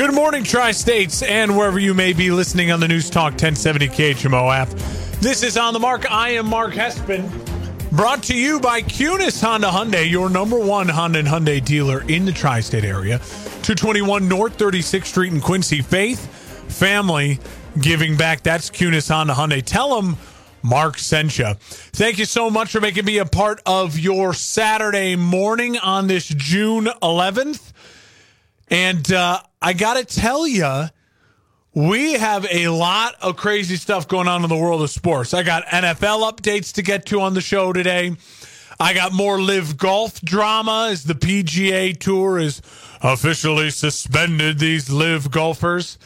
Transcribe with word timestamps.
Good 0.00 0.14
morning, 0.14 0.44
Tri 0.44 0.72
States, 0.72 1.22
and 1.22 1.58
wherever 1.58 1.78
you 1.78 1.92
may 1.92 2.14
be 2.14 2.30
listening 2.30 2.70
on 2.70 2.80
the 2.80 2.88
News 2.88 3.10
Talk 3.10 3.32
1070 3.32 3.88
KHMO 3.88 4.50
app. 4.50 4.70
This 5.20 5.42
is 5.42 5.58
On 5.58 5.74
the 5.74 5.78
Mark. 5.78 6.10
I 6.10 6.30
am 6.30 6.46
Mark 6.46 6.72
Hespen. 6.72 7.28
Brought 7.92 8.22
to 8.22 8.34
you 8.34 8.60
by 8.60 8.80
Kunes 8.80 9.44
Honda 9.44 9.66
Hyundai, 9.66 10.10
your 10.10 10.30
number 10.30 10.58
one 10.58 10.88
Honda 10.88 11.18
and 11.18 11.28
Hyundai 11.28 11.62
dealer 11.62 12.02
in 12.08 12.24
the 12.24 12.32
tri 12.32 12.60
state 12.60 12.82
area. 12.82 13.18
221 13.18 14.26
North 14.26 14.56
36th 14.56 15.04
Street 15.04 15.34
in 15.34 15.40
Quincy. 15.42 15.82
Faith, 15.82 16.26
family, 16.74 17.38
giving 17.78 18.16
back. 18.16 18.42
That's 18.42 18.70
Kunes 18.70 19.06
Honda 19.06 19.34
Hyundai. 19.34 19.62
Tell 19.62 20.00
them 20.00 20.16
Mark 20.62 20.98
sent 20.98 21.38
you. 21.38 21.52
Thank 21.58 22.16
you 22.16 22.24
so 22.24 22.48
much 22.48 22.72
for 22.72 22.80
making 22.80 23.04
me 23.04 23.18
a 23.18 23.26
part 23.26 23.60
of 23.66 23.98
your 23.98 24.32
Saturday 24.32 25.14
morning 25.14 25.76
on 25.76 26.06
this 26.06 26.26
June 26.26 26.86
11th. 27.02 27.74
And 28.70 29.12
uh, 29.12 29.42
I 29.62 29.74
got 29.74 29.98
to 29.98 30.04
tell 30.04 30.46
you, 30.46 30.86
we 31.74 32.14
have 32.14 32.46
a 32.50 32.68
lot 32.68 33.14
of 33.20 33.36
crazy 33.36 33.76
stuff 33.76 34.08
going 34.08 34.26
on 34.26 34.42
in 34.42 34.48
the 34.48 34.56
world 34.56 34.82
of 34.82 34.90
sports. 34.90 35.34
I 35.34 35.42
got 35.42 35.66
NFL 35.66 36.30
updates 36.30 36.72
to 36.74 36.82
get 36.82 37.06
to 37.06 37.20
on 37.20 37.34
the 37.34 37.40
show 37.40 37.72
today. 37.72 38.16
I 38.78 38.94
got 38.94 39.12
more 39.12 39.38
live 39.38 39.76
golf 39.76 40.20
drama 40.22 40.88
as 40.90 41.04
the 41.04 41.14
PGA 41.14 41.98
Tour 41.98 42.38
is 42.38 42.62
officially 43.02 43.68
suspended 43.68 44.58
these 44.58 44.88
live 44.90 45.30
golfers. 45.30 45.98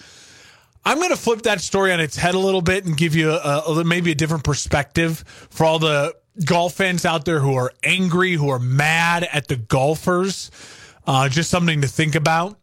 I'm 0.84 0.98
going 0.98 1.10
to 1.10 1.16
flip 1.16 1.42
that 1.42 1.60
story 1.60 1.92
on 1.92 2.00
its 2.00 2.16
head 2.16 2.34
a 2.34 2.38
little 2.38 2.60
bit 2.60 2.84
and 2.84 2.96
give 2.96 3.14
you 3.14 3.30
a, 3.30 3.60
a, 3.60 3.84
maybe 3.84 4.10
a 4.10 4.16
different 4.16 4.42
perspective 4.42 5.24
for 5.48 5.64
all 5.64 5.78
the 5.78 6.16
golf 6.44 6.74
fans 6.74 7.04
out 7.04 7.24
there 7.24 7.38
who 7.38 7.54
are 7.54 7.72
angry, 7.84 8.32
who 8.32 8.48
are 8.48 8.58
mad 8.58 9.26
at 9.32 9.46
the 9.46 9.56
golfers. 9.56 10.50
Uh, 11.06 11.28
just 11.28 11.50
something 11.50 11.80
to 11.82 11.88
think 11.88 12.16
about. 12.16 12.58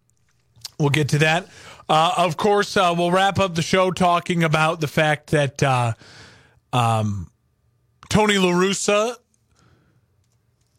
We'll 0.81 0.89
get 0.89 1.09
to 1.09 1.19
that. 1.19 1.47
Uh, 1.87 2.13
of 2.17 2.37
course, 2.37 2.77
uh, 2.77 2.93
we'll 2.97 3.11
wrap 3.11 3.39
up 3.39 3.55
the 3.55 3.61
show 3.61 3.91
talking 3.91 4.43
about 4.43 4.79
the 4.79 4.87
fact 4.87 5.31
that 5.31 5.61
uh, 5.61 5.93
um, 6.73 7.29
Tony 8.09 8.37
La 8.37 8.51
Russa, 8.51 9.15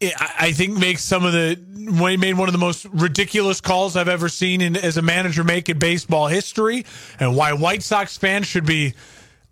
I 0.01 0.51
think, 0.51 0.77
makes 0.77 1.03
some 1.03 1.23
of 1.23 1.33
the 1.33 1.57
made 2.17 2.37
one 2.37 2.49
of 2.49 2.51
the 2.51 2.57
most 2.59 2.85
ridiculous 2.85 3.61
calls 3.61 3.95
I've 3.95 4.07
ever 4.07 4.27
seen 4.27 4.59
in, 4.59 4.75
as 4.75 4.97
a 4.97 5.01
manager 5.01 5.43
make 5.43 5.69
in 5.69 5.79
baseball 5.79 6.27
history, 6.27 6.85
and 7.19 7.35
why 7.35 7.53
White 7.53 7.83
Sox 7.83 8.17
fans 8.17 8.47
should 8.47 8.65
be 8.65 8.95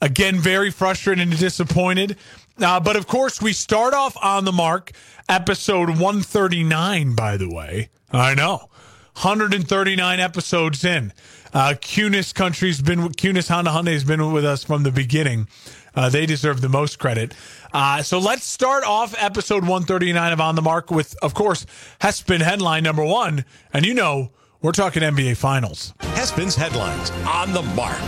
again 0.02 0.39
very 0.39 0.72
frustrated 0.72 1.27
and 1.27 1.38
disappointed. 1.38 2.17
Uh, 2.59 2.79
but 2.79 2.95
of 2.95 3.07
course, 3.07 3.41
we 3.41 3.53
start 3.53 3.94
off 3.94 4.17
on 4.22 4.45
the 4.45 4.52
mark, 4.52 4.91
episode 5.29 5.89
139, 5.89 7.16
by 7.16 7.38
the 7.38 7.49
way. 7.49 7.89
I 8.11 8.33
know. 8.33 8.70
139 9.14 10.20
episodes 10.20 10.84
in. 10.86 11.14
Uh, 11.54 11.73
Kunes 11.81 12.34
Country's 12.34 12.81
been 12.81 13.09
Kunes 13.09 13.50
Honda 13.50 13.72
Hyundai 13.72 13.94
has 13.94 14.03
been 14.03 14.31
with 14.31 14.46
us 14.46 14.63
from 14.63 14.84
the 14.84 14.91
beginning. 14.91 15.47
Uh, 15.94 16.09
they 16.09 16.25
deserve 16.25 16.62
the 16.62 16.69
most 16.69 17.00
credit. 17.00 17.34
Uh, 17.74 18.02
so 18.02 18.19
let's 18.19 18.46
start 18.46 18.84
off 18.85 19.13
episode 19.18 19.63
139 19.63 20.34
of 20.34 20.40
On 20.40 20.56
the 20.56 20.62
Mark 20.62 20.90
with, 20.90 21.16
of 21.22 21.34
course, 21.34 21.66
Hespin 22.00 22.41
headline 22.41 22.84
number 22.84 23.03
one. 23.03 23.44
And 23.74 23.85
you 23.85 23.94
know, 23.94 24.31
we're 24.62 24.72
talking 24.72 25.03
NBA 25.03 25.38
Finals. 25.38 25.94
Hespin's 26.00 26.56
headlines 26.56 27.12
on 27.28 27.52
the 27.52 27.62
mark. 27.62 28.00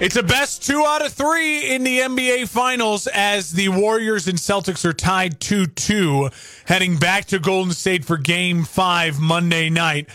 It's 0.00 0.16
a 0.16 0.22
best 0.22 0.64
two 0.64 0.84
out 0.84 1.06
of 1.06 1.12
three 1.12 1.72
in 1.72 1.84
the 1.84 2.00
NBA 2.00 2.48
Finals 2.48 3.06
as 3.06 3.52
the 3.52 3.68
Warriors 3.68 4.26
and 4.26 4.36
Celtics 4.36 4.84
are 4.84 4.92
tied 4.92 5.38
2 5.40 5.66
2, 5.66 6.30
heading 6.66 6.96
back 6.98 7.26
to 7.26 7.38
Golden 7.38 7.72
State 7.72 8.04
for 8.04 8.16
game 8.16 8.64
five 8.64 9.20
Monday 9.20 9.70
night 9.70 10.08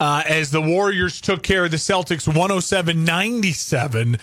uh, 0.00 0.22
as 0.28 0.50
the 0.50 0.60
Warriors 0.60 1.20
took 1.20 1.42
care 1.42 1.64
of 1.64 1.70
the 1.70 1.76
Celtics 1.76 2.26
107 2.26 3.04
97 3.04 4.18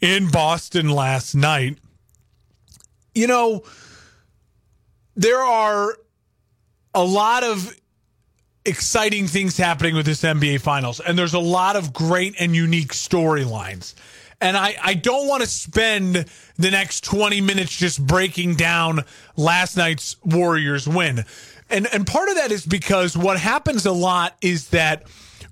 in 0.00 0.30
Boston 0.30 0.88
last 0.90 1.34
night. 1.34 1.78
You 3.14 3.26
know, 3.26 3.64
there 5.16 5.40
are 5.40 5.96
a 6.94 7.04
lot 7.04 7.42
of 7.42 7.74
exciting 8.64 9.26
things 9.26 9.56
happening 9.56 9.94
with 9.94 10.06
this 10.06 10.22
NBA 10.22 10.60
Finals, 10.60 11.00
and 11.00 11.18
there's 11.18 11.34
a 11.34 11.38
lot 11.38 11.76
of 11.76 11.92
great 11.92 12.36
and 12.38 12.54
unique 12.54 12.92
storylines. 12.92 13.94
And 14.40 14.56
I, 14.56 14.76
I 14.80 14.94
don't 14.94 15.26
want 15.26 15.42
to 15.42 15.48
spend 15.48 16.26
the 16.56 16.70
next 16.70 17.02
20 17.02 17.40
minutes 17.40 17.76
just 17.76 18.04
breaking 18.06 18.54
down 18.54 19.00
last 19.36 19.76
night's 19.76 20.16
Warriors 20.24 20.86
win 20.86 21.24
and 21.70 21.86
and 21.92 22.06
part 22.06 22.28
of 22.28 22.36
that 22.36 22.50
is 22.50 22.66
because 22.66 23.16
what 23.16 23.38
happens 23.38 23.86
a 23.86 23.92
lot 23.92 24.36
is 24.40 24.70
that 24.70 25.04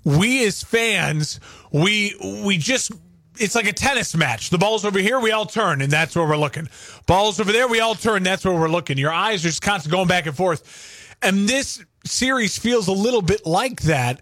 we 0.03 0.45
as 0.45 0.63
fans 0.63 1.39
we 1.71 2.15
we 2.45 2.57
just 2.57 2.91
it's 3.39 3.55
like 3.55 3.67
a 3.67 3.73
tennis 3.73 4.15
match. 4.15 4.49
The 4.49 4.57
ball's 4.57 4.85
over 4.85 4.99
here, 4.99 5.19
we 5.19 5.31
all 5.31 5.45
turn, 5.45 5.81
and 5.81 5.91
that's 5.91 6.15
where 6.15 6.27
we're 6.27 6.37
looking. 6.37 6.69
Ball's 7.05 7.39
over 7.39 7.51
there, 7.51 7.67
we 7.67 7.79
all 7.79 7.95
turn, 7.95 8.23
that's 8.23 8.43
where 8.43 8.53
we're 8.53 8.69
looking. 8.69 8.97
Your 8.97 9.13
eyes 9.13 9.45
are 9.45 9.49
just 9.49 9.61
constantly 9.61 9.95
going 9.95 10.07
back 10.07 10.25
and 10.25 10.35
forth. 10.35 11.15
And 11.21 11.47
this 11.47 11.83
series 12.05 12.57
feels 12.57 12.87
a 12.87 12.93
little 12.93 13.21
bit 13.21 13.45
like 13.45 13.81
that 13.81 14.21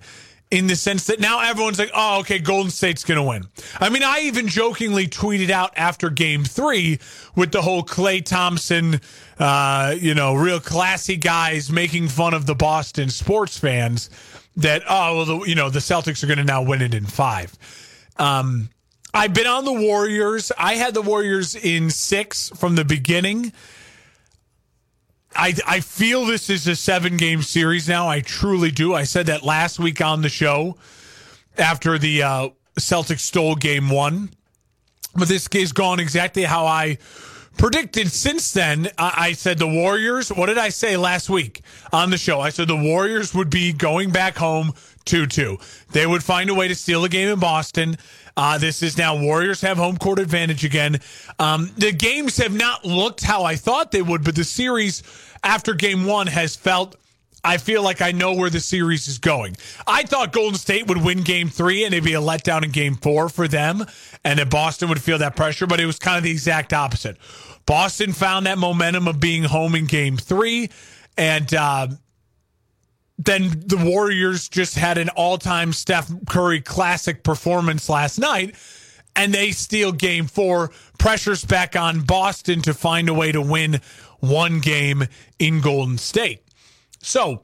in 0.56 0.68
the 0.68 0.76
sense 0.76 1.08
that 1.08 1.20
now 1.20 1.42
everyone's 1.42 1.78
like, 1.78 1.92
oh, 1.94 2.22
okay, 2.22 2.40
Golden 2.40 2.72
State's 2.72 3.04
going 3.04 3.18
to 3.18 3.24
win. 3.24 3.46
I 3.78 3.90
mean, 3.90 4.04
I 4.04 4.22
even 4.22 4.48
jokingly 4.48 5.06
tweeted 5.06 5.50
out 5.50 5.74
after 5.76 6.10
game 6.10 6.46
three 6.46 7.00
with 7.36 7.52
the 7.52 7.62
whole 7.62 7.84
Klay 7.84 8.24
Thompson, 8.24 9.02
uh, 9.38 9.96
you 10.00 10.16
know, 10.16 10.34
real 10.34 10.62
classy 10.62 11.18
guys 11.18 11.70
making 11.70 12.08
fun 12.08 12.34
of 12.34 12.46
the 12.46 12.56
Boston 12.56 13.10
sports 13.10 13.60
fans 13.60 14.10
that, 14.56 14.84
oh, 14.88 15.18
well, 15.18 15.26
the, 15.26 15.40
you 15.46 15.56
know, 15.56 15.70
the 15.70 15.80
Celtics 15.80 16.24
are 16.24 16.28
going 16.28 16.38
to 16.38 16.46
now 16.46 16.64
win 16.64 16.82
it 16.82 16.94
in 16.94 17.06
five. 17.06 17.54
Um, 18.16 18.70
I've 19.14 19.34
been 19.34 19.48
on 19.48 19.66
the 19.66 19.74
Warriors. 19.74 20.54
I 20.58 20.76
had 20.76 20.94
the 20.94 21.02
Warriors 21.02 21.56
in 21.56 21.90
six 21.90 22.50
from 22.56 22.76
the 22.76 22.86
beginning. 22.86 23.52
I, 25.35 25.53
I 25.68 25.79
feel 25.81 26.25
this 26.25 26.50
is 26.50 26.68
a 26.68 26.75
seven 26.75 27.18
game 27.18 27.41
series 27.41 27.88
now. 27.88 28.07
I 28.07 28.22
truly 28.22 28.72
do. 28.72 28.94
I 28.94 29.03
said 29.03 29.25
that 29.28 29.44
last 29.44 29.79
week 29.79 30.01
on 30.01 30.22
the 30.22 30.29
show 30.29 30.78
after 31.57 31.97
the 31.97 32.23
uh, 32.23 32.50
Celtics 32.79 33.19
stole 33.19 33.56
game 33.56 33.90
one. 33.90 34.29
But 35.16 35.28
this 35.28 35.47
has 35.53 35.72
gone 35.72 36.00
exactly 36.00 36.44
how 36.44 36.66
I 36.66 36.97
predicted 37.57 38.12
since 38.12 38.51
then. 38.51 38.90
I, 38.97 39.13
I 39.18 39.31
said 39.34 39.57
the 39.57 39.68
Warriors, 39.68 40.29
what 40.29 40.47
did 40.47 40.57
I 40.57 40.69
say 40.69 40.97
last 40.97 41.29
week 41.29 41.62
on 41.94 42.09
the 42.09 42.18
show? 42.18 42.40
I 42.41 42.50
said 42.50 42.68
the 42.68 42.75
Warriors 42.75 43.34
would 43.34 43.50
be 43.50 43.72
going 43.72 44.12
back 44.12 44.38
home 44.38 44.74
2 45.06 45.28
2. 45.28 45.57
They 45.91 46.06
would 46.06 46.24
find 46.24 46.50
a 46.50 46.53
way 46.53 46.68
to 46.68 46.75
steal 46.75 47.03
a 47.06 47.09
game 47.09 47.29
in 47.29 47.40
Boston. 47.40 47.97
Uh, 48.38 48.57
this 48.57 48.84
is 48.84 48.97
now 48.97 49.18
Warriors 49.18 49.62
have 49.62 49.78
home 49.78 49.97
court 49.97 50.19
advantage 50.19 50.66
again. 50.66 51.00
Um, 51.40 51.72
the 51.78 51.91
games 51.91 52.38
have 52.38 52.53
not 52.53 52.84
looked 52.84 53.23
how 53.23 53.44
I 53.44 53.56
thought 53.56 53.91
they 53.91 54.01
would, 54.01 54.23
but 54.23 54.35
the 54.35 54.44
series 54.44 55.03
after 55.44 55.73
game 55.73 56.06
one 56.06 56.28
has 56.28 56.56
felt. 56.56 56.95
I 57.45 57.57
feel 57.57 57.83
like 57.83 58.01
I 58.01 58.12
know 58.12 58.33
where 58.33 58.50
the 58.50 58.60
series 58.60 59.07
is 59.07 59.19
going. 59.19 59.56
I 59.86 60.01
thought 60.01 60.33
Golden 60.33 60.57
State 60.57 60.88
would 60.88 60.98
win 60.98 61.21
game 61.21 61.48
three 61.48 61.86
and 61.86 61.94
it'd 61.94 62.04
be 62.04 62.15
a 62.15 62.19
letdown 62.19 62.63
in 62.63 62.71
game 62.71 62.95
four 62.95 63.30
for 63.30 63.48
them, 63.48 63.86
and 64.24 64.39
that 64.39 64.50
Boston 64.50 64.89
would 64.89 65.01
feel 65.01 65.19
that 65.19 65.36
pressure, 65.36 65.68
but 65.68 65.80
it 65.80 65.86
was 65.86 66.00
kind 66.00 66.18
of 66.18 66.24
the 66.24 66.31
exact 66.31 66.74
opposite. 66.74 67.18
Boston 67.68 68.13
found 68.13 68.48
that 68.48 68.57
momentum 68.57 69.07
of 69.07 69.19
being 69.19 69.44
home 69.44 69.75
in 69.75 69.86
game 69.86 70.18
three, 70.18 70.71
and 71.18 71.54
uh, 71.54 71.88
then 73.17 73.63
the 73.65 73.77
Warriors 73.77 74.50
just 74.50 74.75
had 74.75 74.97
an 74.97 75.09
all 75.09 75.38
time 75.38 75.73
Steph 75.73 76.12
Curry 76.27 76.62
classic 76.62 77.23
performance 77.23 77.88
last 77.89 78.19
night, 78.19 78.56
and 79.15 79.33
they 79.33 79.51
steal 79.51 79.91
game 79.91 80.27
four. 80.27 80.71
Pressure's 81.00 81.45
back 81.45 81.75
on 81.75 82.01
Boston 82.01 82.62
to 82.63 82.73
find 82.73 83.07
a 83.07 83.13
way 83.13 83.31
to 83.31 83.41
win 83.41 83.79
one 84.19 84.59
game 84.59 85.06
in 85.39 85.62
Golden 85.62 85.97
State. 85.97 86.41
So, 87.01 87.44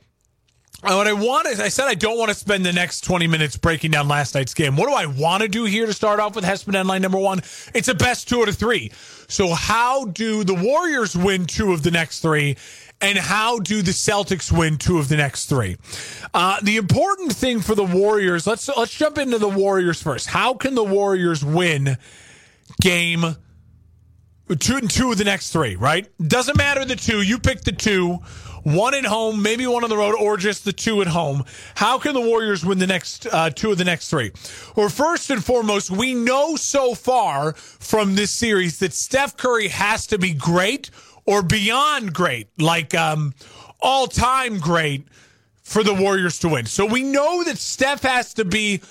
uh, 0.83 0.95
what 0.95 1.07
I 1.07 1.13
want 1.13 1.47
is, 1.47 1.59
I 1.59 1.68
said 1.68 1.88
I 1.88 1.94
don't 1.94 2.18
want 2.18 2.29
to 2.29 2.35
spend 2.35 2.65
the 2.65 2.73
next 2.73 3.01
20 3.01 3.27
minutes 3.27 3.56
breaking 3.56 3.91
down 3.91 4.07
last 4.07 4.33
night's 4.33 4.56
game. 4.56 4.75
What 4.75 4.88
do 4.88 4.95
I 4.95 5.06
want 5.06 5.44
to 5.44 5.47
do 5.47 5.65
here 5.65 5.85
to 5.85 5.94
start 5.94 6.19
off 6.19 6.35
with 6.35 6.44
Hespen 6.44 6.88
line 6.88 7.03
number 7.03 7.19
one? 7.19 7.39
It's 7.75 7.88
a 7.88 7.94
best 7.94 8.27
two 8.27 8.41
out 8.41 8.50
of 8.50 8.56
three. 8.56 8.91
So, 9.27 9.53
how 9.53 10.06
do 10.06 10.44
the 10.44 10.56
Warriors 10.56 11.15
win 11.15 11.45
two 11.45 11.71
of 11.71 11.83
the 11.83 11.91
next 11.91 12.21
three? 12.21 12.57
And 13.01 13.18
how 13.18 13.59
do 13.59 13.81
the 13.81 13.92
Celtics 13.92 14.51
win 14.51 14.77
two 14.77 15.00
of 15.00 15.09
the 15.09 15.18
next 15.18 15.48
three? 15.48 15.77
Uh, 16.33 16.59
the 16.62 16.77
important 16.77 17.33
thing 17.33 17.59
for 17.59 17.75
the 17.75 17.83
Warriors, 17.83 18.45
let's 18.45 18.69
let's 18.69 18.94
jump 18.94 19.18
into 19.18 19.38
the 19.38 19.50
Warriors 19.50 20.01
first. 20.01 20.27
How 20.27 20.53
can 20.53 20.75
the 20.75 20.83
Warriors 20.83 21.44
win 21.44 21.98
game 22.81 23.36
two 24.59 24.77
and 24.77 24.89
two 24.89 25.12
of 25.12 25.18
the 25.18 25.24
next 25.24 25.51
three? 25.51 25.75
Right? 25.75 26.09
Doesn't 26.25 26.57
matter 26.57 26.86
the 26.86 26.95
two. 26.95 27.21
You 27.21 27.39
pick 27.39 27.62
the 27.62 27.71
two. 27.71 28.19
One 28.63 28.94
at 28.94 29.06
home, 29.06 29.42
maybe 29.42 29.65
one 29.65 29.83
on 29.83 29.89
the 29.89 29.97
road, 29.97 30.13
or 30.13 30.38
just 30.38 30.65
the 30.65 30.71
two 30.71 31.01
at 31.01 31.07
home. 31.07 31.45
How 31.74 31.97
can 31.97 32.13
the 32.13 32.21
Warriors 32.21 32.63
win 32.63 32.77
the 32.77 32.86
next 32.86 33.25
uh, 33.25 33.50
two 33.50 33.71
of 33.71 33.80
the 33.80 33.83
next 33.83 34.09
three? 34.09 34.31
Well, 34.75 34.88
first 34.88 35.31
and 35.31 35.44
foremost, 35.44 35.89
we 35.89 36.13
know 36.13 36.56
so 36.56 36.94
far 36.94 37.54
from 37.54 38.15
this 38.15 38.30
series 38.30 38.77
that 38.77 38.94
Steph 38.94 39.36
Curry 39.36 39.69
has 39.69 40.06
to 40.07 40.19
be 40.19 40.36
great 40.36 40.92
or 41.25 41.41
beyond 41.41 42.13
great, 42.13 42.47
like 42.59 42.94
um, 42.94 43.33
all 43.79 44.07
time 44.07 44.59
great 44.59 45.07
for 45.63 45.83
the 45.83 45.94
Warriors 45.94 46.39
to 46.39 46.50
win. 46.50 46.65
So 46.65 46.85
we 46.85 47.03
know 47.03 47.44
that 47.44 47.57
Steph 47.57 48.03
has 48.03 48.33
to 48.35 48.45
be 48.45 48.81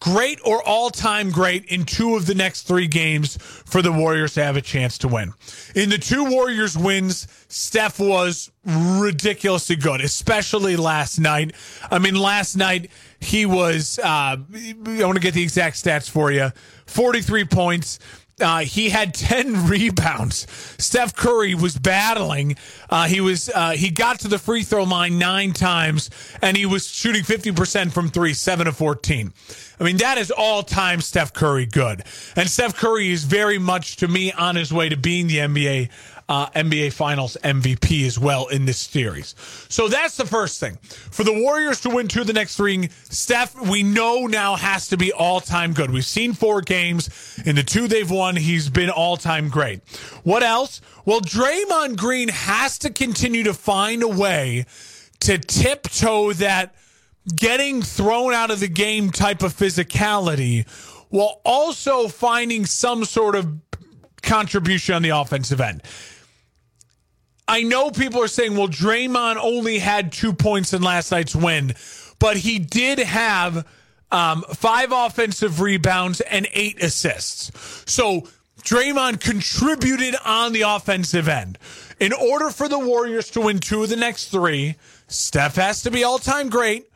great 0.00 0.40
or 0.44 0.62
all 0.66 0.90
time 0.90 1.30
great 1.30 1.66
in 1.66 1.84
two 1.84 2.16
of 2.16 2.26
the 2.26 2.34
next 2.34 2.62
three 2.62 2.86
games 2.86 3.36
for 3.36 3.82
the 3.82 3.92
Warriors 3.92 4.34
to 4.34 4.42
have 4.42 4.56
a 4.56 4.62
chance 4.62 4.96
to 4.98 5.08
win. 5.08 5.34
In 5.74 5.90
the 5.90 5.98
two 5.98 6.24
Warriors 6.24 6.76
wins, 6.76 7.28
Steph 7.48 8.00
was 8.00 8.50
ridiculously 8.64 9.76
good, 9.76 10.00
especially 10.00 10.76
last 10.76 11.18
night. 11.18 11.54
I 11.90 11.98
mean, 11.98 12.14
last 12.14 12.56
night 12.56 12.90
he 13.20 13.44
was, 13.44 13.98
uh, 13.98 14.36
I 14.36 14.74
want 14.76 15.16
to 15.16 15.20
get 15.20 15.34
the 15.34 15.42
exact 15.42 15.76
stats 15.76 16.08
for 16.08 16.32
you 16.32 16.50
43 16.86 17.44
points. 17.44 17.98
Uh, 18.40 18.60
he 18.60 18.90
had 18.90 19.14
10 19.30 19.68
rebounds. 19.68 20.46
Steph 20.78 21.14
Curry 21.14 21.54
was 21.54 21.76
battling. 21.78 22.56
Uh, 22.88 23.06
he 23.06 23.20
was 23.20 23.48
uh, 23.48 23.72
he 23.72 23.90
got 23.90 24.20
to 24.20 24.28
the 24.28 24.38
free 24.38 24.62
throw 24.62 24.84
line 24.84 25.18
nine 25.18 25.52
times, 25.52 26.10
and 26.42 26.56
he 26.56 26.66
was 26.66 26.86
shooting 26.86 27.22
50% 27.22 27.92
from 27.92 28.08
three, 28.08 28.34
seven 28.34 28.66
of 28.66 28.76
14. 28.76 29.32
I 29.78 29.84
mean, 29.84 29.96
that 29.98 30.18
is 30.18 30.30
all 30.30 30.62
time 30.62 31.00
Steph 31.00 31.32
Curry 31.32 31.66
good. 31.66 32.02
And 32.36 32.48
Steph 32.48 32.76
Curry 32.76 33.10
is 33.10 33.24
very 33.24 33.58
much, 33.58 33.96
to 33.96 34.08
me, 34.08 34.30
on 34.32 34.56
his 34.56 34.72
way 34.72 34.90
to 34.90 34.96
being 34.96 35.26
the 35.26 35.38
NBA 35.38 35.88
uh, 36.30 36.48
NBA 36.50 36.92
Finals 36.92 37.36
MVP 37.42 38.06
as 38.06 38.16
well 38.16 38.46
in 38.46 38.64
this 38.64 38.78
series. 38.78 39.34
So 39.68 39.88
that's 39.88 40.16
the 40.16 40.24
first 40.24 40.60
thing. 40.60 40.76
For 41.10 41.24
the 41.24 41.32
Warriors 41.32 41.80
to 41.80 41.90
win 41.90 42.06
two 42.06 42.20
of 42.20 42.28
the 42.28 42.32
next 42.32 42.54
three, 42.54 42.88
Steph, 43.10 43.60
we 43.68 43.82
know 43.82 44.28
now 44.28 44.54
has 44.54 44.86
to 44.88 44.96
be 44.96 45.12
all 45.12 45.40
time 45.40 45.72
good. 45.72 45.90
We've 45.90 46.04
seen 46.04 46.32
four 46.32 46.60
games. 46.60 47.10
In 47.44 47.56
the 47.56 47.64
two 47.64 47.88
they've 47.88 48.08
won, 48.08 48.36
he's 48.36 48.70
been 48.70 48.90
all 48.90 49.16
time 49.16 49.48
great. 49.48 49.80
What 50.22 50.44
else? 50.44 50.80
Well, 51.04 51.20
Draymond 51.20 51.96
Green 51.96 52.28
has 52.28 52.78
to 52.78 52.90
continue 52.90 53.42
to 53.42 53.52
find 53.52 54.04
a 54.04 54.08
way 54.08 54.66
to 55.20 55.36
tiptoe 55.36 56.32
that 56.34 56.76
getting 57.34 57.82
thrown 57.82 58.34
out 58.34 58.52
of 58.52 58.60
the 58.60 58.68
game 58.68 59.10
type 59.10 59.42
of 59.42 59.52
physicality 59.52 60.68
while 61.08 61.40
also 61.44 62.06
finding 62.06 62.66
some 62.66 63.04
sort 63.04 63.34
of 63.34 63.52
contribution 64.22 64.94
on 64.94 65.02
the 65.02 65.08
offensive 65.08 65.60
end. 65.60 65.82
I 67.50 67.64
know 67.64 67.90
people 67.90 68.22
are 68.22 68.28
saying, 68.28 68.56
well, 68.56 68.68
Draymond 68.68 69.36
only 69.36 69.80
had 69.80 70.12
two 70.12 70.32
points 70.32 70.72
in 70.72 70.82
last 70.82 71.10
night's 71.10 71.34
win, 71.34 71.74
but 72.20 72.36
he 72.36 72.60
did 72.60 73.00
have 73.00 73.66
um, 74.12 74.44
five 74.54 74.92
offensive 74.92 75.60
rebounds 75.60 76.20
and 76.20 76.46
eight 76.52 76.80
assists. 76.80 77.50
So 77.92 78.28
Draymond 78.62 79.20
contributed 79.20 80.14
on 80.24 80.52
the 80.52 80.62
offensive 80.62 81.26
end. 81.26 81.58
In 81.98 82.12
order 82.12 82.50
for 82.50 82.68
the 82.68 82.78
Warriors 82.78 83.30
to 83.32 83.40
win 83.40 83.58
two 83.58 83.82
of 83.82 83.88
the 83.88 83.96
next 83.96 84.26
three, 84.26 84.76
Steph 85.08 85.56
has 85.56 85.82
to 85.82 85.90
be 85.90 86.04
all 86.04 86.20
time 86.20 86.50
great. 86.50 86.88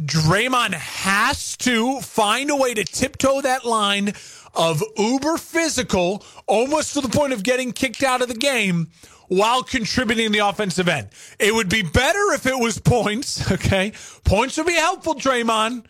Draymond 0.00 0.72
has 0.72 1.58
to 1.58 2.00
find 2.00 2.48
a 2.48 2.56
way 2.56 2.72
to 2.72 2.84
tiptoe 2.84 3.42
that 3.42 3.66
line 3.66 4.14
of 4.54 4.82
uber 4.96 5.36
physical, 5.36 6.24
almost 6.46 6.94
to 6.94 7.02
the 7.02 7.08
point 7.10 7.34
of 7.34 7.42
getting 7.42 7.72
kicked 7.72 8.02
out 8.02 8.22
of 8.22 8.28
the 8.28 8.34
game 8.34 8.88
while 9.30 9.62
contributing 9.62 10.32
the 10.32 10.40
offensive 10.40 10.88
end. 10.88 11.08
It 11.38 11.54
would 11.54 11.68
be 11.68 11.82
better 11.82 12.32
if 12.32 12.46
it 12.46 12.58
was 12.58 12.78
points, 12.78 13.50
okay? 13.52 13.92
Points 14.24 14.56
would 14.56 14.66
be 14.66 14.74
helpful, 14.74 15.14
Draymond. 15.14 15.84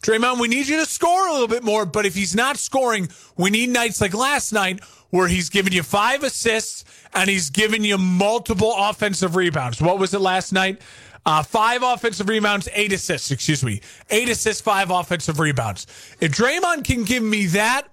Draymond, 0.00 0.38
we 0.38 0.46
need 0.46 0.68
you 0.68 0.78
to 0.78 0.86
score 0.86 1.28
a 1.28 1.32
little 1.32 1.48
bit 1.48 1.64
more, 1.64 1.86
but 1.86 2.06
if 2.06 2.14
he's 2.14 2.36
not 2.36 2.56
scoring, 2.56 3.08
we 3.36 3.50
need 3.50 3.70
nights 3.70 4.00
like 4.00 4.14
last 4.14 4.52
night 4.52 4.80
where 5.10 5.26
he's 5.26 5.48
giving 5.48 5.72
you 5.72 5.82
five 5.82 6.22
assists 6.22 6.84
and 7.14 7.28
he's 7.28 7.50
giving 7.50 7.82
you 7.82 7.98
multiple 7.98 8.72
offensive 8.76 9.34
rebounds. 9.34 9.82
What 9.82 9.98
was 9.98 10.14
it 10.14 10.20
last 10.20 10.52
night? 10.52 10.80
Uh, 11.26 11.42
five 11.42 11.82
offensive 11.82 12.28
rebounds, 12.28 12.68
eight 12.74 12.92
assists, 12.92 13.32
excuse 13.32 13.64
me. 13.64 13.80
Eight 14.10 14.28
assists, 14.28 14.62
five 14.62 14.90
offensive 14.90 15.40
rebounds. 15.40 15.86
If 16.20 16.30
Draymond 16.30 16.84
can 16.84 17.02
give 17.02 17.24
me 17.24 17.46
that, 17.46 17.88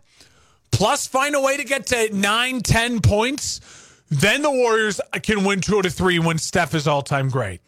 plus 0.71 1.07
find 1.07 1.33
a 1.33 1.41
way 1.41 1.57
to 1.57 1.63
get 1.63 1.87
to 1.87 2.15
nine, 2.15 2.61
ten 2.61 2.99
points, 2.99 3.61
then 4.11 4.41
the 4.41 4.51
Warriors 4.51 4.99
can 5.23 5.45
win 5.45 5.61
two 5.61 5.77
out 5.77 5.85
of 5.85 5.93
three 5.93 6.19
when 6.19 6.37
Steph 6.37 6.75
is 6.75 6.85
all 6.85 7.01
time 7.01 7.29
great. 7.29 7.61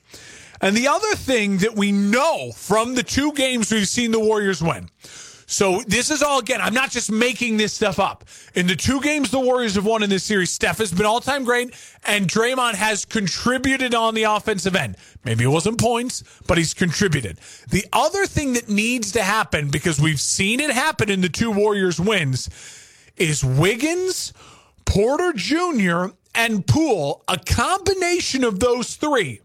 And 0.62 0.76
the 0.78 0.90
other 0.90 1.16
thing 1.16 1.58
that 1.60 1.76
we 1.76 1.92
know 1.92 2.52
from 2.52 2.96
the 2.96 3.04
two 3.04 3.32
games 3.34 3.72
we've 3.72 3.88
seen 3.88 4.12
the 4.12 4.20
Warriors 4.20 4.62
win. 4.62 4.90
So 5.46 5.82
this 5.88 6.10
is 6.10 6.22
all 6.22 6.40
again, 6.40 6.62
I'm 6.62 6.74
not 6.74 6.92
just 6.92 7.12
making 7.12 7.58
this 7.58 7.74
stuff 7.74 8.00
up. 8.00 8.26
In 8.56 8.68
the 8.68 8.76
two 8.76 9.00
games 9.02 9.32
the 9.32 9.40
Warriors 9.40 9.76
have 9.76 9.86
won 9.86 10.04
in 10.04 10.10
this 10.10 10.24
series, 10.24 10.52
Steph 10.52 10.80
has 10.80 10.92
been 10.92 11.06
all 11.06 11.22
time 11.22 11.46
great 11.46 11.74
and 12.06 12.28
Draymond 12.28 12.76
has 12.76 13.06
contributed 13.06 13.96
on 13.96 14.14
the 14.14 14.24
offensive 14.24 14.76
end. 14.76 14.98
Maybe 15.24 15.46
it 15.46 15.50
wasn't 15.50 15.80
points, 15.80 16.24
but 16.48 16.58
he's 16.58 16.74
contributed. 16.74 17.40
The 17.70 17.86
other 17.94 18.26
thing 18.26 18.54
that 18.54 18.68
needs 18.68 19.14
to 19.14 19.24
happen, 19.24 19.70
because 19.70 20.00
we've 20.00 20.20
seen 20.20 20.60
it 20.60 20.72
happen 20.72 21.10
in 21.10 21.22
the 21.22 21.30
two 21.30 21.52
Warriors 21.52 22.00
wins, 22.00 22.50
is 23.16 23.44
Wiggins, 23.44 24.34
Porter 24.86 25.34
Jr., 25.34 26.08
and 26.36 26.66
Poole, 26.66 27.24
a 27.28 27.38
combination 27.38 28.44
of 28.44 28.60
those 28.60 28.96
three, 28.96 29.42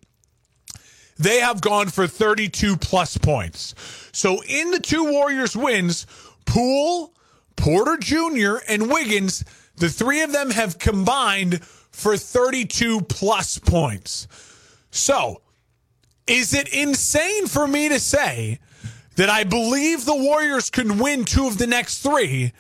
they 1.19 1.41
have 1.41 1.61
gone 1.61 1.89
for 1.89 2.07
32 2.07 2.77
plus 2.77 3.19
points. 3.19 3.75
So 4.13 4.43
in 4.45 4.71
the 4.71 4.81
two 4.81 5.11
Warriors 5.11 5.57
wins, 5.57 6.07
Poole, 6.47 7.13
Porter 7.57 7.97
Jr., 7.99 8.57
and 8.69 8.89
Wiggins, 8.89 9.45
the 9.77 9.89
three 9.89 10.23
of 10.23 10.33
them 10.33 10.51
have 10.51 10.79
combined 10.79 11.63
for 11.91 12.17
32 12.17 13.03
plus 13.03 13.59
points. 13.59 14.29
So, 14.91 15.43
is 16.27 16.55
it 16.55 16.69
insane 16.69 17.47
for 17.47 17.67
me 17.67 17.89
to 17.89 17.99
say 17.99 18.61
that 19.17 19.29
I 19.29 19.45
believe 19.45 20.05
the 20.05 20.15
Warriors 20.15 20.71
can 20.71 20.99
win 20.99 21.25
two 21.25 21.47
of 21.47 21.59
the 21.59 21.67
next 21.67 22.03
three? 22.03 22.53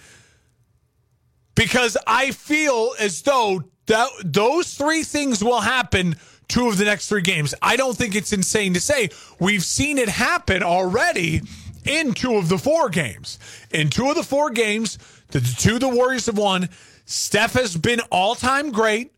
Because 1.55 1.97
I 2.07 2.33
feel 2.33 2.95
as 2.99 3.23
though 3.23 3.63
that 3.89 4.09
those 4.25 4.75
three 4.75 5.03
things 5.03 5.43
will 5.43 5.61
happen 5.61 6.17
two 6.47 6.69
of 6.69 6.79
the 6.79 6.85
next 6.85 7.09
three 7.09 7.23
games. 7.23 7.55
I 7.61 7.77
don't 7.77 7.97
think 7.97 8.15
it's 8.15 8.33
insane 8.33 8.75
to 8.75 8.81
say 8.81 9.11
we've 9.39 9.65
seen 9.65 9.99
it 9.99 10.09
happen 10.09 10.63
already 10.63 11.43
in 11.85 12.15
two 12.15 12.37
of 12.37 12.49
the 12.49 12.59
four 12.59 12.89
games. 12.89 13.39
In 13.71 13.91
two 13.91 14.09
of 14.09 14.17
the 14.17 14.23
four 14.23 14.51
games, 14.51 14.99
the 15.29 15.41
two 15.41 15.79
the 15.79 15.89
Warriors 15.89 16.27
have 16.27 16.39
won, 16.39 16.69
Steph 17.05 17.55
has 17.55 17.77
been 17.77 18.01
all 18.11 18.35
time 18.35 18.71
great. 18.71 19.13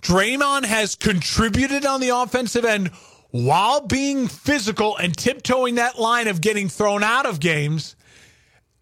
Draymond 0.00 0.64
has 0.64 0.96
contributed 0.96 1.86
on 1.86 2.00
the 2.00 2.08
offensive 2.08 2.64
end 2.64 2.90
while 3.30 3.80
being 3.80 4.28
physical 4.28 4.96
and 4.96 5.16
tiptoeing 5.16 5.76
that 5.76 5.98
line 5.98 6.28
of 6.28 6.40
getting 6.40 6.68
thrown 6.68 7.02
out 7.02 7.26
of 7.26 7.40
games. 7.40 7.96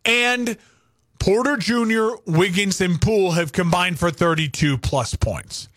And 0.04 0.56
Porter 1.20 1.58
Jr., 1.58 2.14
Wiggins, 2.26 2.80
and 2.80 3.00
Poole 3.00 3.32
have 3.32 3.52
combined 3.52 3.98
for 3.98 4.10
32 4.10 4.78
plus 4.78 5.14
points. 5.14 5.68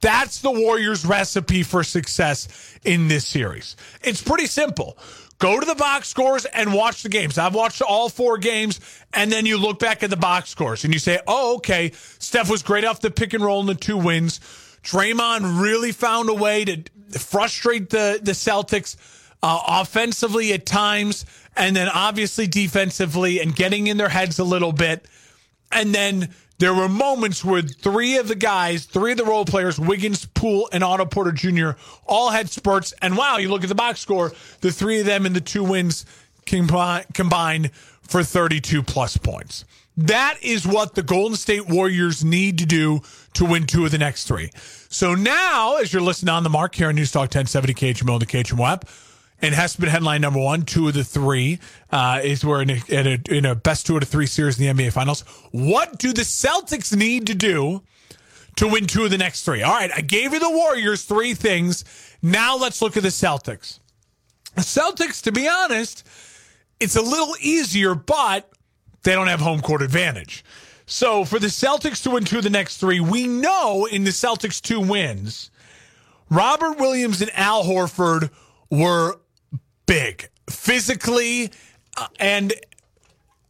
That's 0.00 0.40
the 0.40 0.50
Warriors' 0.50 1.06
recipe 1.06 1.62
for 1.62 1.84
success 1.84 2.78
in 2.84 3.08
this 3.08 3.26
series. 3.26 3.76
It's 4.02 4.22
pretty 4.22 4.46
simple. 4.46 4.98
Go 5.38 5.60
to 5.60 5.64
the 5.64 5.74
box 5.74 6.08
scores 6.08 6.44
and 6.44 6.74
watch 6.74 7.02
the 7.02 7.08
games. 7.08 7.38
I've 7.38 7.54
watched 7.54 7.80
all 7.82 8.08
four 8.08 8.36
games, 8.36 8.80
and 9.14 9.30
then 9.30 9.46
you 9.46 9.58
look 9.58 9.78
back 9.78 10.02
at 10.02 10.10
the 10.10 10.16
box 10.16 10.50
scores 10.50 10.84
and 10.84 10.92
you 10.92 10.98
say, 10.98 11.20
oh, 11.26 11.56
okay, 11.56 11.92
Steph 12.18 12.50
was 12.50 12.62
great 12.62 12.84
off 12.84 13.00
the 13.00 13.10
pick 13.10 13.32
and 13.32 13.44
roll 13.44 13.60
in 13.60 13.66
the 13.66 13.74
two 13.74 13.96
wins. 13.96 14.40
Draymond 14.82 15.62
really 15.62 15.92
found 15.92 16.28
a 16.28 16.34
way 16.34 16.64
to 16.64 16.82
frustrate 17.18 17.90
the, 17.90 18.18
the 18.22 18.32
Celtics 18.32 18.96
uh, 19.42 19.62
offensively 19.66 20.52
at 20.52 20.66
times 20.66 21.24
and 21.60 21.76
then 21.76 21.88
obviously 21.88 22.46
defensively 22.46 23.38
and 23.38 23.54
getting 23.54 23.86
in 23.86 23.98
their 23.98 24.08
heads 24.08 24.38
a 24.38 24.44
little 24.44 24.72
bit. 24.72 25.04
And 25.70 25.94
then 25.94 26.30
there 26.58 26.72
were 26.72 26.88
moments 26.88 27.44
where 27.44 27.60
three 27.60 28.16
of 28.16 28.28
the 28.28 28.34
guys, 28.34 28.86
three 28.86 29.12
of 29.12 29.18
the 29.18 29.24
role 29.24 29.44
players, 29.44 29.78
Wiggins, 29.78 30.24
Poole, 30.24 30.70
and 30.72 30.82
Otto 30.82 31.04
Porter 31.04 31.32
Jr., 31.32 31.72
all 32.06 32.30
had 32.30 32.48
spurts. 32.48 32.94
And 33.02 33.16
wow, 33.16 33.36
you 33.36 33.50
look 33.50 33.62
at 33.62 33.68
the 33.68 33.74
box 33.74 34.00
score, 34.00 34.32
the 34.62 34.72
three 34.72 35.00
of 35.00 35.06
them 35.06 35.26
in 35.26 35.34
the 35.34 35.40
two 35.40 35.62
wins 35.62 36.06
combined 36.46 37.70
for 38.02 38.24
32 38.24 38.82
plus 38.82 39.18
points. 39.18 39.66
That 39.98 40.38
is 40.42 40.66
what 40.66 40.94
the 40.94 41.02
Golden 41.02 41.36
State 41.36 41.68
Warriors 41.68 42.24
need 42.24 42.58
to 42.58 42.66
do 42.66 43.02
to 43.34 43.44
win 43.44 43.66
two 43.66 43.84
of 43.84 43.90
the 43.90 43.98
next 43.98 44.24
three. 44.24 44.50
So 44.88 45.14
now, 45.14 45.76
as 45.76 45.92
you're 45.92 46.00
listening 46.00 46.30
on 46.30 46.42
the 46.42 46.48
mark 46.48 46.74
here 46.74 46.88
on 46.88 46.94
News 46.94 47.12
Talk 47.12 47.34
1070 47.34 47.74
KHMO 47.74 48.14
and 48.14 48.22
the 48.22 48.26
KHMO 48.26 48.66
app, 48.66 48.88
and 49.42 49.54
Hespin 49.54 49.88
headline 49.88 50.20
number 50.20 50.38
one, 50.38 50.62
two 50.62 50.88
of 50.88 50.94
the 50.94 51.04
three 51.04 51.58
uh, 51.90 52.20
is 52.22 52.44
we're 52.44 52.62
in 52.62 52.70
a, 52.70 52.82
in 52.88 53.06
a, 53.06 53.34
in 53.34 53.44
a 53.46 53.54
best 53.54 53.86
two 53.86 53.96
out 53.96 54.02
of 54.02 54.08
three 54.08 54.26
series 54.26 54.58
in 54.58 54.76
the 54.76 54.84
NBA 54.84 54.92
Finals. 54.92 55.22
What 55.50 55.98
do 55.98 56.12
the 56.12 56.22
Celtics 56.22 56.94
need 56.94 57.26
to 57.28 57.34
do 57.34 57.82
to 58.56 58.68
win 58.68 58.86
two 58.86 59.04
of 59.04 59.10
the 59.10 59.18
next 59.18 59.44
three? 59.44 59.62
All 59.62 59.72
right, 59.72 59.90
I 59.94 60.02
gave 60.02 60.32
you 60.32 60.38
the 60.38 60.50
Warriors 60.50 61.04
three 61.04 61.34
things. 61.34 61.84
Now 62.22 62.56
let's 62.56 62.82
look 62.82 62.96
at 62.96 63.02
the 63.02 63.08
Celtics. 63.08 63.78
The 64.56 64.62
Celtics, 64.62 65.22
to 65.22 65.32
be 65.32 65.48
honest, 65.48 66.06
it's 66.78 66.96
a 66.96 67.02
little 67.02 67.34
easier, 67.40 67.94
but 67.94 68.50
they 69.02 69.12
don't 69.12 69.28
have 69.28 69.40
home 69.40 69.60
court 69.60 69.80
advantage. 69.82 70.44
So 70.86 71.24
for 71.24 71.38
the 71.38 71.46
Celtics 71.46 72.02
to 72.02 72.10
win 72.10 72.24
two 72.24 72.38
of 72.38 72.44
the 72.44 72.50
next 72.50 72.78
three, 72.78 73.00
we 73.00 73.26
know 73.26 73.86
in 73.86 74.04
the 74.04 74.10
Celtics' 74.10 74.60
two 74.60 74.80
wins, 74.80 75.50
Robert 76.28 76.78
Williams 76.78 77.22
and 77.22 77.30
Al 77.34 77.64
Horford 77.64 78.30
were 78.70 79.20
big 79.90 80.28
physically 80.48 81.50
uh, 81.96 82.06
and 82.20 82.54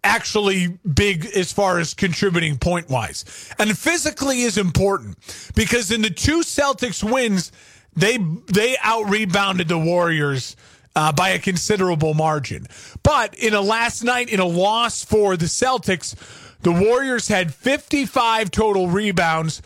actually 0.03 0.79
big 0.95 1.27
as 1.37 1.53
far 1.53 1.79
as 1.79 1.93
contributing 1.93 2.57
point 2.57 2.89
wise. 2.89 3.53
And 3.59 3.77
physically 3.77 4.41
is 4.41 4.57
important 4.57 5.19
because 5.55 5.91
in 5.91 6.01
the 6.01 6.09
two 6.09 6.41
Celtics 6.41 7.05
wins, 7.05 7.53
they 7.95 8.17
they 8.47 8.79
out 8.83 9.11
rebounded 9.11 9.69
the 9.69 9.79
Warriors 9.79 10.57
uh, 10.97 11.13
by 11.13 11.31
a 11.31 11.39
considerable 11.39 12.15
margin. 12.15 12.67
But 13.03 13.35
in 13.35 13.53
a 13.53 13.61
last 13.61 14.03
night, 14.03 14.31
in 14.31 14.41
a 14.41 14.47
loss 14.47 15.05
for 15.05 15.37
the 15.37 15.45
Celtics, 15.45 16.15
the 16.63 16.73
Warriors 16.73 17.29
had 17.29 17.53
55 17.53 18.51
total 18.51 18.89
rebounds 18.89 19.61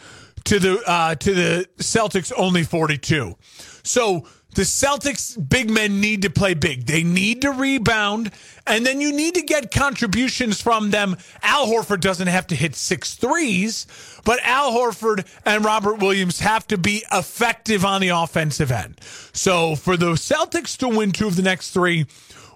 to 0.46 0.58
the 0.58 0.82
uh, 0.84 1.14
to 1.14 1.34
the 1.34 1.68
Celtics 1.78 2.32
only 2.36 2.64
42. 2.64 3.36
So 3.84 4.26
the 4.54 4.62
Celtics 4.62 5.36
big 5.48 5.68
men 5.68 6.00
need 6.00 6.22
to 6.22 6.30
play 6.30 6.54
big. 6.54 6.86
They 6.86 7.02
need 7.02 7.42
to 7.42 7.50
rebound, 7.50 8.30
and 8.66 8.86
then 8.86 9.00
you 9.00 9.12
need 9.12 9.34
to 9.34 9.42
get 9.42 9.70
contributions 9.70 10.60
from 10.60 10.90
them. 10.90 11.16
Al 11.42 11.66
Horford 11.66 12.00
doesn't 12.00 12.28
have 12.28 12.46
to 12.48 12.54
hit 12.54 12.76
six 12.76 13.14
threes, 13.14 13.86
but 14.24 14.38
Al 14.42 14.72
Horford 14.72 15.26
and 15.44 15.64
Robert 15.64 15.98
Williams 15.98 16.40
have 16.40 16.66
to 16.68 16.78
be 16.78 17.04
effective 17.12 17.84
on 17.84 18.00
the 18.00 18.08
offensive 18.08 18.70
end. 18.70 19.00
So 19.32 19.74
for 19.74 19.96
the 19.96 20.12
Celtics 20.12 20.76
to 20.78 20.88
win 20.88 21.12
two 21.12 21.26
of 21.26 21.36
the 21.36 21.42
next 21.42 21.72
three, 21.72 22.06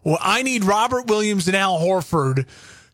well, 0.05 0.19
I 0.21 0.43
need 0.43 0.65
Robert 0.65 1.07
Williams 1.07 1.49
and 1.49 1.57
Al 1.57 1.79
Horford 1.79 2.47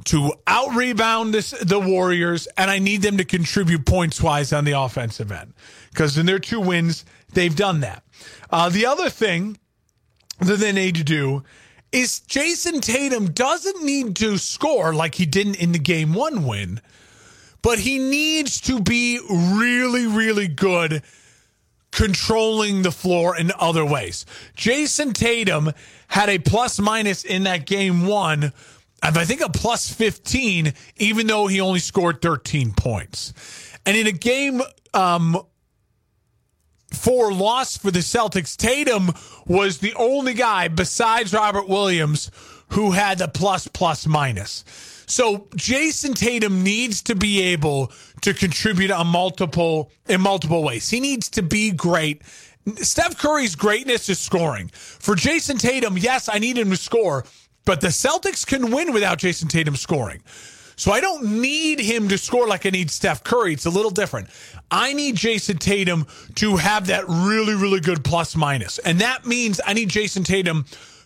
to 0.04 0.32
out 0.46 0.74
rebound 0.74 1.34
the 1.34 1.80
Warriors, 1.80 2.46
and 2.56 2.70
I 2.70 2.78
need 2.78 3.02
them 3.02 3.16
to 3.18 3.24
contribute 3.24 3.86
points 3.86 4.20
wise 4.20 4.52
on 4.52 4.64
the 4.64 4.72
offensive 4.72 5.32
end 5.32 5.54
because 5.90 6.18
in 6.18 6.26
their 6.26 6.38
two 6.38 6.60
wins, 6.60 7.04
they've 7.34 7.54
done 7.54 7.80
that. 7.80 8.02
Uh, 8.50 8.68
the 8.68 8.86
other 8.86 9.10
thing 9.10 9.58
that 10.40 10.58
they 10.58 10.72
need 10.72 10.94
to 10.96 11.04
do 11.04 11.42
is 11.92 12.20
Jayson 12.20 12.80
Tatum 12.80 13.30
doesn't 13.30 13.84
need 13.84 14.16
to 14.16 14.36
score 14.38 14.92
like 14.92 15.14
he 15.14 15.26
didn't 15.26 15.56
in 15.56 15.72
the 15.72 15.78
game 15.78 16.12
one 16.12 16.44
win, 16.44 16.80
but 17.62 17.78
he 17.78 17.98
needs 17.98 18.60
to 18.62 18.80
be 18.80 19.20
really, 19.30 20.06
really 20.06 20.48
good 20.48 21.02
controlling 21.92 22.82
the 22.82 22.90
floor 22.90 23.36
in 23.36 23.52
other 23.58 23.84
ways. 23.84 24.26
Jayson 24.56 25.12
Tatum 25.12 25.72
had 26.08 26.28
a 26.28 26.38
plus 26.38 26.80
minus 26.80 27.24
in 27.24 27.44
that 27.44 27.66
game 27.66 28.06
one 28.06 28.52
of 29.04 29.18
I 29.18 29.24
think 29.24 29.42
a 29.42 29.50
plus 29.50 29.92
15, 29.92 30.72
even 30.96 31.26
though 31.26 31.46
he 31.46 31.60
only 31.60 31.78
scored 31.78 32.22
13 32.22 32.72
points. 32.72 33.34
And 33.86 33.96
in 33.96 34.06
a 34.06 34.12
game 34.12 34.62
um, 34.94 35.40
four 36.94 37.32
loss 37.32 37.76
for 37.76 37.90
the 37.90 38.00
Celtics, 38.00 38.56
Tatum 38.56 39.12
was 39.46 39.78
the 39.78 39.94
only 39.94 40.34
guy 40.34 40.68
besides 40.68 41.32
Robert 41.32 41.68
Williams 41.68 42.30
who 42.68 42.92
had 42.92 43.18
the 43.18 43.28
plus 43.28 43.68
plus 43.68 44.06
minus. 44.06 44.64
So 45.06 45.48
Jayson 45.56 46.14
Tatum 46.14 46.62
needs 46.62 47.02
to 47.02 47.14
be 47.14 47.40
able 47.42 47.92
to 48.22 48.32
contribute 48.32 48.90
on 48.90 49.06
multiple 49.06 49.90
in 50.08 50.20
multiple 50.20 50.62
ways. 50.62 50.88
He 50.88 51.00
needs 51.00 51.28
to 51.30 51.42
be 51.42 51.70
great. 51.70 52.22
Steph 52.76 53.18
Curry's 53.18 53.54
greatness 53.54 54.08
is 54.08 54.18
scoring. 54.18 54.68
For 54.72 55.14
Jayson 55.14 55.58
Tatum, 55.58 55.98
yes, 55.98 56.28
I 56.32 56.38
need 56.38 56.56
him 56.56 56.70
to 56.70 56.76
score, 56.76 57.24
but 57.66 57.80
the 57.82 57.88
Celtics 57.88 58.46
can 58.46 58.70
win 58.70 58.92
without 58.92 59.18
Jayson 59.18 59.48
Tatum 59.48 59.76
scoring. 59.76 60.22
So 60.76 60.92
I 60.92 61.00
don't 61.00 61.40
need 61.40 61.80
him 61.80 62.08
to 62.08 62.18
score 62.18 62.46
like 62.46 62.66
I 62.66 62.70
need 62.70 62.90
Steph 62.90 63.24
Curry. 63.24 63.52
It's 63.52 63.66
a 63.66 63.70
little 63.70 63.90
different. 63.90 64.28
I 64.70 64.92
need 64.92 65.16
Jayson 65.16 65.58
Tatum 65.58 66.06
to 66.36 66.56
have 66.56 66.88
that 66.88 67.04
really, 67.08 67.54
really 67.54 67.80
good 67.80 68.04
plus 68.04 68.34
minus. 68.34 68.78
And 68.78 69.00
that 69.00 69.26
means 69.26 69.60
I 69.64 69.72
need 69.72 69.88
Jayson 69.88 70.24
Tatum 70.24 70.64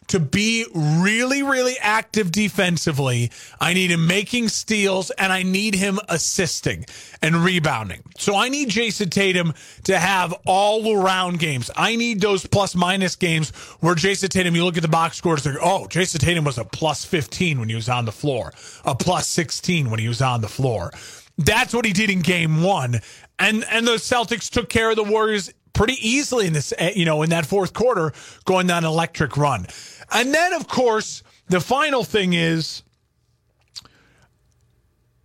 to 0.08 0.20
be 0.20 0.66
really, 0.74 1.42
really 1.42 1.76
active 1.80 2.32
defensively. 2.32 3.30
I 3.60 3.74
need 3.74 3.90
him 3.90 4.06
making 4.06 4.48
steals 4.48 5.10
and 5.10 5.32
I 5.32 5.42
need 5.42 5.74
him 5.74 5.98
assisting 6.08 6.86
and 7.22 7.36
rebounding. 7.36 8.02
So 8.16 8.34
I 8.34 8.48
need 8.48 8.68
Jayson 8.70 9.10
Tatum 9.10 9.54
to 9.84 9.98
have 9.98 10.34
all 10.46 10.96
around 10.96 11.38
games. 11.38 11.70
I 11.76 11.96
need 11.96 12.20
those 12.20 12.46
plus 12.46 12.74
minus 12.74 13.16
games 13.16 13.50
where 13.80 13.94
Jayson 13.94 14.28
Tatum, 14.28 14.56
you 14.56 14.64
look 14.64 14.76
at 14.76 14.82
the 14.82 14.88
box 14.88 15.16
scores, 15.16 15.46
like, 15.46 15.56
oh, 15.62 15.86
Jayson 15.88 16.20
Tatum 16.20 16.44
was 16.44 16.58
a 16.58 16.64
plus 16.64 17.04
15 17.04 17.60
when 17.60 17.68
he 17.68 17.74
was 17.74 17.88
on 17.88 18.04
the 18.04 18.12
floor, 18.12 18.52
a 18.84 18.94
plus 18.94 19.26
16 19.28 19.90
when 19.90 20.00
he 20.00 20.08
was 20.08 20.22
on 20.22 20.40
the 20.40 20.48
floor. 20.48 20.92
That's 21.38 21.72
what 21.72 21.84
he 21.84 21.92
did 21.92 22.10
in 22.10 22.20
game 22.20 22.62
one. 22.62 23.00
And 23.38 23.64
and 23.70 23.86
the 23.86 23.92
Celtics 23.92 24.50
took 24.50 24.68
care 24.68 24.90
of 24.90 24.96
the 24.96 25.04
Warriors 25.04 25.52
pretty 25.72 25.96
easily 26.06 26.48
in 26.48 26.52
this, 26.52 26.74
eh, 26.76 26.92
you 26.96 27.04
know, 27.04 27.22
in 27.22 27.30
that 27.30 27.46
fourth 27.46 27.72
quarter, 27.72 28.12
going 28.44 28.66
down 28.66 28.84
an 28.84 28.90
electric 28.90 29.36
run. 29.36 29.64
And 30.12 30.32
then, 30.32 30.52
of 30.54 30.68
course, 30.68 31.22
the 31.48 31.60
final 31.60 32.04
thing 32.04 32.32
is 32.32 32.82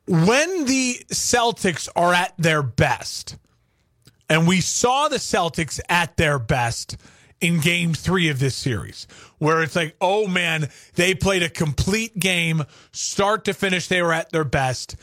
when 0.08 0.66
the 0.66 1.00
Celtics 1.10 1.88
are 1.96 2.14
at 2.14 2.34
their 2.38 2.62
best, 2.62 3.38
and 4.30 4.48
we 4.48 4.62
saw 4.62 5.08
the 5.08 5.18
Celtics 5.18 5.80
at 5.90 6.18
their 6.18 6.40
best 6.40 6.98
in 7.40 7.60
game 7.60 7.94
three 7.94 8.30
of 8.30 8.40
this 8.40 8.56
series, 8.56 9.08
where 9.38 9.64
it's 9.64 9.76
like, 9.76 9.96
oh 10.00 10.28
man, 10.28 10.70
they 10.96 11.14
played 11.14 11.44
a 11.44 11.50
complete 11.50 12.18
game, 12.18 12.64
start 12.92 13.46
to 13.46 13.54
finish, 13.54 13.88
they 13.88 14.02
were 14.02 14.14
at 14.14 14.32
their 14.32 14.46
best. 14.46 14.96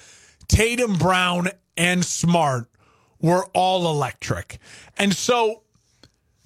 Tatum, 0.48 0.96
Brown, 0.96 1.48
and 1.76 2.04
Smart 2.04 2.68
were 3.20 3.46
all 3.54 3.90
electric. 3.90 4.58
And 4.96 5.14
so 5.14 5.62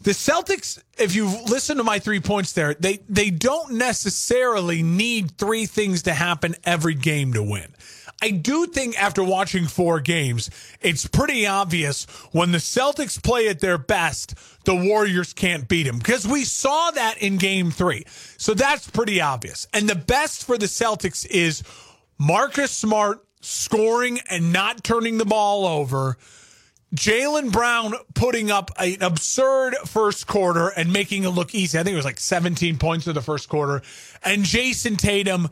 the 0.04 0.10
Celtics, 0.10 0.82
if 0.98 1.14
you 1.14 1.26
listen 1.46 1.78
to 1.78 1.82
my 1.82 1.98
three 1.98 2.20
points 2.20 2.52
there, 2.52 2.74
they, 2.74 3.00
they 3.08 3.30
don't 3.30 3.72
necessarily 3.72 4.82
need 4.82 5.38
three 5.38 5.64
things 5.64 6.02
to 6.02 6.12
happen 6.12 6.54
every 6.64 6.94
game 6.94 7.32
to 7.32 7.42
win. 7.42 7.74
I 8.22 8.30
do 8.30 8.66
think 8.66 9.00
after 9.00 9.24
watching 9.24 9.66
four 9.66 10.00
games, 10.00 10.50
it's 10.80 11.06
pretty 11.06 11.46
obvious 11.46 12.04
when 12.32 12.52
the 12.52 12.58
Celtics 12.58 13.20
play 13.22 13.48
at 13.48 13.60
their 13.60 13.78
best, 13.78 14.34
the 14.64 14.74
Warriors 14.74 15.32
can't 15.32 15.68
beat 15.68 15.84
them 15.84 15.98
because 15.98 16.26
we 16.26 16.44
saw 16.44 16.90
that 16.92 17.18
in 17.18 17.38
game 17.38 17.70
three. 17.70 18.04
So 18.36 18.54
that's 18.54 18.90
pretty 18.90 19.20
obvious. 19.20 19.66
And 19.72 19.88
the 19.88 19.94
best 19.94 20.44
for 20.44 20.56
the 20.58 20.66
Celtics 20.66 21.26
is 21.26 21.62
Marcus 22.18 22.70
Smart 22.70 23.26
scoring 23.40 24.20
and 24.30 24.52
not 24.52 24.84
turning 24.84 25.18
the 25.18 25.24
ball 25.24 25.66
over 25.66 26.16
Jaylen 26.94 27.50
Brown 27.50 27.94
putting 28.14 28.50
up 28.50 28.70
an 28.78 28.96
absurd 29.00 29.74
first 29.84 30.26
quarter 30.26 30.68
and 30.68 30.92
making 30.92 31.24
it 31.24 31.30
look 31.30 31.54
easy. 31.54 31.78
I 31.78 31.82
think 31.82 31.94
it 31.94 31.96
was 31.96 32.04
like 32.04 32.20
17 32.20 32.78
points 32.78 33.06
in 33.06 33.14
the 33.14 33.22
first 33.22 33.48
quarter. 33.48 33.82
And 34.22 34.44
Jayson 34.44 34.96
Tatum 34.96 35.48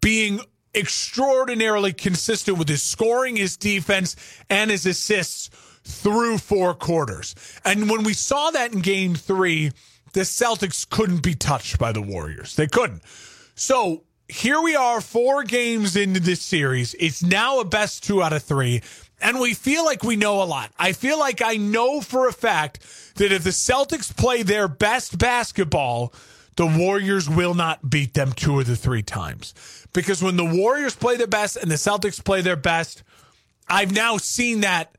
being 0.00 0.40
extraordinarily 0.74 1.92
consistent 1.92 2.58
with 2.58 2.68
his 2.68 2.82
scoring, 2.82 3.36
his 3.36 3.56
defense, 3.56 4.16
and 4.48 4.70
his 4.70 4.86
assists 4.86 5.50
through 5.82 6.38
four 6.38 6.74
quarters. 6.74 7.34
And 7.64 7.90
when 7.90 8.04
we 8.04 8.14
saw 8.14 8.50
that 8.50 8.72
in 8.72 8.80
game 8.80 9.14
three, 9.14 9.72
the 10.12 10.20
Celtics 10.20 10.88
couldn't 10.88 11.22
be 11.22 11.34
touched 11.34 11.78
by 11.78 11.92
the 11.92 12.02
Warriors. 12.02 12.54
They 12.54 12.68
couldn't. 12.68 13.02
So 13.56 14.04
here 14.28 14.60
we 14.60 14.74
are, 14.74 15.00
four 15.00 15.42
games 15.44 15.96
into 15.96 16.20
this 16.20 16.40
series. 16.40 16.94
It's 16.98 17.22
now 17.22 17.60
a 17.60 17.64
best 17.64 18.04
two 18.04 18.22
out 18.22 18.32
of 18.32 18.42
three 18.42 18.82
and 19.20 19.40
we 19.40 19.54
feel 19.54 19.84
like 19.84 20.02
we 20.02 20.16
know 20.16 20.42
a 20.42 20.44
lot. 20.44 20.72
I 20.78 20.92
feel 20.92 21.18
like 21.18 21.42
I 21.42 21.56
know 21.56 22.00
for 22.00 22.28
a 22.28 22.32
fact 22.32 22.80
that 23.16 23.32
if 23.32 23.44
the 23.44 23.50
Celtics 23.50 24.14
play 24.14 24.42
their 24.42 24.68
best 24.68 25.18
basketball, 25.18 26.12
the 26.56 26.66
Warriors 26.66 27.28
will 27.28 27.54
not 27.54 27.88
beat 27.88 28.14
them 28.14 28.32
two 28.32 28.60
of 28.60 28.66
the 28.66 28.76
three 28.76 29.02
times. 29.02 29.54
Because 29.92 30.22
when 30.22 30.36
the 30.36 30.44
Warriors 30.44 30.94
play 30.94 31.16
their 31.16 31.26
best 31.26 31.56
and 31.56 31.70
the 31.70 31.76
Celtics 31.76 32.22
play 32.22 32.40
their 32.42 32.56
best, 32.56 33.02
I've 33.68 33.92
now 33.92 34.18
seen 34.18 34.60
that. 34.60 34.96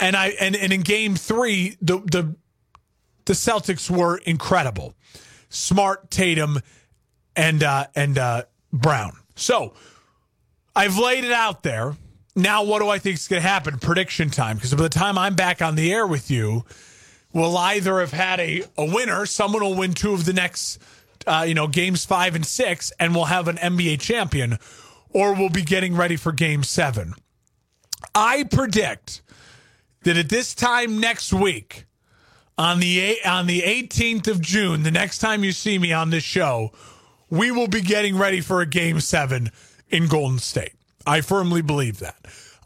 And 0.00 0.16
I 0.16 0.28
and, 0.28 0.54
and 0.54 0.72
in 0.72 0.82
game 0.82 1.16
three, 1.16 1.76
the 1.82 1.98
the 1.98 2.36
the 3.24 3.32
Celtics 3.32 3.90
were 3.90 4.18
incredible. 4.18 4.94
Smart, 5.48 6.10
Tatum, 6.10 6.60
and 7.34 7.62
uh, 7.62 7.86
and 7.94 8.16
uh, 8.16 8.44
Brown. 8.72 9.16
So 9.34 9.74
I've 10.74 10.98
laid 10.98 11.24
it 11.24 11.32
out 11.32 11.62
there. 11.62 11.96
Now, 12.38 12.62
what 12.62 12.78
do 12.78 12.88
I 12.88 12.98
think 12.98 13.16
is 13.16 13.26
going 13.26 13.42
to 13.42 13.48
happen? 13.48 13.78
Prediction 13.78 14.30
time. 14.30 14.56
Because 14.56 14.72
by 14.72 14.84
the 14.84 14.88
time 14.88 15.18
I'm 15.18 15.34
back 15.34 15.60
on 15.60 15.74
the 15.74 15.92
air 15.92 16.06
with 16.06 16.30
you, 16.30 16.64
we'll 17.32 17.56
either 17.56 17.98
have 17.98 18.12
had 18.12 18.38
a, 18.38 18.62
a 18.76 18.84
winner, 18.84 19.26
someone 19.26 19.60
will 19.62 19.74
win 19.74 19.92
two 19.92 20.14
of 20.14 20.24
the 20.24 20.32
next, 20.32 20.78
uh, 21.26 21.44
you 21.46 21.54
know, 21.54 21.66
games 21.66 22.04
five 22.04 22.36
and 22.36 22.46
six, 22.46 22.92
and 23.00 23.12
we'll 23.12 23.24
have 23.24 23.48
an 23.48 23.56
NBA 23.56 23.98
champion, 24.00 24.58
or 25.10 25.34
we'll 25.34 25.48
be 25.48 25.62
getting 25.62 25.96
ready 25.96 26.14
for 26.14 26.30
game 26.30 26.62
seven. 26.62 27.14
I 28.14 28.44
predict 28.44 29.20
that 30.04 30.16
at 30.16 30.28
this 30.28 30.54
time 30.54 31.00
next 31.00 31.32
week, 31.32 31.86
on 32.56 32.78
the 32.78 33.16
on 33.24 33.46
the 33.46 33.62
18th 33.62 34.28
of 34.28 34.40
June, 34.40 34.84
the 34.84 34.92
next 34.92 35.18
time 35.18 35.42
you 35.42 35.50
see 35.50 35.76
me 35.78 35.92
on 35.92 36.10
this 36.10 36.24
show, 36.24 36.70
we 37.30 37.50
will 37.50 37.68
be 37.68 37.80
getting 37.80 38.16
ready 38.16 38.40
for 38.40 38.60
a 38.60 38.66
game 38.66 39.00
7 39.00 39.50
in 39.88 40.06
Golden 40.06 40.38
State. 40.38 40.77
I 41.08 41.22
firmly 41.22 41.62
believe 41.62 42.00
that. 42.00 42.16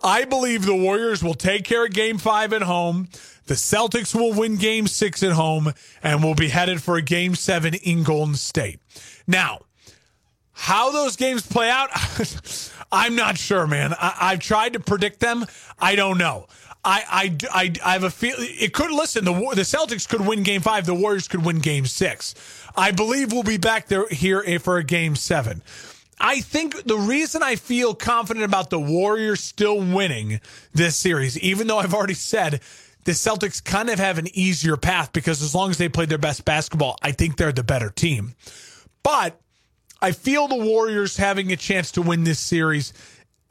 I 0.03 0.25
believe 0.25 0.65
the 0.65 0.75
Warriors 0.75 1.23
will 1.23 1.35
take 1.35 1.65
care 1.65 1.87
of 1.87 1.93
game 1.93 2.19
5 2.19 2.53
at 2.53 2.63
home. 2.63 3.09
The 3.47 3.55
Celtics 3.55 4.15
will 4.15 4.33
win 4.33 4.57
game 4.57 4.89
6 4.89 5.23
at 5.23 5.33
home 5.33 5.73
and 6.03 6.25
will 6.25 6.35
be 6.35 6.49
headed 6.49 6.83
for 6.83 6.97
a 6.97 7.03
game 7.03 7.37
7 7.37 7.75
in 7.75 8.03
Golden 8.03 8.35
State. 8.35 8.81
Now, 9.29 9.61
how 10.53 10.91
those 10.91 11.15
games 11.15 11.47
play 11.47 11.71
out, 11.71 11.91
I'm 12.93 13.15
not 13.15 13.39
sure, 13.39 13.69
man. 13.69 13.95
I, 14.01 14.31
have 14.31 14.41
tried 14.41 14.73
to 14.73 14.81
predict 14.81 15.21
them. 15.21 15.47
I 15.79 15.95
don't 15.95 16.19
know. 16.19 16.47
I, 16.85 17.37
I, 17.53 17.63
I, 17.63 17.73
I 17.85 17.93
have 17.93 18.03
a 18.03 18.11
feel 18.11 18.35
it 18.39 18.73
could 18.75 18.91
listen. 18.91 19.25
The 19.25 19.33
the 19.33 19.63
Celtics 19.63 20.09
could 20.09 20.27
win 20.27 20.43
Game 20.43 20.63
Five. 20.63 20.85
The 20.85 20.95
Warriors 20.95 21.29
could 21.29 21.45
win 21.45 21.61
Game 21.61 21.87
Six. 21.87 22.35
I 22.77 22.91
believe 22.91 23.33
we'll 23.33 23.45
be 23.45 23.57
back 23.57 23.87
there 23.87 24.09
here 24.09 24.59
for 24.59 24.79
a 24.79 24.85
Game 24.85 25.15
Seven. 25.15 25.63
I 26.21 26.41
think 26.41 26.85
the 26.85 26.97
reason 26.97 27.43
I 27.43 27.57
feel 27.57 27.95
confident 27.95 28.45
about 28.45 28.71
the 28.71 28.79
Warriors 28.79 29.41
still 29.41 29.79
winning 29.79 30.41
this 30.73 30.97
series, 30.97 31.39
even 31.39 31.67
though 31.67 31.79
I've 31.79 31.95
already 31.95 32.15
said 32.15 32.61
the 33.05 33.13
Celtics 33.13 33.63
kind 33.63 33.91
of 33.91 33.99
have 33.99 34.19
an 34.19 34.29
easier 34.33 34.77
path 34.77 35.13
because 35.13 35.43
as 35.43 35.55
long 35.55 35.71
as 35.71 35.79
they 35.79 35.89
play 35.89 36.07
their 36.07 36.19
best 36.19 36.45
basketball, 36.45 36.97
I 37.03 37.13
think 37.13 37.37
they're 37.37 37.53
the 37.53 37.65
better 37.65 37.91
team. 37.91 38.35
But 39.03 39.41
I 40.01 40.13
feel 40.13 40.49
the 40.49 40.57
Warriors 40.57 41.17
having 41.17 41.53
a 41.53 41.57
chance 41.57 41.93
to 41.93 42.03
win 42.03 42.25
this 42.25 42.39
series. 42.39 42.93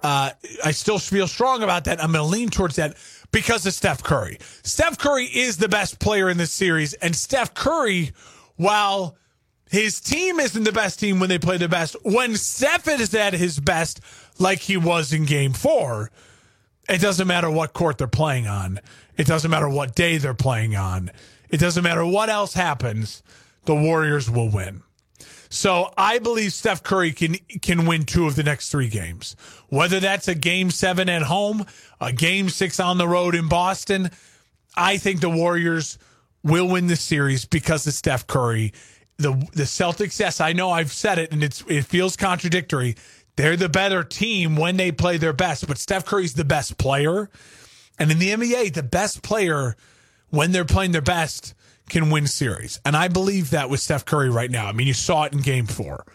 Uh, 0.01 0.32
I 0.63 0.72
still 0.72 1.00
feel 1.00 1.27
strong 1.27 1.63
about 1.63 1.86
that. 1.86 2.01
I'm 2.01 2.12
going 2.12 2.24
to 2.24 2.30
lean 2.30 2.50
towards 2.50 2.77
that 2.77 2.98
because 3.32 3.65
of 3.65 3.74
Steph 3.74 4.03
Curry. 4.03 4.38
Steph 4.63 4.98
Curry 4.98 5.25
is 5.25 5.58
the 5.58 5.70
best 5.70 6.00
player 6.00 6.30
in 6.30 6.38
this 6.38 6.51
series, 6.51 6.94
and 6.96 7.15
Steph 7.15 7.53
Curry, 7.53 8.12
while 8.56 9.18
his 9.72 10.01
team 10.01 10.42
isn't 10.42 10.66
the 10.66 10.74
best 10.74 11.00
team 11.00 11.22
when 11.22 11.30
they 11.30 11.40
play 11.40 11.58
the 11.58 11.70
best, 11.70 11.96
when 12.04 12.36
Steph 12.36 12.90
is 12.90 13.16
at 13.16 13.34
his 13.34 13.58
best, 13.58 14.01
like 14.38 14.60
he 14.60 14.75
was 14.75 15.13
in 15.13 15.25
game 15.25 15.54
four, 15.54 16.12
it 16.90 17.00
doesn't 17.00 17.25
matter 17.28 17.50
what 17.50 17.72
court 17.72 17.98
they're 17.98 18.08
playing 18.08 18.48
on. 18.48 18.82
It 19.16 19.28
doesn't 19.28 19.50
matter 19.50 19.70
what 19.70 19.96
day 19.96 20.18
they're 20.18 20.34
playing 20.34 20.75
on. 20.75 21.10
It 21.50 21.62
doesn't 21.62 21.84
matter 21.84 22.06
what 22.06 22.30
else 22.30 22.54
happens. 22.54 23.24
The 23.63 23.74
Warriors 23.74 24.30
will 24.30 24.50
win. 24.50 24.84
So 25.50 25.94
I 25.98 26.20
believe 26.20 26.51
Steph 26.51 26.84
Curry 26.84 27.13
can 27.13 27.36
can 27.62 27.86
win 27.86 28.04
two 28.04 28.28
of 28.28 28.36
the 28.36 28.44
next 28.44 28.72
three 28.72 28.90
games. 28.90 29.38
Whether 29.70 30.01
that's 30.01 30.28
a 30.28 30.36
game 30.36 30.70
seven 30.70 31.08
at 31.08 31.22
home, 31.22 31.66
a 32.01 32.12
game 32.12 32.50
six 32.50 32.78
on 32.80 32.98
the 32.98 33.08
road 33.08 33.36
in 33.36 33.48
Boston, 33.48 34.12
I 34.75 34.98
think 34.98 35.22
the 35.22 35.30
Warriors 35.30 35.98
will 36.44 36.68
win 36.68 36.88
the 36.88 36.96
series 36.98 37.46
because 37.46 37.88
of 37.88 37.94
Steph 37.94 38.28
Curry. 38.28 38.74
The 39.22 39.34
the 39.54 39.63
Celtics, 39.63 40.20
yes, 40.20 40.42
I 40.42 40.54
know 40.54 40.72
I've 40.72 40.92
said 40.92 41.20
it 41.20 41.32
and 41.32 41.44
it's 41.44 41.63
it 41.68 41.86
feels 41.86 42.16
contradictory. 42.16 42.96
They're 43.36 43.56
the 43.56 43.70
better 43.70 44.04
team 44.04 44.56
when 44.56 44.78
they 44.78 44.92
play 44.92 45.18
their 45.18 45.34
best, 45.34 45.68
but 45.68 45.78
Steph 45.78 46.06
Curry's 46.06 46.34
the 46.34 46.46
best 46.46 46.78
player. 46.78 47.30
And 47.98 48.12
in 48.12 48.20
the 48.20 48.30
NBA, 48.30 48.74
the 48.74 48.84
best 48.84 49.22
player 49.22 49.75
when 50.30 50.51
they're 50.51 50.66
playing 50.66 50.92
their 50.92 51.01
best 51.01 51.54
can 51.90 52.10
win 52.10 52.28
series. 52.28 52.80
And 52.86 52.96
I 52.96 53.08
believe 53.08 53.51
that 53.51 53.70
with 53.70 53.80
Steph 53.80 54.06
Curry 54.06 54.30
right 54.30 54.50
now. 54.50 54.68
I 54.68 54.72
mean, 54.72 54.88
you 54.88 54.94
saw 54.94 55.24
it 55.24 55.34
in 55.34 55.42
game 55.42 55.66
four. 55.66 56.06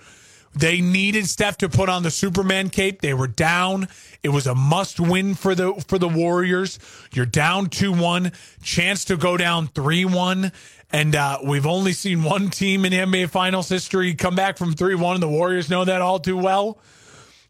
They 0.57 0.81
needed 0.81 1.29
Steph 1.29 1.59
to 1.59 1.69
put 1.69 1.90
on 1.90 2.03
the 2.03 2.11
Superman 2.11 2.71
cape. 2.71 3.03
They 3.03 3.12
were 3.12 3.27
down. 3.27 3.88
It 4.23 4.31
was 4.31 4.47
a 4.47 4.55
must 4.55 4.99
win 4.99 5.35
for 5.35 5.55
the 5.55 5.75
for 5.87 5.99
the 5.99 6.09
Warriors. 6.09 6.79
You're 7.12 7.27
down 7.27 7.66
2-1, 7.66 8.35
chance 8.62 9.05
to 9.07 9.19
go 9.19 9.37
down 9.37 9.69
3-1. 9.69 10.53
And 10.92 11.14
uh, 11.14 11.38
we've 11.44 11.66
only 11.66 11.92
seen 11.92 12.22
one 12.22 12.51
team 12.51 12.85
in 12.85 12.92
NBA 12.92 13.31
Finals 13.31 13.68
history 13.68 14.14
come 14.14 14.35
back 14.35 14.57
from 14.57 14.75
3-1. 14.75 15.14
And 15.14 15.22
the 15.22 15.29
Warriors 15.29 15.68
know 15.68 15.85
that 15.85 16.01
all 16.01 16.18
too 16.18 16.37
well. 16.37 16.79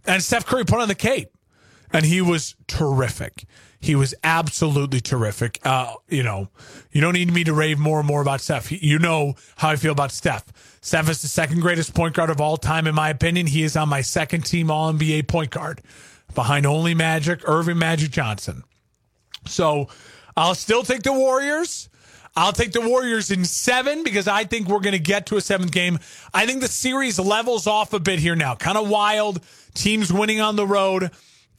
And 0.06 0.22
Steph 0.22 0.46
Curry 0.46 0.64
put 0.64 0.80
on 0.80 0.88
the 0.88 0.94
cape. 0.94 1.30
And 1.92 2.04
he 2.04 2.20
was 2.20 2.56
terrific. 2.66 3.44
He 3.78 3.94
was 3.94 4.14
absolutely 4.24 5.00
terrific. 5.00 5.60
Uh, 5.64 5.94
you 6.08 6.22
know, 6.22 6.48
you 6.90 7.00
don't 7.00 7.12
need 7.12 7.32
me 7.32 7.44
to 7.44 7.52
rave 7.52 7.78
more 7.78 7.98
and 7.98 8.06
more 8.06 8.20
about 8.20 8.40
Steph. 8.40 8.72
You 8.72 8.98
know 8.98 9.34
how 9.56 9.68
I 9.68 9.76
feel 9.76 9.92
about 9.92 10.10
Steph. 10.10 10.44
Steph 10.80 11.08
is 11.08 11.22
the 11.22 11.28
second 11.28 11.60
greatest 11.60 11.94
point 11.94 12.14
guard 12.14 12.30
of 12.30 12.40
all 12.40 12.56
time, 12.56 12.86
in 12.86 12.94
my 12.94 13.10
opinion. 13.10 13.46
He 13.46 13.62
is 13.62 13.76
on 13.76 13.88
my 13.88 14.00
second 14.00 14.44
team 14.46 14.70
All 14.70 14.92
NBA 14.92 15.28
point 15.28 15.50
guard 15.50 15.82
behind 16.34 16.66
only 16.66 16.94
Magic, 16.94 17.40
Earvin 17.46 17.78
Magic 17.78 18.10
Johnson. 18.10 18.64
So 19.46 19.88
I'll 20.36 20.54
still 20.54 20.82
take 20.82 21.02
the 21.02 21.12
Warriors. 21.12 21.88
I'll 22.36 22.52
take 22.52 22.72
the 22.72 22.82
Warriors 22.82 23.30
in 23.30 23.46
seven 23.46 24.04
because 24.04 24.28
I 24.28 24.44
think 24.44 24.68
we're 24.68 24.80
going 24.80 24.92
to 24.92 24.98
get 24.98 25.26
to 25.26 25.36
a 25.36 25.40
seventh 25.40 25.72
game. 25.72 25.98
I 26.34 26.44
think 26.44 26.60
the 26.60 26.68
series 26.68 27.18
levels 27.18 27.66
off 27.66 27.94
a 27.94 27.98
bit 27.98 28.18
here 28.18 28.36
now. 28.36 28.54
Kind 28.54 28.76
of 28.76 28.88
wild. 28.88 29.40
Teams 29.72 30.12
winning 30.12 30.40
on 30.40 30.54
the 30.54 30.66
road. 30.66 31.10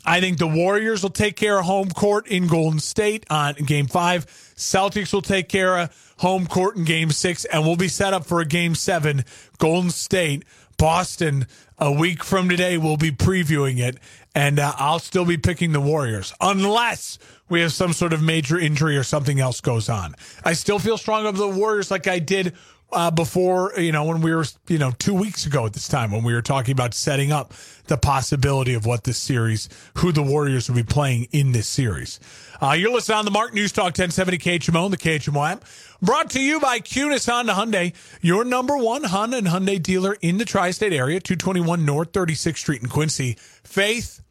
I 0.05 0.21
think 0.21 0.37
the 0.37 0.47
Warriors 0.47 1.01
will 1.01 1.09
take 1.09 1.35
care 1.35 1.57
of 1.57 1.65
home 1.65 1.89
court 1.89 2.27
in 2.27 2.47
Golden 2.47 2.79
State 2.79 3.25
on 3.29 3.55
game 3.55 3.87
five. 3.87 4.25
Celtics 4.55 5.11
will 5.11 5.23
take 5.23 5.49
care 5.49 5.77
of 5.77 6.13
home 6.19 6.45
court 6.47 6.77
in 6.77 6.85
game 6.85 7.09
six, 7.09 7.43
and 7.45 7.63
we'll 7.63 7.75
be 7.75 7.87
set 7.87 8.13
up 8.13 8.25
for 8.25 8.39
a 8.39 8.45
game 8.45 8.75
seven. 8.75 9.25
Golden 9.57 9.89
State, 9.89 10.45
Boston, 10.77 11.47
a 11.77 11.91
week 11.91 12.23
from 12.23 12.49
today, 12.49 12.77
we'll 12.77 12.97
be 12.97 13.11
previewing 13.11 13.79
it, 13.79 13.97
and 14.37 14.59
uh, 14.59 14.71
I'll 14.77 14.99
still 14.99 15.25
be 15.25 15.37
picking 15.37 15.71
the 15.71 15.81
Warriors 15.81 16.31
unless 16.39 17.17
we 17.49 17.61
have 17.61 17.73
some 17.73 17.91
sort 17.91 18.13
of 18.13 18.21
major 18.21 18.59
injury 18.59 18.95
or 18.95 19.01
something 19.01 19.39
else 19.39 19.61
goes 19.61 19.89
on. 19.89 20.13
I 20.45 20.53
still 20.53 20.77
feel 20.77 20.99
strong 20.99 21.25
of 21.25 21.37
the 21.37 21.47
Warriors 21.47 21.89
like 21.89 22.05
I 22.05 22.19
did 22.19 22.53
uh, 22.91 23.09
before, 23.09 23.73
you 23.77 23.91
know, 23.91 24.03
when 24.03 24.21
we 24.21 24.33
were, 24.33 24.45
you 24.67 24.77
know, 24.77 24.91
two 24.91 25.15
weeks 25.15 25.47
ago 25.47 25.65
at 25.65 25.73
this 25.73 25.87
time 25.87 26.11
when 26.11 26.23
we 26.23 26.35
were 26.35 26.43
talking 26.43 26.71
about 26.71 26.93
setting 26.93 27.31
up 27.31 27.51
the 27.87 27.97
possibility 27.97 28.75
of 28.75 28.85
what 28.85 29.05
this 29.05 29.17
series, 29.17 29.69
who 29.95 30.11
the 30.11 30.21
Warriors 30.21 30.69
will 30.69 30.75
be 30.75 30.83
playing 30.83 31.27
in 31.31 31.51
this 31.51 31.67
series. 31.67 32.19
Uh, 32.61 32.73
you're 32.73 32.93
listening 32.93 33.17
on 33.17 33.25
the 33.25 33.31
Mark 33.31 33.55
News 33.55 33.71
Talk 33.71 33.85
1070 33.85 34.37
KHMO, 34.37 34.91
the 34.91 34.97
KHMO 34.97 35.51
app. 35.51 35.63
Brought 35.99 36.29
to 36.31 36.39
you 36.39 36.59
by 36.59 36.79
Kunes 36.79 37.27
Honda 37.27 37.53
Hyundai, 37.53 37.95
your 38.21 38.45
number 38.45 38.77
one 38.77 39.03
Honda 39.03 39.37
and 39.37 39.47
Hyundai 39.47 39.81
dealer 39.81 40.15
in 40.21 40.37
the 40.37 40.45
tri-state 40.45 40.93
area, 40.93 41.19
221 41.19 41.85
North 41.85 42.11
36th 42.11 42.57
Street 42.57 42.83
in 42.83 42.87
Quincy. 42.87 43.35
Faith, 43.63 44.21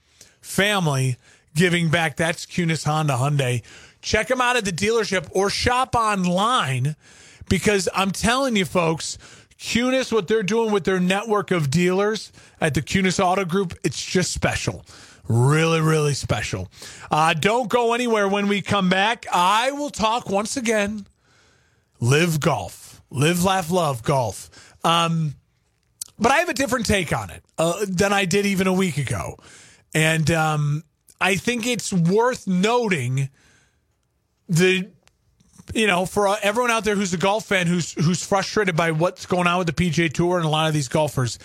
family, 0.46 1.16
giving 1.54 1.90
back. 1.90 2.16
That's 2.16 2.46
Kunes 2.46 2.84
Honda 2.84 3.14
Hyundai. 3.14 3.62
Check 4.00 4.28
them 4.28 4.40
out 4.40 4.56
at 4.56 4.64
the 4.64 4.72
dealership 4.72 5.28
or 5.32 5.50
shop 5.50 5.94
online 5.94 6.96
because 7.48 7.88
I'm 7.92 8.12
telling 8.12 8.56
you, 8.56 8.64
folks, 8.64 9.18
Kunes, 9.58 10.12
what 10.12 10.28
they're 10.28 10.42
doing 10.42 10.70
with 10.70 10.84
their 10.84 11.00
network 11.00 11.50
of 11.50 11.70
dealers 11.70 12.30
at 12.60 12.74
the 12.74 12.82
Kunes 12.82 13.22
Auto 13.22 13.44
Group, 13.44 13.74
it's 13.82 14.04
just 14.04 14.32
special. 14.32 14.84
Really, 15.28 15.80
really 15.80 16.14
special. 16.14 16.68
Uh, 17.10 17.34
don't 17.34 17.68
go 17.68 17.94
anywhere 17.94 18.28
when 18.28 18.46
we 18.46 18.62
come 18.62 18.88
back. 18.88 19.26
I 19.32 19.72
will 19.72 19.90
talk 19.90 20.30
once 20.30 20.56
again. 20.56 21.06
Live 21.98 22.38
golf, 22.38 23.02
live, 23.10 23.42
laugh, 23.42 23.70
love 23.70 24.04
golf. 24.04 24.50
Um, 24.84 25.34
but 26.18 26.30
I 26.30 26.36
have 26.36 26.48
a 26.48 26.54
different 26.54 26.86
take 26.86 27.12
on 27.12 27.30
it 27.30 27.42
uh, 27.58 27.84
than 27.88 28.12
I 28.12 28.24
did 28.24 28.46
even 28.46 28.68
a 28.68 28.72
week 28.72 28.98
ago. 28.98 29.36
And 29.94 30.30
um, 30.30 30.84
I 31.20 31.36
think 31.36 31.66
it's 31.66 31.92
worth 31.92 32.46
noting 32.46 33.30
the 34.48 34.88
you 35.74 35.86
know, 35.86 36.06
for 36.06 36.28
uh, 36.28 36.36
everyone 36.42 36.70
out 36.70 36.84
there 36.84 36.94
who's 36.94 37.12
a 37.12 37.18
golf 37.18 37.46
fan 37.46 37.66
who's 37.66 37.92
who's 37.92 38.24
frustrated 38.24 38.76
by 38.76 38.92
what's 38.92 39.26
going 39.26 39.46
on 39.46 39.58
with 39.58 39.66
the 39.66 39.72
PGA 39.72 40.12
Tour 40.12 40.36
and 40.36 40.46
a 40.46 40.48
lot 40.48 40.68
of 40.68 40.74
these 40.74 40.88
golfers, 40.88 41.38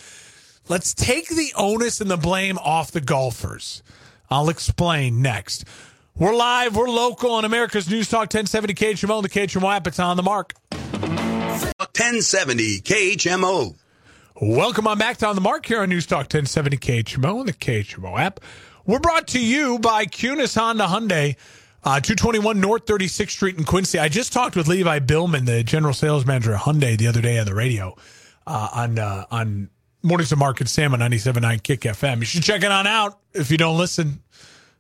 let's 0.69 0.93
take 0.93 1.27
the 1.29 1.51
onus 1.55 2.01
and 2.01 2.11
the 2.11 2.17
blame 2.17 2.57
off 2.59 2.91
the 2.91 3.01
golfers. 3.01 3.81
I'll 4.29 4.49
explain 4.49 5.21
next. 5.21 5.65
We're 6.15 6.35
live, 6.35 6.75
we're 6.75 6.89
local 6.89 7.31
on 7.31 7.45
America's 7.45 7.89
News 7.89 8.09
Talk 8.09 8.33
1070 8.33 8.73
KHMO, 8.73 9.21
the 9.21 9.29
KHMO 9.29 9.73
app. 9.73 9.87
It's 9.87 9.99
on 9.99 10.17
the 10.17 10.23
mark. 10.23 10.53
1070 10.71 12.81
KHMO. 12.81 13.75
Welcome 14.43 14.87
on 14.87 14.97
back 14.97 15.17
to 15.17 15.27
On 15.27 15.35
the 15.35 15.41
Mark 15.41 15.67
here 15.67 15.81
on 15.81 15.89
News 15.89 16.07
Talk 16.07 16.21
1070 16.21 16.77
KHMO, 16.77 17.41
and 17.41 17.47
the 17.47 17.53
KHMO 17.53 18.17
app. 18.17 18.39
We're 18.87 18.97
brought 18.97 19.27
to 19.29 19.39
you 19.39 19.77
by 19.77 20.05
Kunes 20.07 20.57
Honda 20.59 20.85
Hyundai. 20.85 21.35
Uh, 21.83 21.99
221 21.99 22.59
North 22.59 22.87
36th 22.87 23.29
Street 23.29 23.59
in 23.59 23.65
Quincy. 23.65 23.99
I 23.99 24.09
just 24.09 24.33
talked 24.33 24.55
with 24.55 24.67
Levi 24.67 24.97
Billman, 24.97 25.45
the 25.45 25.63
general 25.63 25.93
sales 25.93 26.25
manager 26.25 26.55
of 26.55 26.61
Hyundai, 26.61 26.97
the 26.97 27.05
other 27.05 27.21
day 27.21 27.37
on 27.37 27.45
the 27.45 27.53
radio 27.53 27.95
uh, 28.47 28.69
on 28.73 28.97
uh, 28.97 29.25
on 29.29 29.69
Mornings 30.01 30.31
of 30.31 30.39
Mark 30.39 30.59
and 30.59 30.67
Sam 30.67 30.95
on 30.95 31.01
97.9 31.01 31.61
Kick 31.61 31.81
FM. 31.81 32.17
You 32.17 32.25
should 32.25 32.41
check 32.41 32.63
it 32.63 32.71
on 32.71 32.87
out 32.87 33.19
if 33.35 33.51
you 33.51 33.59
don't 33.59 33.77
listen. 33.77 34.23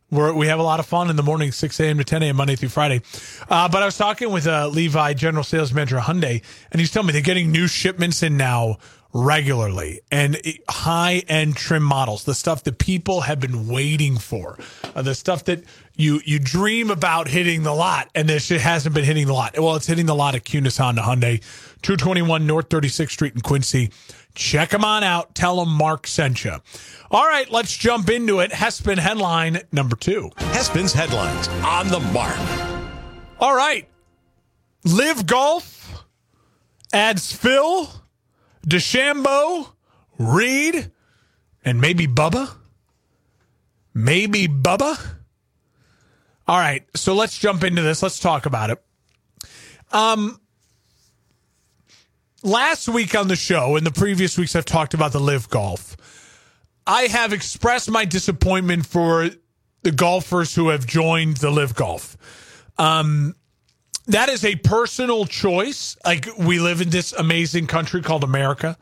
We're, 0.09 0.33
we 0.33 0.47
have 0.47 0.59
a 0.59 0.63
lot 0.63 0.79
of 0.79 0.87
fun 0.87 1.09
in 1.09 1.15
the 1.15 1.23
morning, 1.23 1.53
6 1.53 1.79
a.m. 1.79 1.99
to 1.99 2.03
10 2.03 2.23
a.m. 2.23 2.35
Monday 2.35 2.57
through 2.57 2.69
Friday. 2.69 3.01
Uh, 3.47 3.69
but 3.69 3.81
I 3.81 3.85
was 3.85 3.97
talking 3.97 4.29
with 4.31 4.45
uh, 4.45 4.67
Levi, 4.67 5.13
general 5.13 5.45
sales 5.45 5.71
manager 5.71 5.99
of 5.99 6.03
Hyundai, 6.03 6.43
and 6.71 6.81
he's 6.81 6.91
telling 6.91 7.07
me 7.07 7.13
they're 7.13 7.21
getting 7.21 7.51
new 7.51 7.67
shipments 7.67 8.21
in 8.21 8.35
now 8.35 8.79
regularly 9.13 10.01
and 10.11 10.41
high 10.69 11.23
end 11.27 11.55
trim 11.55 11.83
models, 11.83 12.23
the 12.23 12.33
stuff 12.33 12.63
that 12.63 12.77
people 12.77 13.21
have 13.21 13.39
been 13.39 13.67
waiting 13.67 14.17
for, 14.17 14.57
uh, 14.95 15.01
the 15.01 15.15
stuff 15.15 15.45
that 15.45 15.63
you 15.95 16.21
you 16.25 16.39
dream 16.39 16.89
about 16.89 17.27
hitting 17.27 17.63
the 17.63 17.73
lot, 17.73 18.09
and 18.15 18.29
this 18.29 18.45
shit 18.45 18.61
hasn't 18.61 18.95
been 18.95 19.03
hitting 19.03 19.27
the 19.27 19.33
lot. 19.33 19.57
Well, 19.57 19.75
it's 19.75 19.87
hitting 19.87 20.05
the 20.05 20.15
lot 20.15 20.35
at 20.35 20.43
Kunes 20.43 20.77
Honda 20.77 21.01
Hyundai, 21.01 21.41
221 21.81 22.45
North 22.47 22.69
36th 22.69 23.11
Street 23.11 23.33
in 23.35 23.41
Quincy. 23.41 23.91
Check 24.33 24.69
them 24.69 24.85
on 24.85 25.03
out. 25.03 25.35
Tell 25.35 25.57
them 25.57 25.69
Mark 25.73 26.07
sent 26.07 26.45
you. 26.45 26.55
All 27.11 27.25
right, 27.25 27.51
let's 27.51 27.75
jump 27.75 28.09
into 28.09 28.39
it. 28.39 28.51
Hespin 28.51 28.97
headline 28.97 29.59
number 29.73 29.95
two. 29.97 30.31
Hespin's 30.37 30.93
headlines 30.93 31.49
on 31.65 31.89
the 31.89 31.99
mark. 31.99 32.39
All 33.39 33.55
right. 33.55 33.87
Live 34.83 35.25
Golf 35.25 36.05
adds 36.93 37.35
Phil, 37.35 37.89
DeChambeau, 38.67 39.71
Reed, 40.17 40.91
and 41.63 41.81
maybe 41.81 42.07
Bubba. 42.07 42.51
Maybe 43.93 44.47
Bubba. 44.47 44.99
All 46.47 46.59
right, 46.59 46.85
so 46.95 47.13
let's 47.13 47.37
jump 47.37 47.63
into 47.63 47.81
this. 47.81 48.01
Let's 48.03 48.19
talk 48.19 48.45
about 48.45 48.69
it. 48.69 48.83
Um, 49.91 50.39
last 52.43 52.87
week 52.87 53.15
on 53.15 53.27
the 53.27 53.35
show 53.35 53.75
and 53.75 53.85
the 53.85 53.91
previous 53.91 54.37
weeks 54.37 54.55
I've 54.55 54.65
talked 54.65 54.93
about 54.93 55.11
the 55.11 55.19
live 55.19 55.49
golf. 55.49 55.97
I 56.85 57.03
have 57.03 57.33
expressed 57.33 57.89
my 57.89 58.05
disappointment 58.05 58.85
for 58.85 59.29
the 59.83 59.91
golfers 59.91 60.55
who 60.55 60.69
have 60.69 60.85
joined 60.85 61.37
the 61.37 61.51
live 61.51 61.75
golf. 61.75 62.17
Um, 62.77 63.35
that 64.07 64.29
is 64.29 64.43
a 64.43 64.55
personal 64.55 65.25
choice. 65.25 65.97
Like 66.05 66.27
we 66.37 66.59
live 66.59 66.81
in 66.81 66.89
this 66.89 67.13
amazing 67.13 67.67
country 67.67 68.01
called 68.01 68.23
America 68.23 68.77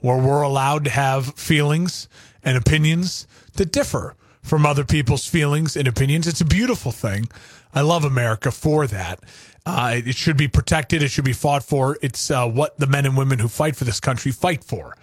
where 0.00 0.18
we're 0.18 0.42
allowed 0.42 0.84
to 0.84 0.90
have 0.90 1.34
feelings 1.34 2.08
and 2.42 2.56
opinions 2.56 3.26
that 3.54 3.72
differ 3.72 4.14
from 4.42 4.64
other 4.64 4.84
people's 4.84 5.26
feelings 5.26 5.76
and 5.76 5.88
opinions. 5.88 6.26
It's 6.26 6.40
a 6.40 6.44
beautiful 6.44 6.92
thing. 6.92 7.28
I 7.74 7.80
love 7.80 8.04
America 8.04 8.50
for 8.50 8.86
that. 8.86 9.20
Uh, 9.64 10.00
it 10.04 10.14
should 10.14 10.36
be 10.36 10.46
protected. 10.46 11.02
It 11.02 11.08
should 11.08 11.24
be 11.24 11.32
fought 11.32 11.64
for. 11.64 11.98
It's 12.00 12.30
uh, 12.30 12.48
what 12.48 12.78
the 12.78 12.86
men 12.86 13.04
and 13.04 13.16
women 13.16 13.40
who 13.40 13.48
fight 13.48 13.74
for 13.74 13.84
this 13.84 13.98
country 13.98 14.30
fight 14.30 14.62
for. 14.62 14.96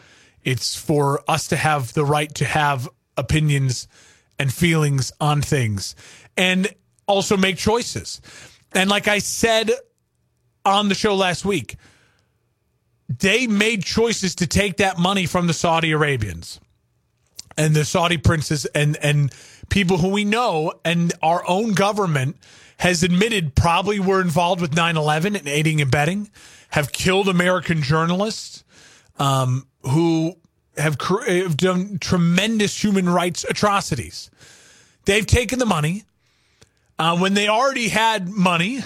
It's 0.44 0.76
for 0.76 1.22
us 1.28 1.48
to 1.50 1.58
have 1.58 1.94
the 1.94 2.06
right 2.06 2.34
to 2.36 2.46
have 2.46 2.88
opinions 3.18 3.88
and 4.40 4.54
feelings 4.54 5.12
on 5.20 5.42
things 5.42 5.96
and 6.38 6.74
also 7.08 7.36
make 7.36 7.58
choices. 7.58 8.22
And 8.76 8.90
like 8.90 9.08
I 9.08 9.20
said 9.20 9.72
on 10.66 10.90
the 10.90 10.96
show 10.96 11.16
last 11.16 11.46
week, 11.46 11.76
they 13.10 13.48
made 13.48 13.84
choices 13.84 14.36
to 14.36 14.48
take 14.48 14.78
that 14.78 14.98
money 14.98 15.26
from 15.26 15.48
the 15.48 15.54
Saudi 15.54 15.92
Arabians 15.92 16.60
and 17.58 17.76
the 17.76 17.86
Saudi 17.86 18.18
princes 18.18 18.66
and 18.66 18.98
and 18.98 19.34
people 19.70 19.98
who 19.98 20.10
we 20.10 20.26
know 20.26 20.74
and 20.84 21.14
our 21.22 21.44
own 21.48 21.74
government 21.74 22.38
has 22.78 23.04
admitted 23.04 23.56
probably 23.56 24.00
were 24.00 24.20
involved 24.20 24.62
with 24.62 24.72
9-11 24.72 25.38
and 25.38 25.48
aiding 25.48 25.80
and 25.80 25.88
abetting, 25.88 26.30
have 26.70 26.92
killed 26.92 27.30
American 27.30 27.82
journalists 27.82 28.64
um, 29.20 29.66
who 29.84 30.36
have, 30.78 31.00
have 31.28 31.56
done 31.56 31.98
tremendous 32.00 32.84
human 32.84 33.08
rights 33.08 33.46
atrocities. 33.48 34.30
They've 35.06 35.26
taken 35.26 35.60
the 35.60 35.66
money 35.66 36.04
uh, 37.04 37.18
when 37.18 37.34
they 37.34 37.50
already 37.50 37.90
had 37.90 38.30
money. 38.30 38.78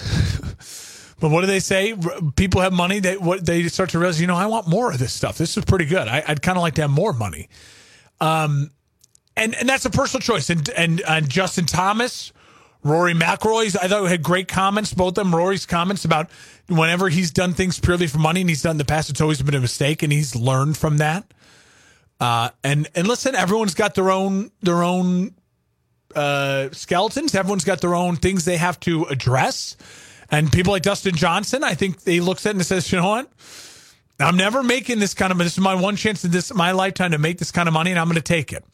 but 1.20 1.30
what 1.30 1.42
do 1.42 1.46
they 1.46 1.60
say? 1.60 1.94
People 2.34 2.60
have 2.60 2.72
money. 2.72 2.98
They 2.98 3.16
what 3.16 3.46
they 3.46 3.68
start 3.68 3.90
to 3.90 3.98
realize. 4.00 4.20
You 4.20 4.26
know, 4.26 4.34
I 4.34 4.46
want 4.46 4.66
more 4.66 4.90
of 4.90 4.98
this 4.98 5.12
stuff. 5.12 5.38
This 5.38 5.56
is 5.56 5.64
pretty 5.64 5.84
good. 5.84 6.08
I, 6.08 6.24
would 6.26 6.42
kind 6.42 6.58
of 6.58 6.62
like 6.62 6.74
to 6.74 6.82
have 6.82 6.90
more 6.90 7.12
money. 7.12 7.48
Um, 8.20 8.72
and 9.36 9.54
and 9.54 9.68
that's 9.68 9.84
a 9.84 9.90
personal 9.90 10.20
choice. 10.20 10.50
And 10.50 10.68
and, 10.70 11.00
and 11.02 11.28
Justin 11.28 11.66
Thomas 11.66 12.32
Rory 12.82 13.14
McIlroy's, 13.14 13.76
I 13.76 13.86
thought 13.86 14.04
had 14.08 14.22
great 14.22 14.48
comments, 14.48 14.92
both 14.92 15.10
of 15.10 15.14
them. 15.14 15.34
Rory's 15.34 15.66
comments 15.66 16.04
about 16.04 16.28
whenever 16.68 17.08
he's 17.08 17.30
done 17.30 17.52
things 17.52 17.78
purely 17.78 18.08
for 18.08 18.18
money 18.18 18.40
and 18.40 18.50
he's 18.50 18.62
done 18.62 18.72
in 18.72 18.78
the 18.78 18.84
past, 18.84 19.10
it's 19.10 19.20
always 19.20 19.42
been 19.42 19.54
a 19.54 19.60
mistake 19.60 20.02
and 20.02 20.12
he's 20.12 20.34
learned 20.34 20.76
from 20.76 20.98
that. 20.98 21.32
Uh, 22.20 22.50
and, 22.64 22.88
and 22.94 23.06
listen, 23.06 23.34
everyone's 23.34 23.74
got 23.74 23.94
their 23.94 24.10
own, 24.10 24.50
their 24.62 24.82
own, 24.82 25.34
uh, 26.18 26.70
skeletons. 26.72 27.34
Everyone's 27.34 27.64
got 27.64 27.80
their 27.80 27.94
own 27.94 28.16
things 28.16 28.44
they 28.44 28.56
have 28.56 28.78
to 28.80 29.04
address. 29.04 29.76
And 30.30 30.52
people 30.52 30.72
like 30.72 30.82
Dustin 30.82 31.14
Johnson, 31.14 31.64
I 31.64 31.74
think 31.74 32.04
he 32.04 32.20
looks 32.20 32.44
at 32.44 32.50
it 32.50 32.56
and 32.56 32.66
says, 32.66 32.90
you 32.92 32.98
know 32.98 33.08
what? 33.08 33.30
I'm 34.20 34.36
never 34.36 34.62
making 34.62 34.98
this 34.98 35.14
kind 35.14 35.30
of, 35.30 35.38
this 35.38 35.52
is 35.52 35.60
my 35.60 35.74
one 35.74 35.96
chance 35.96 36.24
in 36.24 36.30
this, 36.30 36.52
my 36.52 36.72
lifetime 36.72 37.12
to 37.12 37.18
make 37.18 37.38
this 37.38 37.52
kind 37.52 37.68
of 37.68 37.72
money 37.72 37.90
and 37.90 38.00
I'm 38.00 38.08
going 38.08 38.16
to 38.16 38.22
take 38.22 38.52
it. 38.52 38.64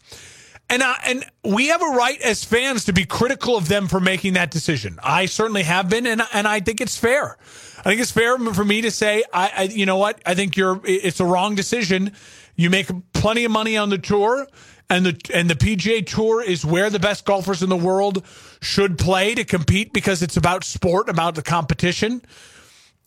And 0.71 0.83
uh, 0.83 0.95
and 1.07 1.25
we 1.45 1.69
have 1.69 1.83
a 1.83 1.97
right 1.97 2.19
as 2.23 2.43
fans 2.43 2.87
to 2.87 2.95
be 2.95 3.05
critical 3.05 3.57
of 3.57 3.69
them 3.69 3.87
for 3.87 4.01
making 4.01 4.33
that 4.33 4.51
decision. 4.51 4.99
I 5.03 5.27
certainly 5.27 5.63
have 5.63 5.91
been, 5.91 6.07
and 6.07 6.23
and 6.33 6.49
I 6.49 6.61
think 6.61 6.81
it's 6.81 6.97
fair. 6.97 7.37
I 7.81 7.83
think 7.83 8.01
it's 8.01 8.11
fair 8.11 8.39
for 8.39 8.65
me 8.65 8.81
to 8.81 8.91
say, 8.91 9.25
I, 9.33 9.53
I 9.55 9.63
you 9.65 9.85
know 9.85 9.99
what, 9.99 10.23
I 10.25 10.35
think 10.35 10.57
you're 10.57 10.81
it's 10.85 11.21
a 11.21 11.27
wrong 11.27 11.55
decision. 11.55 12.13
You 12.57 12.71
make 12.71 12.89
plenty 13.13 13.45
of 13.45 13.53
money 13.53 13.77
on 13.77 13.91
the 13.91 13.99
tour, 13.99 14.47
and 14.91 15.07
the 15.07 15.31
and 15.33 15.49
the 15.49 15.55
PGA 15.55 16.07
Tour 16.07 16.43
is 16.43 16.65
where 16.65 16.91
the 16.91 16.99
best 16.99 17.25
golfers 17.25 17.63
in 17.63 17.69
the 17.69 17.77
world 17.77 18.25
should 18.61 18.99
play 18.99 19.35
to 19.35 19.45
compete 19.45 19.93
because 19.93 20.23
it's 20.23 20.37
about 20.37 20.65
sport, 20.65 21.09
about 21.09 21.35
the 21.35 21.43
competition. 21.43 22.23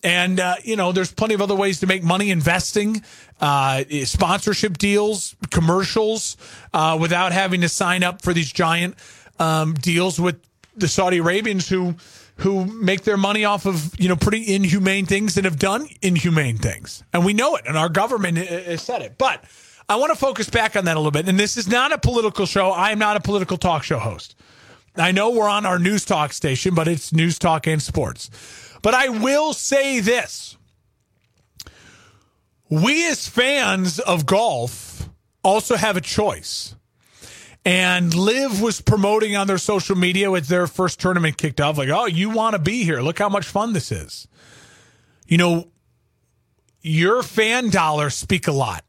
And, 0.04 0.40
uh, 0.40 0.56
you 0.64 0.76
know, 0.76 0.92
there's 0.92 1.12
plenty 1.12 1.34
of 1.34 1.42
other 1.42 1.56
ways 1.56 1.80
to 1.80 1.88
make 1.88 2.04
money 2.04 2.30
investing, 2.30 3.04
uh, 3.42 3.84
sponsorship 4.04 4.78
deals, 4.78 5.36
commercials, 5.50 6.38
uh, 6.72 6.98
without 7.02 7.32
having 7.32 7.62
to 7.62 7.70
sign 7.70 8.04
up 8.04 8.22
for 8.22 8.32
these 8.32 8.52
giant 8.52 8.96
um, 9.40 9.74
deals 9.74 10.20
with 10.20 10.40
the 10.76 10.88
Saudi 10.88 11.18
Arabians 11.18 11.68
who 11.68 11.96
who 12.38 12.66
make 12.66 13.02
their 13.02 13.18
money 13.18 13.46
off 13.46 13.66
of, 13.66 14.00
you 14.00 14.08
know, 14.08 14.16
pretty 14.16 14.54
inhumane 14.54 15.08
things 15.08 15.38
and 15.38 15.46
have 15.46 15.58
done 15.58 15.88
inhumane 16.04 16.60
things. 16.60 17.04
And 17.12 17.26
we 17.26 17.34
know 17.34 17.56
it, 17.56 17.64
and 17.66 17.76
our 17.76 17.90
government 17.90 18.38
has 18.38 18.84
said 18.84 19.02
it. 19.02 19.18
But 19.18 19.44
I 19.90 19.96
want 19.96 20.12
to 20.12 20.20
focus 20.20 20.50
back 20.50 20.76
on 20.76 20.86
that 20.86 20.96
a 20.96 21.00
little 21.00 21.12
bit. 21.12 21.28
And 21.28 21.40
this 21.40 21.56
is 21.56 21.68
not 21.68 21.92
a 21.94 21.98
political 21.98 22.46
show. 22.46 22.72
I 22.72 22.92
am 22.92 23.00
not 23.00 23.16
a 23.16 23.22
political 23.22 23.58
talk 23.58 23.84
show 23.84 24.00
host. 24.00 24.36
I 24.98 25.12
know 25.12 25.30
we're 25.30 25.50
on 25.50 25.66
our 25.66 25.80
news 25.80 26.04
talk 26.04 26.34
station, 26.34 26.76
but 26.76 26.88
it's 26.88 27.14
news 27.14 27.40
talk 27.40 27.68
and 27.68 27.82
sports. 27.82 28.30
But 28.82 28.94
I 28.94 29.10
will 29.10 29.54
say 29.54 30.00
this. 30.00 30.58
We 32.70 33.08
as 33.08 33.28
fans 33.28 34.00
of 34.00 34.26
golf 34.26 35.08
also 35.44 35.78
have 35.78 35.96
a 35.96 36.02
choice. 36.02 36.76
And 37.64 38.14
LIV 38.14 38.62
was 38.62 38.82
promoting 38.82 39.36
on 39.36 39.48
their 39.48 39.58
social 39.58 39.96
media 39.96 40.32
with 40.32 40.48
their 40.48 40.68
first 40.68 41.00
tournament 41.00 41.38
kicked 41.38 41.60
off, 41.60 41.78
like, 41.78 41.90
oh, 41.90 42.06
you 42.06 42.30
want 42.30 42.54
to 42.54 42.60
be 42.60 42.84
here. 42.84 43.02
Look 43.02 43.20
how 43.20 43.30
much 43.30 43.46
fun 43.46 43.74
this 43.74 43.92
is. 43.92 44.28
You 45.28 45.38
know, 45.38 45.68
your 46.82 47.24
fan 47.24 47.70
dollars 47.70 48.16
speak 48.16 48.48
a 48.48 48.54
lot. 48.54 48.86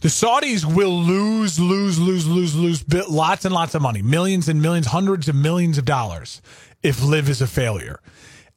The 0.00 0.08
Saudis 0.08 0.64
will 0.64 0.96
lose, 0.96 1.60
lose, 1.60 1.98
lose, 1.98 2.26
lose, 2.26 2.54
lose 2.54 3.08
lots 3.10 3.44
and 3.44 3.54
lots 3.54 3.74
of 3.74 3.82
money, 3.82 4.00
millions 4.00 4.48
and 4.48 4.62
millions, 4.62 4.86
hundreds 4.86 5.28
of 5.28 5.34
millions 5.34 5.76
of 5.76 5.84
dollars 5.84 6.40
if 6.82 7.02
Live 7.02 7.28
is 7.28 7.42
a 7.42 7.46
failure. 7.46 8.00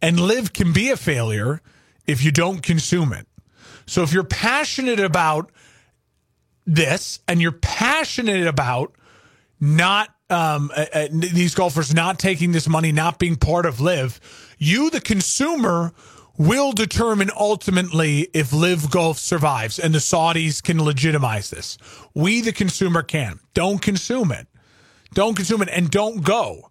And 0.01 0.19
Live 0.19 0.53
can 0.53 0.71
be 0.71 0.89
a 0.89 0.97
failure 0.97 1.61
if 2.07 2.23
you 2.23 2.31
don't 2.31 2.61
consume 2.61 3.11
it. 3.11 3.27
So 3.85 4.03
if 4.03 4.13
you're 4.13 4.23
passionate 4.23 5.01
about 5.01 5.51
this 6.65 7.19
and 7.27 7.41
you're 7.41 7.51
passionate 7.51 8.47
about 8.47 8.95
not 9.59 10.09
um, 10.29 10.71
uh, 10.75 11.07
these 11.11 11.53
golfers 11.55 11.93
not 11.93 12.19
taking 12.19 12.53
this 12.53 12.67
money, 12.69 12.91
not 12.93 13.19
being 13.19 13.35
part 13.35 13.65
of 13.65 13.81
Live, 13.81 14.19
you, 14.57 14.89
the 14.89 15.01
consumer, 15.01 15.93
will 16.37 16.71
determine 16.71 17.29
ultimately 17.37 18.27
if 18.33 18.51
Live 18.51 18.89
Golf 18.89 19.19
survives 19.19 19.77
and 19.79 19.93
the 19.93 19.99
Saudis 19.99 20.61
can 20.63 20.83
legitimize 20.83 21.49
this. 21.49 21.77
We, 22.13 22.41
the 22.41 22.51
consumer, 22.51 23.03
can. 23.03 23.39
Don't 23.53 23.81
consume 23.81 24.31
it. 24.31 24.47
Don't 25.13 25.35
consume 25.35 25.61
it 25.61 25.69
and 25.71 25.91
don't 25.91 26.23
go. 26.23 26.67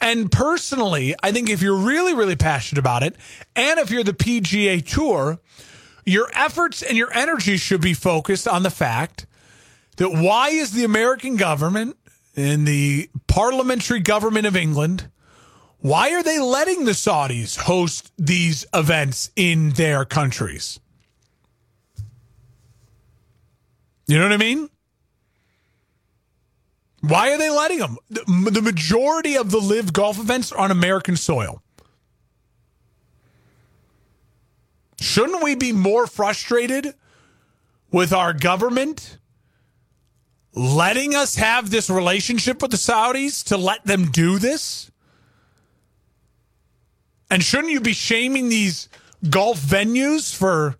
And 0.00 0.30
personally, 0.30 1.14
I 1.22 1.32
think 1.32 1.48
if 1.48 1.62
you're 1.62 1.76
really, 1.76 2.14
really 2.14 2.36
passionate 2.36 2.78
about 2.78 3.02
it, 3.02 3.16
and 3.54 3.78
if 3.78 3.90
you're 3.90 4.04
the 4.04 4.12
PGA 4.12 4.84
Tour, 4.84 5.38
your 6.04 6.28
efforts 6.34 6.82
and 6.82 6.98
your 6.98 7.12
energy 7.12 7.56
should 7.56 7.80
be 7.80 7.94
focused 7.94 8.46
on 8.46 8.62
the 8.62 8.70
fact 8.70 9.26
that 9.96 10.10
why 10.10 10.50
is 10.50 10.72
the 10.72 10.84
American 10.84 11.36
government 11.36 11.96
and 12.36 12.66
the 12.66 13.08
parliamentary 13.26 14.00
government 14.00 14.46
of 14.46 14.54
England, 14.54 15.08
why 15.80 16.12
are 16.14 16.22
they 16.22 16.40
letting 16.40 16.84
the 16.84 16.92
Saudis 16.92 17.56
host 17.56 18.12
these 18.18 18.66
events 18.74 19.30
in 19.36 19.70
their 19.70 20.04
countries? 20.04 20.80
You 24.06 24.18
know 24.18 24.24
what 24.24 24.32
I 24.32 24.36
mean? 24.36 24.70
Why 27.00 27.32
are 27.32 27.38
they 27.38 27.50
letting 27.50 27.78
them? 27.78 27.98
The 28.08 28.62
majority 28.62 29.36
of 29.36 29.50
the 29.50 29.58
live 29.58 29.92
golf 29.92 30.18
events 30.18 30.52
are 30.52 30.58
on 30.58 30.70
American 30.70 31.16
soil. 31.16 31.62
Shouldn't 35.00 35.42
we 35.42 35.54
be 35.54 35.72
more 35.72 36.06
frustrated 36.06 36.94
with 37.92 38.12
our 38.12 38.32
government 38.32 39.18
letting 40.54 41.14
us 41.14 41.36
have 41.36 41.70
this 41.70 41.90
relationship 41.90 42.62
with 42.62 42.70
the 42.70 42.76
Saudis 42.76 43.44
to 43.44 43.56
let 43.56 43.84
them 43.84 44.10
do 44.10 44.38
this? 44.38 44.90
And 47.30 47.42
shouldn't 47.42 47.72
you 47.72 47.80
be 47.80 47.92
shaming 47.92 48.48
these 48.48 48.88
golf 49.28 49.60
venues 49.60 50.34
for 50.34 50.76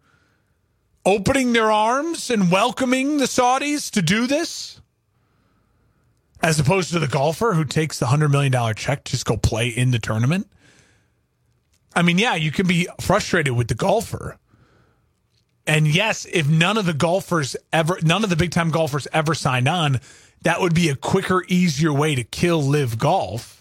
opening 1.05 1.53
their 1.53 1.71
arms 1.71 2.31
and 2.31 2.51
welcoming 2.51 3.19
the 3.19 3.25
Saudis 3.25 3.91
to 3.93 4.03
do 4.03 4.27
this? 4.27 4.81
As 6.43 6.61
opposed 6.61 6.91
to 6.93 6.99
the 6.99 7.09
golfer 7.09 7.55
who 7.55 7.65
takes 7.65 7.99
the 7.99 8.07
$100 8.07 8.31
million 8.31 8.53
check 8.75 9.05
to 9.05 9.13
just 9.13 9.25
go 9.25 9.37
play 9.37 9.69
in 9.69 9.91
the 9.91 9.99
tournament? 9.99 10.49
I 11.95 12.03
mean, 12.03 12.19
yeah, 12.19 12.35
you 12.35 12.53
can 12.53 12.67
be 12.67 12.89
frustrated 13.01 13.55
with 13.55 13.69
the 13.69 13.75
golfer. 13.75 14.39
And 15.67 15.89
yes, 15.89 16.27
if 16.31 16.47
none 16.47 16.77
of 16.77 16.87
the 16.87 16.93
golfers 16.93 17.57
ever, 17.73 17.99
none 18.03 18.23
of 18.23 18.31
the 18.31 18.37
big 18.37 18.53
time 18.53 18.71
golfers 18.71 19.09
ever 19.13 19.35
signed 19.35 19.67
on, 19.67 20.01
that 20.43 20.61
would 20.61 20.75
be 20.75 20.91
a 20.91 20.95
quicker, 20.95 21.45
easier 21.49 21.93
way 21.93 22.15
to 22.15 22.23
kill 22.23 22.63
live 22.63 22.99
golf. 22.99 23.56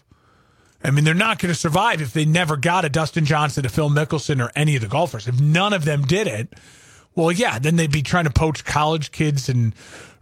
I 0.85 0.91
mean, 0.91 1.03
they're 1.03 1.15
not 1.15 1.39
going 1.39 1.51
to 1.51 1.59
survive 1.59 1.99
if 1.99 2.13
they 2.13 2.25
never 2.25 2.57
got 2.57 2.85
a 2.85 2.89
Dustin 2.89 3.25
Johnson, 3.25 3.65
a 3.65 3.69
Phil 3.69 3.89
Mickelson, 3.89 4.39
or 4.39 4.51
any 4.55 4.75
of 4.75 4.83
the 4.83 4.87
golfers. 4.87 5.27
If 5.27 5.41
none 5.41 5.73
of 5.73 5.83
them 5.83 6.03
did 6.03 6.27
it, 6.27 6.53
well, 7.15 7.31
yeah, 7.31 7.57
then 7.57 7.75
they'd 7.75 7.91
be 7.91 8.03
trying 8.03 8.25
to 8.25 8.29
poach 8.29 8.63
college 8.63 9.11
kids 9.11 9.49
and 9.49 9.73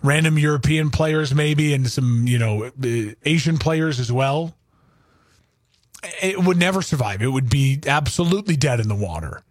random 0.01 0.39
European 0.39 0.89
players, 0.89 1.35
maybe, 1.35 1.73
and 1.73 1.89
some, 1.89 2.27
you 2.27 2.39
know, 2.39 2.65
uh, 2.65 3.13
Asian 3.25 3.57
players 3.57 3.99
as 3.99 4.09
well. 4.09 4.55
It 6.21 6.41
would 6.41 6.57
never 6.57 6.81
survive. 6.81 7.21
It 7.21 7.27
would 7.27 7.49
be 7.49 7.81
absolutely 7.85 8.55
dead 8.55 8.79
in 8.79 8.87
the 8.87 8.95
water. 8.95 9.41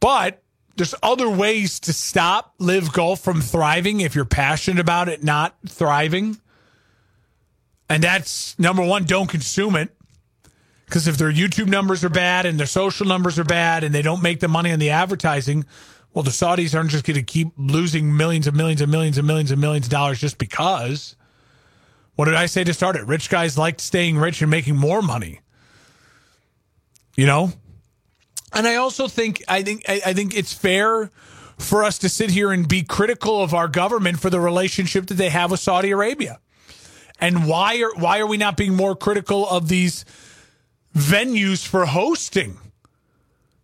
But 0.00 0.42
there's 0.76 0.94
other 1.02 1.30
ways 1.30 1.80
to 1.80 1.94
stop 1.94 2.54
live 2.58 2.92
golf 2.92 3.20
from 3.20 3.40
thriving 3.40 4.00
if 4.00 4.14
you're 4.14 4.26
passionate 4.26 4.80
about 4.80 5.08
it 5.08 5.24
not 5.24 5.56
thriving. 5.66 6.38
And 7.88 8.02
that's 8.02 8.58
number 8.58 8.84
one, 8.84 9.04
don't 9.04 9.28
consume 9.28 9.76
it. 9.76 9.94
Because 10.84 11.06
if 11.06 11.18
their 11.18 11.32
YouTube 11.32 11.68
numbers 11.68 12.02
are 12.02 12.08
bad 12.08 12.46
and 12.46 12.58
their 12.58 12.66
social 12.66 13.06
numbers 13.06 13.38
are 13.38 13.44
bad 13.44 13.84
and 13.84 13.94
they 13.94 14.02
don't 14.02 14.22
make 14.22 14.40
the 14.40 14.48
money 14.48 14.72
on 14.72 14.78
the 14.78 14.90
advertising, 14.90 15.66
well, 16.14 16.22
the 16.22 16.30
Saudis 16.30 16.74
aren't 16.74 16.90
just 16.90 17.04
going 17.04 17.16
to 17.16 17.22
keep 17.22 17.48
losing 17.58 18.16
millions 18.16 18.46
and 18.46 18.56
millions 18.56 18.80
and 18.80 18.90
millions 18.90 19.18
and 19.18 19.26
millions 19.26 19.50
and 19.50 19.60
millions 19.60 19.86
of 19.86 19.90
dollars 19.90 20.18
just 20.18 20.38
because. 20.38 21.14
What 22.16 22.24
did 22.24 22.34
I 22.34 22.46
say 22.46 22.64
to 22.64 22.74
start 22.74 22.96
it? 22.96 23.06
Rich 23.06 23.28
guys 23.28 23.58
like 23.58 23.80
staying 23.80 24.18
rich 24.18 24.40
and 24.40 24.50
making 24.50 24.76
more 24.76 25.02
money. 25.02 25.40
You 27.16 27.26
know? 27.26 27.52
And 28.52 28.66
I 28.66 28.76
also 28.76 29.08
think 29.08 29.44
I 29.46 29.62
think 29.62 29.84
I 29.88 30.14
think 30.14 30.34
it's 30.34 30.54
fair 30.54 31.10
for 31.58 31.84
us 31.84 31.98
to 31.98 32.08
sit 32.08 32.30
here 32.30 32.50
and 32.50 32.66
be 32.66 32.82
critical 32.82 33.42
of 33.42 33.52
our 33.52 33.68
government 33.68 34.20
for 34.20 34.30
the 34.30 34.40
relationship 34.40 35.06
that 35.06 35.14
they 35.14 35.28
have 35.28 35.50
with 35.50 35.60
Saudi 35.60 35.90
Arabia. 35.90 36.40
And 37.20 37.46
why 37.46 37.80
are 37.82 37.94
why 37.94 38.20
are 38.20 38.26
we 38.26 38.36
not 38.36 38.56
being 38.56 38.74
more 38.74 38.94
critical 38.94 39.48
of 39.48 39.68
these 39.68 40.04
venues 40.96 41.66
for 41.66 41.86
hosting 41.86 42.58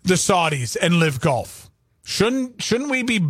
the 0.03 0.15
Saudis 0.15 0.77
and 0.81 0.95
live 0.95 1.21
golf? 1.21 1.71
Shouldn't 2.03 2.63
shouldn't 2.63 2.91
we 2.91 3.03
be, 3.03 3.25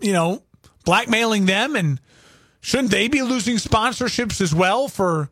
you 0.00 0.12
know, 0.12 0.42
blackmailing 0.84 1.46
them 1.46 1.76
and 1.76 2.00
shouldn't 2.60 2.90
they 2.90 3.08
be 3.08 3.22
losing 3.22 3.56
sponsorships 3.56 4.40
as 4.40 4.54
well 4.54 4.88
for 4.88 5.30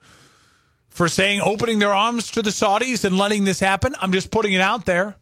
for 0.89 1.09
saying 1.09 1.41
opening 1.41 1.79
their 1.79 1.93
arms 1.93 2.31
to 2.33 2.43
the 2.43 2.51
Saudis 2.51 3.05
and 3.05 3.19
letting 3.19 3.45
this 3.45 3.61
happen? 3.61 3.95
I'm 4.01 4.13
just 4.13 4.31
putting 4.31 4.55
it 4.55 4.61
out 4.61 4.87
there. 4.87 5.17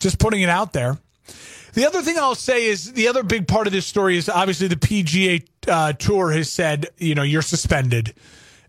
Just 0.00 0.18
putting 0.18 0.42
it 0.42 0.48
out 0.48 0.72
there. 0.72 0.98
The 1.78 1.86
other 1.86 2.02
thing 2.02 2.18
I'll 2.18 2.34
say 2.34 2.64
is 2.64 2.94
the 2.94 3.06
other 3.06 3.22
big 3.22 3.46
part 3.46 3.68
of 3.68 3.72
this 3.72 3.86
story 3.86 4.16
is 4.16 4.28
obviously 4.28 4.66
the 4.66 4.74
PGA 4.74 5.46
uh, 5.68 5.92
Tour 5.92 6.32
has 6.32 6.52
said, 6.52 6.88
you 6.98 7.14
know, 7.14 7.22
you're 7.22 7.40
suspended 7.40 8.14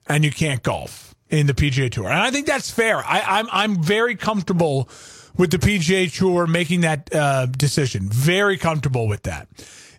and 0.06 0.24
you 0.24 0.30
can't 0.30 0.62
golf 0.62 1.16
in 1.28 1.48
the 1.48 1.56
PGA 1.56 1.92
Tour, 1.92 2.06
and 2.06 2.20
I 2.20 2.30
think 2.30 2.46
that's 2.46 2.70
fair. 2.70 2.98
I, 2.98 3.40
I'm 3.40 3.48
I'm 3.52 3.82
very 3.82 4.16
comfortable 4.16 4.90
with 5.36 5.50
the 5.50 5.58
PGA 5.58 6.16
Tour 6.16 6.46
making 6.46 6.82
that 6.82 7.10
uh, 7.12 7.48
decision. 7.48 8.10
Very 8.10 8.60
comfortable 8.60 9.08
with 9.08 9.24
that. 9.24 9.48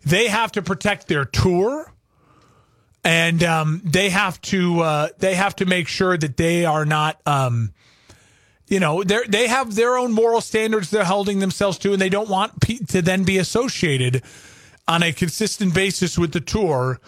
They 0.05 0.29
have 0.29 0.53
to 0.53 0.63
protect 0.63 1.09
their 1.09 1.25
tour, 1.25 1.93
and 3.03 3.43
um, 3.43 3.83
they 3.85 4.11
have 4.11 4.41
to 4.43 4.83
uh, 4.83 5.09
they 5.19 5.35
have 5.35 5.57
to 5.57 5.67
make 5.67 5.89
sure 5.89 6.17
that 6.17 6.37
they 6.37 6.65
are 6.65 6.87
not. 6.87 7.21
Um, 7.27 7.73
you 8.71 8.79
know, 8.81 9.03
they 9.03 9.19
they 9.29 9.49
have 9.49 9.75
their 9.75 9.99
own 9.99 10.13
moral 10.13 10.41
standards 10.41 10.91
they're 10.91 11.05
holding 11.05 11.41
themselves 11.41 11.77
to, 11.79 11.93
and 11.93 12.01
they 12.01 12.09
don't 12.09 12.31
want 12.31 12.61
pe- 12.61 12.79
to 12.79 13.03
then 13.03 13.25
be 13.25 13.37
associated 13.37 14.23
on 14.89 15.03
a 15.03 15.13
consistent 15.13 15.75
basis 15.75 16.17
with 16.17 16.33
the 16.33 16.41
tour 16.41 17.01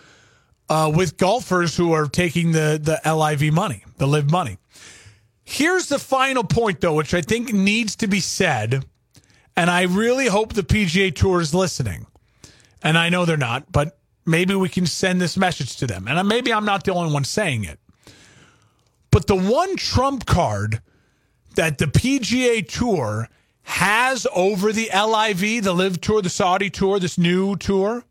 uh, 0.68 0.92
with 0.94 1.16
golfers 1.16 1.76
who 1.76 1.92
are 1.92 2.06
taking 2.06 2.50
the 2.52 2.78
the 2.82 3.00
LIV 3.10 3.54
money, 3.54 3.84
the 3.96 4.06
live 4.06 4.30
money. 4.30 4.58
Here's 5.44 5.88
the 5.88 6.00
final 6.00 6.44
point, 6.44 6.80
though, 6.80 6.94
which 6.94 7.14
I 7.14 7.20
think 7.20 7.52
needs 7.52 7.94
to 7.96 8.08
be 8.08 8.20
said, 8.20 8.84
and 9.56 9.70
I 9.70 9.82
really 9.82 10.26
hope 10.26 10.54
the 10.54 10.62
PGA 10.62 11.14
Tour 11.14 11.40
is 11.40 11.54
listening. 11.54 12.06
And 12.82 12.98
I 12.98 13.08
know 13.08 13.24
they're 13.24 13.36
not, 13.36 13.70
but 13.70 13.96
maybe 14.26 14.56
we 14.56 14.68
can 14.68 14.86
send 14.86 15.20
this 15.20 15.36
message 15.36 15.76
to 15.76 15.86
them. 15.86 16.08
And 16.08 16.28
maybe 16.28 16.52
I'm 16.52 16.64
not 16.64 16.82
the 16.82 16.92
only 16.92 17.12
one 17.12 17.22
saying 17.22 17.64
it. 17.64 17.78
But 19.12 19.28
the 19.28 19.36
one 19.36 19.76
trump 19.76 20.26
card 20.26 20.80
that 21.52 21.78
the 21.78 21.86
PGA 21.86 22.66
Tour 22.66 23.28
has 23.62 24.26
over 24.34 24.72
the 24.72 24.90
LIV, 24.92 25.64
the 25.64 25.72
Live 25.72 26.00
Tour, 26.00 26.22
the 26.22 26.28
Saudi 26.28 26.70
Tour, 26.70 26.98
this 26.98 27.18
new 27.18 27.56
tour, 27.56 28.04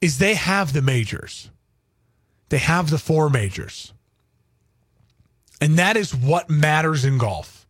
is 0.00 0.18
they 0.18 0.34
have 0.34 0.72
the 0.72 0.82
majors. 0.82 1.50
They 2.48 2.58
have 2.58 2.90
the 2.90 2.98
four 2.98 3.30
majors. 3.30 3.92
And 5.60 5.78
that 5.78 5.96
is 5.96 6.14
what 6.14 6.50
matters 6.50 7.04
in 7.04 7.18
golf. 7.18 7.66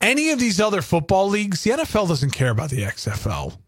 Any 0.00 0.30
of 0.30 0.38
these 0.38 0.60
other 0.60 0.80
football 0.80 1.28
leagues, 1.28 1.62
the 1.64 1.70
NFL 1.70 2.08
doesn't 2.08 2.30
care 2.30 2.50
about 2.50 2.70
the 2.70 2.82
XFL. 2.82 3.58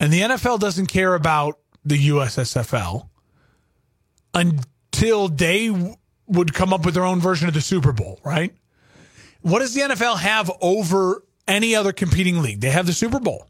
And 0.00 0.12
the 0.12 0.20
NFL 0.20 0.60
doesn't 0.60 0.86
care 0.86 1.14
about 1.14 1.58
the 1.84 2.08
USSFL 2.08 3.08
until 4.34 5.28
they 5.28 5.96
would 6.28 6.54
come 6.54 6.72
up 6.72 6.84
with 6.84 6.94
their 6.94 7.04
own 7.04 7.20
version 7.20 7.48
of 7.48 7.54
the 7.54 7.60
Super 7.60 7.92
Bowl, 7.92 8.20
right? 8.24 8.54
What 9.40 9.60
does 9.60 9.74
the 9.74 9.82
NFL 9.82 10.18
have 10.18 10.50
over 10.60 11.24
any 11.46 11.74
other 11.74 11.92
competing 11.92 12.42
league? 12.42 12.60
They 12.60 12.70
have 12.70 12.86
the 12.86 12.92
Super 12.92 13.18
Bowl. 13.18 13.46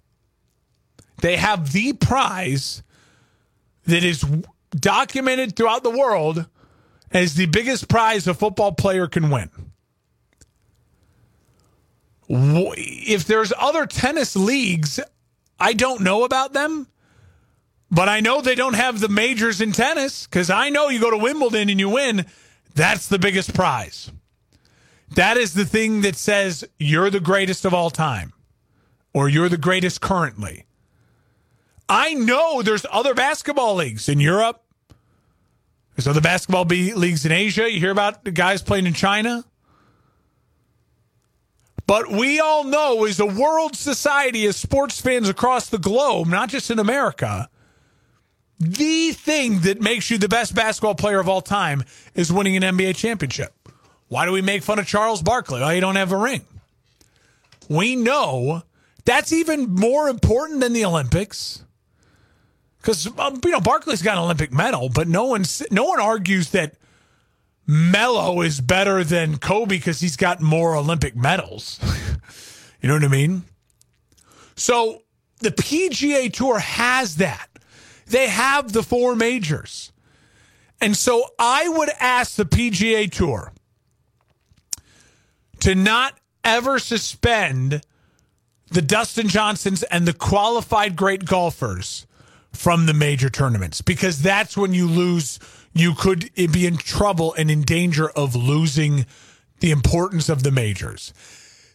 They 1.21 1.37
have 1.37 1.73
the 1.73 1.93
prize 1.95 2.83
that 3.87 4.05
is 4.05 4.25
documented 4.71 5.57
throughout 5.57 5.83
the 5.83 5.91
world 5.91 6.47
as 7.11 7.35
the 7.35 7.47
biggest 7.47 7.89
prize 7.89 8.27
a 8.27 8.35
football 8.35 8.73
player 8.73 9.07
can 9.07 9.31
win. 9.31 9.51
If 12.29 13.25
there's 13.25 13.53
other 13.59 13.87
tennis 13.87 14.37
leagues, 14.37 15.01
I 15.59 15.73
don't 15.73 16.03
know 16.03 16.25
about 16.25 16.53
them. 16.53 16.87
But 17.91 18.11
I 18.11 18.21
know 18.21 18.43
they 18.43 18.55
don't 18.55 18.75
have 18.75 19.01
the 19.01 19.09
majors 19.09 19.63
in 19.63 19.73
tennis 19.73 20.27
because 20.27 20.51
I 20.51 20.69
know 20.69 20.91
you 20.91 21.01
go 21.01 21.11
to 21.11 21.17
Wimbledon 21.17 21.71
and 21.71 21.81
you 21.81 21.89
win. 21.89 22.27
That's 22.79 23.09
the 23.09 23.19
biggest 23.19 23.55
prize. 23.55 24.13
That 25.17 25.37
is 25.37 25.53
the 25.53 25.65
thing 25.65 26.03
that 26.03 26.15
says 26.15 26.65
you're 26.79 27.11
the 27.11 27.19
greatest 27.19 27.65
of 27.65 27.75
all 27.75 27.91
time 27.91 28.33
or 29.13 29.29
you're 29.29 29.49
the 29.49 29.57
greatest 29.57 30.01
currently. 30.01 30.65
I 31.89 32.15
know 32.15 32.63
there's 32.63 32.87
other 32.89 33.15
basketball 33.15 33.75
leagues 33.75 34.09
in 34.09 34.21
Europe. 34.21 34.63
There's 35.97 36.07
other 36.07 36.21
basketball 36.21 36.67
leagues 36.67 37.27
in 37.27 37.33
Asia. 37.33 37.69
You 37.69 37.81
hear 37.81 37.91
about 37.91 38.23
the 38.23 38.31
guys 38.31 38.63
playing 38.63 38.87
in 38.87 38.95
China. 38.95 39.45
But 41.85 42.13
we 42.13 42.39
all 42.39 42.63
know, 42.63 43.07
as 43.07 43.19
a 43.19 43.27
world 43.27 43.75
society, 43.75 44.47
as 44.47 44.57
sports 44.57 45.01
fans 45.01 45.29
across 45.29 45.69
the 45.69 45.79
globe, 45.79 46.29
not 46.29 46.49
just 46.49 46.71
in 46.71 46.79
America, 46.79 47.51
the 48.61 49.13
thing 49.13 49.61
that 49.61 49.81
makes 49.81 50.11
you 50.11 50.19
the 50.19 50.29
best 50.29 50.55
basketball 50.55 50.95
player 50.95 51.21
of 51.21 51.29
all 51.29 51.41
time 51.41 51.85
is 52.15 52.33
winning 52.33 52.57
an 52.57 52.63
NBA 52.63 52.97
championship. 52.97 53.55
Why 54.09 54.25
do 54.27 54.33
we 54.33 54.43
make 54.43 54.63
fun 54.63 54.79
of 54.79 54.87
Charles 54.87 55.23
Barkley? 55.23 55.63
Oh, 55.63 55.69
you 55.69 55.81
don't 55.81 55.97
have 55.97 56.13
a 56.13 56.17
ring. 56.17 56.45
We 57.69 57.95
know 57.95 58.63
that's 59.05 59.33
even 59.33 59.75
more 59.75 60.09
important 60.09 60.61
than 60.61 60.73
the 60.73 60.85
Olympics. 60.85 61.65
Because 62.79 63.07
um, 63.19 63.41
you 63.45 63.51
know 63.51 63.61
Barkley's 63.61 64.03
got 64.03 64.17
an 64.17 64.25
Olympic 64.25 64.53
medal, 64.53 64.89
but 64.89 65.09
no 65.09 65.25
one 65.25 65.45
no 65.71 65.85
one 65.85 66.01
argues 66.01 66.51
that 66.51 66.75
Melo 67.67 68.41
is 68.41 68.61
better 68.61 69.05
than 69.05 69.37
Kobe 69.39 69.77
because 69.77 70.01
he's 70.01 70.17
got 70.17 70.41
more 70.41 70.75
Olympic 70.75 71.15
medals. 71.15 71.79
you 72.81 72.89
know 72.89 72.95
what 72.95 73.05
I 73.05 73.09
mean? 73.09 73.43
So 74.57 75.03
the 75.41 75.51
PGA 75.51 76.33
Tour 76.33 76.59
has 76.59 77.17
that. 77.17 77.48
They 78.09 78.29
have 78.29 78.73
the 78.73 78.83
four 78.83 79.15
majors. 79.15 79.93
And 80.81 80.97
so 80.97 81.25
I 81.39 81.69
would 81.69 81.91
ask 81.99 82.37
the 82.37 82.45
PGA 82.45 83.11
Tour 83.11 83.53
to 85.61 85.75
not 85.75 86.19
ever 86.45 86.79
suspend 86.79 87.83
the 88.71 88.83
Dustin 88.83 89.29
Johnsons 89.29 89.83
and 89.85 90.07
the 90.07 90.13
qualified 90.13 90.95
great 90.95 91.25
golfers 91.25 92.07
from 92.53 92.87
the 92.87 92.95
major 92.95 93.29
tournaments 93.29 93.83
because 93.83 94.23
that's 94.23 94.57
when 94.57 94.73
you 94.75 94.87
lose. 94.87 95.39
You 95.75 95.95
could 95.95 96.31
be 96.35 96.67
in 96.67 96.77
trouble 96.77 97.35
and 97.35 97.51
in 97.51 97.63
danger 97.63 98.09
of 98.11 98.35
losing 98.35 99.07
the 99.61 99.71
importance 99.71 100.29
of 100.29 100.43
the 100.43 100.51
majors. 100.51 101.13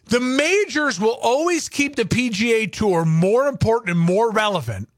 The 0.06 0.20
majors 0.20 1.00
will 1.00 1.18
always 1.22 1.68
keep 1.68 1.96
the 1.96 2.04
PGA 2.04 2.70
Tour 2.70 3.04
more 3.04 3.46
important 3.46 3.96
and 3.96 4.00
more 4.00 4.30
relevant 4.30 4.88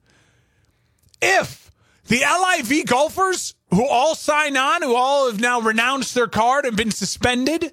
if 1.20 1.70
the 2.07 2.20
LIV 2.20 2.87
golfers 2.87 3.55
who 3.70 3.87
all 3.87 4.14
sign 4.14 4.57
on, 4.57 4.83
who 4.83 4.94
all 4.94 5.26
have 5.31 5.40
now 5.40 5.61
renounced 5.61 6.14
their 6.14 6.29
card 6.29 6.64
and 6.64 6.76
been 6.76 6.90
suspended, 6.90 7.72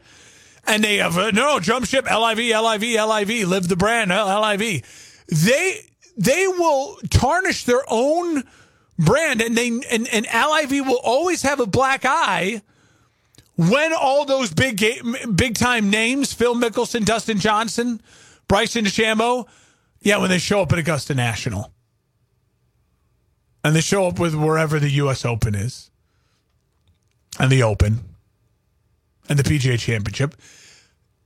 and 0.65 0.84
they 0.84 0.97
have 0.97 1.17
uh, 1.17 1.32
no 1.32 1.60
jump 1.60 1.86
ship 1.86 2.06
LIV, 2.06 2.38
LIV, 2.38 2.82
LIV, 2.82 3.47
live 3.47 3.67
the 3.67 3.75
brand 3.75 4.10
LIV. 4.10 4.84
They 5.27 5.79
they 6.17 6.47
will 6.47 6.97
tarnish 7.10 7.65
their 7.65 7.84
own 7.88 8.43
brand, 8.97 9.41
and 9.41 9.56
they 9.58 9.67
and, 9.67 10.08
and 10.12 10.25
LIV 10.25 10.88
will 10.88 11.01
always 11.03 11.41
have 11.43 11.60
a 11.60 11.65
black 11.65 12.03
eye 12.06 12.62
when 13.56 13.93
all 13.93 14.25
those 14.25 14.51
big 14.51 14.77
game, 14.77 15.15
big 15.36 15.56
time 15.56 15.89
names, 15.89 16.34
Phil 16.34 16.56
Mickelson, 16.56 17.06
Dustin 17.06 17.39
Johnson, 17.39 18.01
Bryson 18.47 18.86
DeChambeau, 18.86 19.47
yeah, 20.01 20.17
when 20.17 20.29
they 20.29 20.39
show 20.39 20.62
up 20.62 20.71
at 20.71 20.79
Augusta 20.79 21.13
National. 21.13 21.71
And 23.63 23.76
they 23.76 23.82
show 23.82 24.08
up 24.08 24.19
with 24.19 24.36
wherever 24.36 24.80
the 24.80 24.89
US 24.89 25.26
Open 25.26 25.56
is. 25.56 25.89
And 27.39 27.52
the 27.52 27.63
Open. 27.63 27.99
And 29.30 29.39
the 29.39 29.43
PGA 29.43 29.80
Championship. 29.80 30.36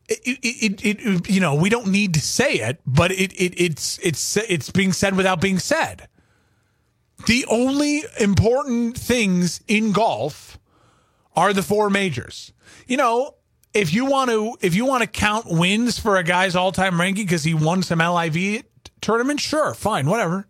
It, 0.07 0.19
it, 0.23 0.85
it, 0.85 1.05
it, 1.05 1.29
you 1.29 1.41
know, 1.41 1.55
we 1.55 1.69
don't 1.69 1.87
need 1.87 2.13
to 2.13 2.21
say 2.21 2.53
it, 2.53 2.79
but 2.85 3.11
it, 3.11 3.33
it, 3.33 3.59
it's, 3.59 3.99
it's, 3.99 4.37
it's 4.37 4.69
being 4.69 4.93
said 4.93 5.15
without 5.17 5.41
being 5.41 5.59
said. 5.59 6.07
The 7.25 7.45
only 7.49 8.03
important 8.19 8.97
things 8.97 9.61
in 9.67 9.91
golf 9.91 10.59
are 11.35 11.51
the 11.51 11.63
four 11.63 11.89
majors. 11.89 12.53
You 12.85 12.97
know, 12.97 13.35
if 13.73 13.93
you 13.93 14.05
want 14.05 14.29
to 14.29 14.57
if 14.61 14.75
you 14.75 14.85
want 14.85 15.03
to 15.03 15.07
count 15.07 15.45
wins 15.47 15.99
for 15.99 16.17
a 16.17 16.23
guy's 16.23 16.55
all-time 16.55 16.99
ranking 16.99 17.25
because 17.25 17.43
he 17.43 17.53
won 17.53 17.83
some 17.83 17.99
LIV 17.99 18.63
tournament, 19.01 19.39
sure, 19.39 19.73
fine, 19.73 20.07
whatever. 20.07 20.47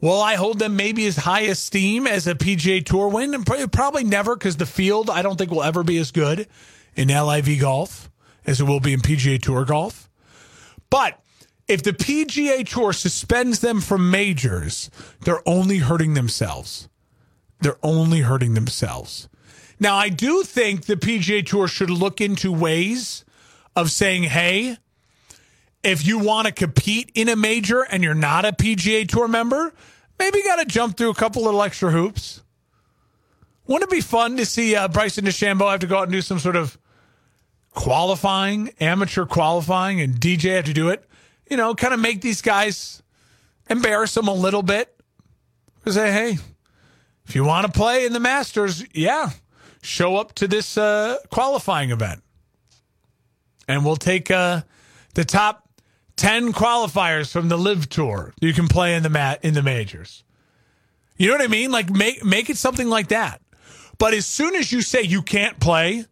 Will 0.00 0.20
I 0.20 0.36
hold 0.36 0.58
them 0.60 0.76
maybe 0.76 1.06
as 1.06 1.16
high 1.16 1.42
esteem 1.42 2.06
as 2.06 2.26
a 2.26 2.34
PGA 2.34 2.84
Tour 2.84 3.08
win? 3.08 3.34
and 3.34 3.44
Probably 3.72 4.04
never 4.04 4.36
because 4.36 4.56
the 4.56 4.66
field 4.66 5.10
I 5.10 5.22
don't 5.22 5.36
think 5.36 5.50
will 5.50 5.62
ever 5.62 5.82
be 5.82 5.98
as 5.98 6.12
good 6.12 6.46
in 6.94 7.08
LIV 7.08 7.60
golf 7.60 8.10
as 8.46 8.60
it 8.60 8.64
will 8.64 8.80
be 8.80 8.92
in 8.92 9.00
PGA 9.00 9.40
Tour 9.40 9.64
golf. 9.64 10.08
But 10.88 11.20
if 11.66 11.82
the 11.82 11.92
PGA 11.92 12.66
Tour 12.66 12.92
suspends 12.92 13.60
them 13.60 13.80
from 13.80 14.10
majors, 14.10 14.90
they're 15.20 15.46
only 15.46 15.78
hurting 15.78 16.14
themselves. 16.14 16.88
They're 17.60 17.78
only 17.82 18.20
hurting 18.20 18.54
themselves. 18.54 19.28
Now, 19.80 19.96
I 19.96 20.08
do 20.08 20.42
think 20.44 20.86
the 20.86 20.96
PGA 20.96 21.44
Tour 21.44 21.68
should 21.68 21.90
look 21.90 22.20
into 22.20 22.52
ways 22.52 23.24
of 23.76 23.90
saying, 23.90 24.24
hey, 24.24 24.78
if 25.82 26.06
you 26.06 26.18
want 26.18 26.46
to 26.46 26.52
compete 26.52 27.12
in 27.14 27.28
a 27.28 27.36
major 27.36 27.82
and 27.82 28.02
you're 28.02 28.14
not 28.14 28.44
a 28.44 28.52
PGA 28.52 29.08
Tour 29.08 29.28
member, 29.28 29.72
maybe 30.18 30.38
you 30.38 30.44
got 30.44 30.56
to 30.56 30.64
jump 30.64 30.96
through 30.96 31.10
a 31.10 31.14
couple 31.14 31.44
little 31.44 31.62
extra 31.62 31.90
hoops. 31.90 32.42
Wouldn't 33.66 33.90
it 33.90 33.94
be 33.94 34.00
fun 34.00 34.36
to 34.38 34.46
see 34.46 34.74
uh, 34.74 34.88
Bryson 34.88 35.24
DeChambeau 35.24 35.70
have 35.70 35.80
to 35.80 35.86
go 35.86 35.98
out 35.98 36.04
and 36.04 36.12
do 36.12 36.22
some 36.22 36.38
sort 36.38 36.56
of 36.56 36.78
qualifying, 37.72 38.70
amateur 38.80 39.26
qualifying, 39.26 40.00
and 40.00 40.14
DJ 40.14 40.56
have 40.56 40.64
to 40.64 40.72
do 40.72 40.88
it? 40.88 41.04
You 41.50 41.56
know, 41.56 41.74
kind 41.74 41.94
of 41.94 42.00
make 42.00 42.20
these 42.22 42.42
guys 42.42 43.02
embarrass 43.68 44.14
them 44.14 44.28
a 44.28 44.34
little 44.34 44.62
bit. 44.62 44.94
Say, 45.86 46.12
hey, 46.12 46.38
if 47.26 47.34
you 47.34 47.44
want 47.44 47.66
to 47.66 47.72
play 47.72 48.04
in 48.04 48.12
the 48.12 48.20
Masters, 48.20 48.84
yeah, 48.92 49.30
show 49.82 50.16
up 50.16 50.34
to 50.34 50.48
this 50.48 50.76
uh, 50.76 51.18
qualifying 51.30 51.90
event. 51.90 52.22
And 53.66 53.84
we'll 53.84 53.96
take 53.96 54.30
uh, 54.30 54.62
the 55.14 55.24
top 55.24 55.67
10 56.18 56.52
qualifiers 56.52 57.30
from 57.30 57.48
the 57.48 57.56
LIV 57.56 57.88
tour 57.88 58.34
you 58.40 58.52
can 58.52 58.66
play 58.66 58.94
in 58.94 59.04
the 59.04 59.08
mat 59.08 59.38
in 59.44 59.54
the 59.54 59.62
majors. 59.62 60.24
You 61.16 61.28
know 61.28 61.34
what 61.34 61.42
I 61.42 61.48
mean? 61.48 61.70
Like 61.70 61.90
make 61.90 62.24
make 62.24 62.50
it 62.50 62.56
something 62.56 62.88
like 62.88 63.08
that. 63.08 63.40
But 63.98 64.14
as 64.14 64.26
soon 64.26 64.54
as 64.56 64.72
you 64.72 64.82
say 64.82 65.02
you 65.02 65.22
can't 65.22 65.58
play 65.60 66.04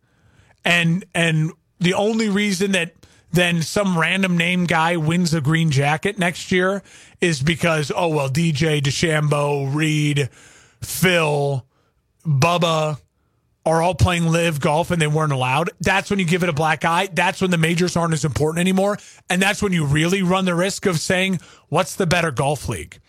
and 0.64 1.04
and 1.14 1.52
the 1.80 1.94
only 1.94 2.28
reason 2.28 2.72
that 2.72 2.94
then 3.32 3.62
some 3.62 3.98
random 3.98 4.38
name 4.38 4.64
guy 4.64 4.96
wins 4.96 5.34
a 5.34 5.40
green 5.40 5.70
jacket 5.70 6.18
next 6.18 6.52
year 6.52 6.82
is 7.20 7.42
because 7.42 7.90
oh 7.94 8.08
well 8.08 8.28
DJ 8.28 8.80
DeChambeau, 8.80 9.74
Reed, 9.74 10.30
Phil, 10.82 11.66
Bubba, 12.24 13.00
are 13.66 13.82
all 13.82 13.94
playing 13.94 14.28
LIV 14.28 14.60
golf 14.60 14.92
and 14.92 15.02
they 15.02 15.08
weren't 15.08 15.32
allowed, 15.32 15.70
that's 15.80 16.08
when 16.08 16.20
you 16.20 16.24
give 16.24 16.44
it 16.44 16.48
a 16.48 16.54
black 16.54 16.84
eye. 16.84 17.08
That's 17.12 17.40
when 17.40 17.50
the 17.50 17.58
majors 17.58 17.96
aren't 17.96 18.14
as 18.14 18.24
important 18.24 18.60
anymore. 18.60 18.96
And 19.28 19.42
that's 19.42 19.60
when 19.60 19.72
you 19.72 19.84
really 19.84 20.22
run 20.22 20.44
the 20.44 20.54
risk 20.54 20.86
of 20.86 21.00
saying, 21.00 21.40
what's 21.68 21.96
the 21.96 22.06
better 22.06 22.30
golf 22.30 22.68
league? 22.68 23.00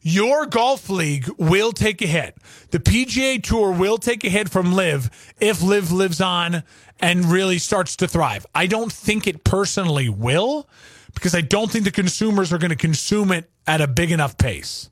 Your 0.00 0.46
golf 0.46 0.88
league 0.88 1.28
will 1.38 1.72
take 1.72 2.00
a 2.00 2.06
hit. 2.06 2.36
The 2.70 2.78
PGA 2.78 3.42
Tour 3.42 3.72
will 3.72 3.98
take 3.98 4.22
a 4.22 4.28
hit 4.28 4.48
from 4.48 4.74
LIV 4.74 5.34
if 5.40 5.62
LIV 5.62 5.90
lives 5.90 6.20
on 6.20 6.62
and 7.00 7.24
really 7.24 7.58
starts 7.58 7.96
to 7.96 8.06
thrive. 8.06 8.46
I 8.54 8.66
don't 8.66 8.92
think 8.92 9.26
it 9.26 9.44
personally 9.44 10.08
will 10.08 10.68
because 11.14 11.34
I 11.34 11.40
don't 11.40 11.70
think 11.70 11.84
the 11.84 11.90
consumers 11.90 12.52
are 12.52 12.58
going 12.58 12.70
to 12.70 12.76
consume 12.76 13.32
it 13.32 13.50
at 13.66 13.80
a 13.80 13.88
big 13.88 14.12
enough 14.12 14.36
pace. 14.36 14.90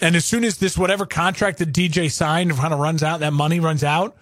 And 0.00 0.16
as 0.16 0.24
soon 0.24 0.44
as 0.44 0.58
this 0.58 0.76
whatever 0.76 1.06
contract 1.06 1.58
that 1.58 1.72
DJ 1.72 2.10
signed 2.10 2.52
kind 2.52 2.74
of 2.74 2.80
runs 2.80 3.02
out, 3.02 3.20
that 3.20 3.32
money 3.32 3.60
runs 3.60 3.84
out, 3.84 4.16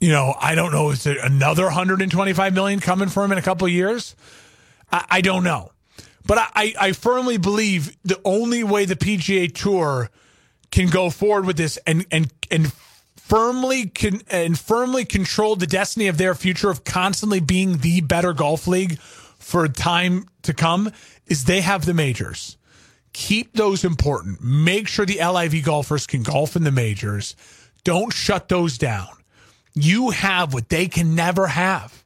you 0.00 0.10
know, 0.10 0.34
I 0.40 0.54
don't 0.54 0.72
know. 0.72 0.90
Is 0.90 1.04
there 1.04 1.22
another 1.22 1.64
125 1.64 2.54
million 2.54 2.80
coming 2.80 3.08
for 3.08 3.22
him 3.22 3.32
in 3.32 3.38
a 3.38 3.42
couple 3.42 3.68
years? 3.68 4.16
I, 4.90 5.04
I, 5.10 5.20
don't 5.20 5.44
know, 5.44 5.72
but 6.26 6.38
I, 6.38 6.74
I 6.80 6.92
firmly 6.92 7.36
believe 7.36 7.96
the 8.02 8.20
only 8.24 8.64
way 8.64 8.86
the 8.86 8.96
PGA 8.96 9.54
Tour 9.54 10.10
can 10.70 10.88
go 10.88 11.10
forward 11.10 11.46
with 11.46 11.56
this 11.56 11.78
and 11.78 12.06
and 12.10 12.32
and 12.50 12.72
firmly 13.16 13.86
can 13.86 14.22
and 14.30 14.58
firmly 14.58 15.04
control 15.04 15.56
the 15.56 15.66
destiny 15.66 16.06
of 16.06 16.16
their 16.16 16.34
future 16.34 16.70
of 16.70 16.84
constantly 16.84 17.40
being 17.40 17.78
the 17.78 18.00
better 18.00 18.32
golf 18.32 18.66
league 18.66 18.98
for 19.00 19.68
time 19.68 20.26
to 20.42 20.54
come 20.54 20.92
is 21.26 21.44
they 21.44 21.60
have 21.60 21.84
the 21.84 21.94
majors. 21.94 22.56
Keep 23.12 23.54
those 23.54 23.84
important. 23.84 24.42
Make 24.42 24.86
sure 24.86 25.04
the 25.04 25.18
LIV 25.20 25.64
golfers 25.64 26.06
can 26.06 26.22
golf 26.22 26.54
in 26.54 26.62
the 26.62 26.70
majors. 26.70 27.34
Don't 27.82 28.12
shut 28.12 28.48
those 28.48 28.78
down 28.78 29.19
you 29.74 30.10
have 30.10 30.52
what 30.52 30.68
they 30.68 30.86
can 30.86 31.14
never 31.14 31.46
have. 31.48 32.04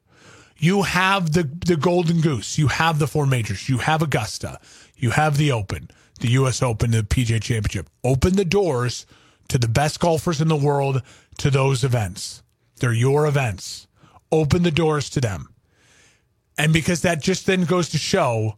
You 0.57 0.83
have 0.83 1.33
the 1.33 1.43
the 1.43 1.75
Golden 1.75 2.21
Goose. 2.21 2.57
You 2.57 2.67
have 2.67 2.99
the 2.99 3.07
four 3.07 3.25
majors. 3.25 3.67
You 3.67 3.79
have 3.79 4.01
Augusta. 4.01 4.59
You 4.95 5.11
have 5.11 5.37
the 5.37 5.51
Open, 5.51 5.89
the 6.21 6.29
U.S. 6.29 6.63
Open, 6.63 6.91
the 6.91 7.03
PGA 7.03 7.41
Championship. 7.41 7.89
Open 8.03 8.35
the 8.35 8.45
doors 8.45 9.05
to 9.49 9.57
the 9.57 9.67
best 9.67 9.99
golfers 9.99 10.41
in 10.41 10.47
the 10.47 10.55
world 10.55 11.01
to 11.39 11.51
those 11.51 11.83
events. 11.83 12.41
They're 12.77 12.93
your 12.93 13.27
events. 13.27 13.87
Open 14.31 14.63
the 14.63 14.71
doors 14.71 15.09
to 15.11 15.21
them. 15.21 15.49
And 16.57 16.71
because 16.71 17.01
that 17.01 17.21
just 17.21 17.45
then 17.45 17.65
goes 17.65 17.89
to 17.89 17.97
show 17.97 18.57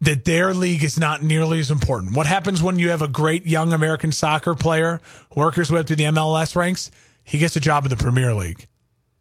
that 0.00 0.24
their 0.24 0.54
league 0.54 0.82
is 0.82 0.98
not 0.98 1.22
nearly 1.22 1.60
as 1.60 1.70
important. 1.70 2.16
What 2.16 2.26
happens 2.26 2.62
when 2.62 2.78
you 2.78 2.90
have 2.90 3.02
a 3.02 3.08
great 3.08 3.46
young 3.46 3.72
American 3.72 4.12
soccer 4.12 4.54
player 4.54 5.00
work 5.34 5.56
his 5.56 5.70
way 5.70 5.80
up 5.80 5.86
to 5.86 5.96
the 5.96 6.04
MLS 6.04 6.56
ranks? 6.56 6.90
He 7.22 7.38
gets 7.38 7.54
a 7.56 7.60
job 7.60 7.84
in 7.84 7.90
the 7.90 7.96
Premier 7.96 8.34
League. 8.34 8.66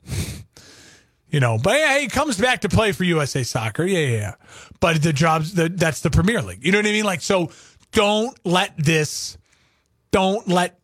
you 1.30 1.39
know, 1.39 1.57
but 1.61 1.77
yeah, 1.77 1.99
he 1.99 2.07
comes 2.07 2.38
back 2.38 2.61
to 2.61 2.69
play 2.69 2.91
for 2.91 3.03
USA 3.03 3.43
Soccer. 3.43 3.84
Yeah, 3.86 3.99
yeah, 3.99 4.17
yeah. 4.17 4.36
But 4.80 5.03
the 5.03 5.13
jobs 5.13 5.53
the, 5.53 5.69
that's 5.69 6.01
the 6.01 6.09
Premier 6.09 6.41
League. 6.41 6.65
You 6.65 6.71
know 6.71 6.80
what 6.80 6.88
I 6.88 6.91
mean? 6.91 7.03
Like, 7.03 7.21
so 7.21 7.51
don't 7.91 8.38
let 8.45 8.73
this, 8.77 9.38
don't 10.11 10.47
let 10.47 10.80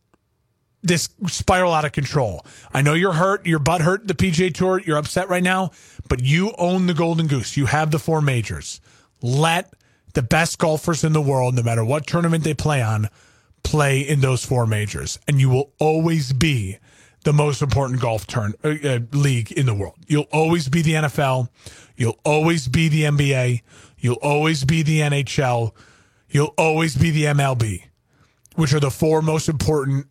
this 0.82 1.08
spiral 1.26 1.72
out 1.72 1.84
of 1.84 1.92
control. 1.92 2.44
I 2.72 2.82
know 2.82 2.94
you're 2.94 3.12
hurt, 3.12 3.46
your 3.46 3.58
butt 3.58 3.80
hurt 3.80 4.06
the 4.06 4.14
PGA 4.14 4.54
Tour, 4.54 4.80
you're 4.80 4.98
upset 4.98 5.28
right 5.28 5.42
now, 5.42 5.70
but 6.08 6.22
you 6.22 6.52
own 6.58 6.86
the 6.86 6.94
Golden 6.94 7.26
Goose. 7.26 7.56
You 7.56 7.66
have 7.66 7.90
the 7.90 7.98
four 7.98 8.20
majors. 8.20 8.80
Let 9.22 9.72
the 10.16 10.22
best 10.22 10.58
golfers 10.58 11.04
in 11.04 11.12
the 11.12 11.20
world, 11.20 11.54
no 11.54 11.62
matter 11.62 11.84
what 11.84 12.06
tournament 12.06 12.42
they 12.42 12.54
play 12.54 12.80
on, 12.80 13.10
play 13.62 14.00
in 14.00 14.20
those 14.20 14.46
four 14.46 14.66
majors. 14.66 15.18
And 15.28 15.38
you 15.38 15.50
will 15.50 15.74
always 15.78 16.32
be 16.32 16.78
the 17.24 17.34
most 17.34 17.60
important 17.60 18.00
golf 18.00 18.26
turn 18.26 18.54
uh, 18.64 18.76
uh, 18.82 19.00
league 19.12 19.52
in 19.52 19.66
the 19.66 19.74
world. 19.74 19.96
You'll 20.06 20.28
always 20.32 20.70
be 20.70 20.80
the 20.80 20.92
NFL. 20.92 21.48
You'll 21.96 22.18
always 22.24 22.66
be 22.66 22.88
the 22.88 23.02
NBA. 23.02 23.60
You'll 23.98 24.14
always 24.22 24.64
be 24.64 24.82
the 24.82 25.00
NHL. 25.00 25.72
You'll 26.30 26.54
always 26.56 26.96
be 26.96 27.10
the 27.10 27.24
MLB, 27.24 27.82
which 28.54 28.72
are 28.72 28.80
the 28.80 28.90
four 28.90 29.20
most 29.20 29.50
important 29.50 30.06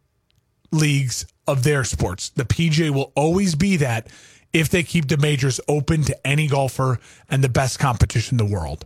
leagues 0.71 1.25
of 1.47 1.63
their 1.63 1.83
sports. 1.83 2.29
The 2.29 2.45
PGA 2.45 2.91
will 2.91 3.11
always 3.15 3.55
be 3.55 3.77
that 3.77 4.07
if 4.53 4.69
they 4.69 4.83
keep 4.83 5.07
the 5.07 5.17
majors 5.17 5.59
open 5.67 6.03
to 6.03 6.27
any 6.27 6.47
golfer 6.47 6.99
and 7.27 7.43
the 7.43 7.49
best 7.49 7.79
competition 7.79 8.39
in 8.39 8.45
the 8.45 8.53
world. 8.53 8.85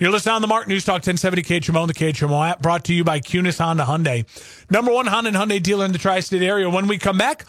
You're 0.00 0.12
listening 0.12 0.36
on 0.36 0.42
the 0.42 0.46
Mark 0.48 0.68
News 0.68 0.84
Talk 0.84 1.04
1070 1.04 1.42
KHMO 1.42 1.80
and 1.80 1.90
the 1.90 1.94
KHMO 1.94 2.48
app 2.48 2.62
brought 2.62 2.84
to 2.84 2.94
you 2.94 3.02
by 3.02 3.18
Kunes 3.18 3.58
Honda 3.58 3.82
Hyundai. 3.82 4.26
Number 4.70 4.92
one 4.92 5.08
Honda 5.08 5.28
and 5.28 5.36
Hyundai 5.36 5.60
dealer 5.60 5.84
in 5.84 5.90
the 5.90 5.98
tri-state 5.98 6.40
area. 6.40 6.70
When 6.70 6.86
we 6.86 6.98
come 6.98 7.18
back, 7.18 7.46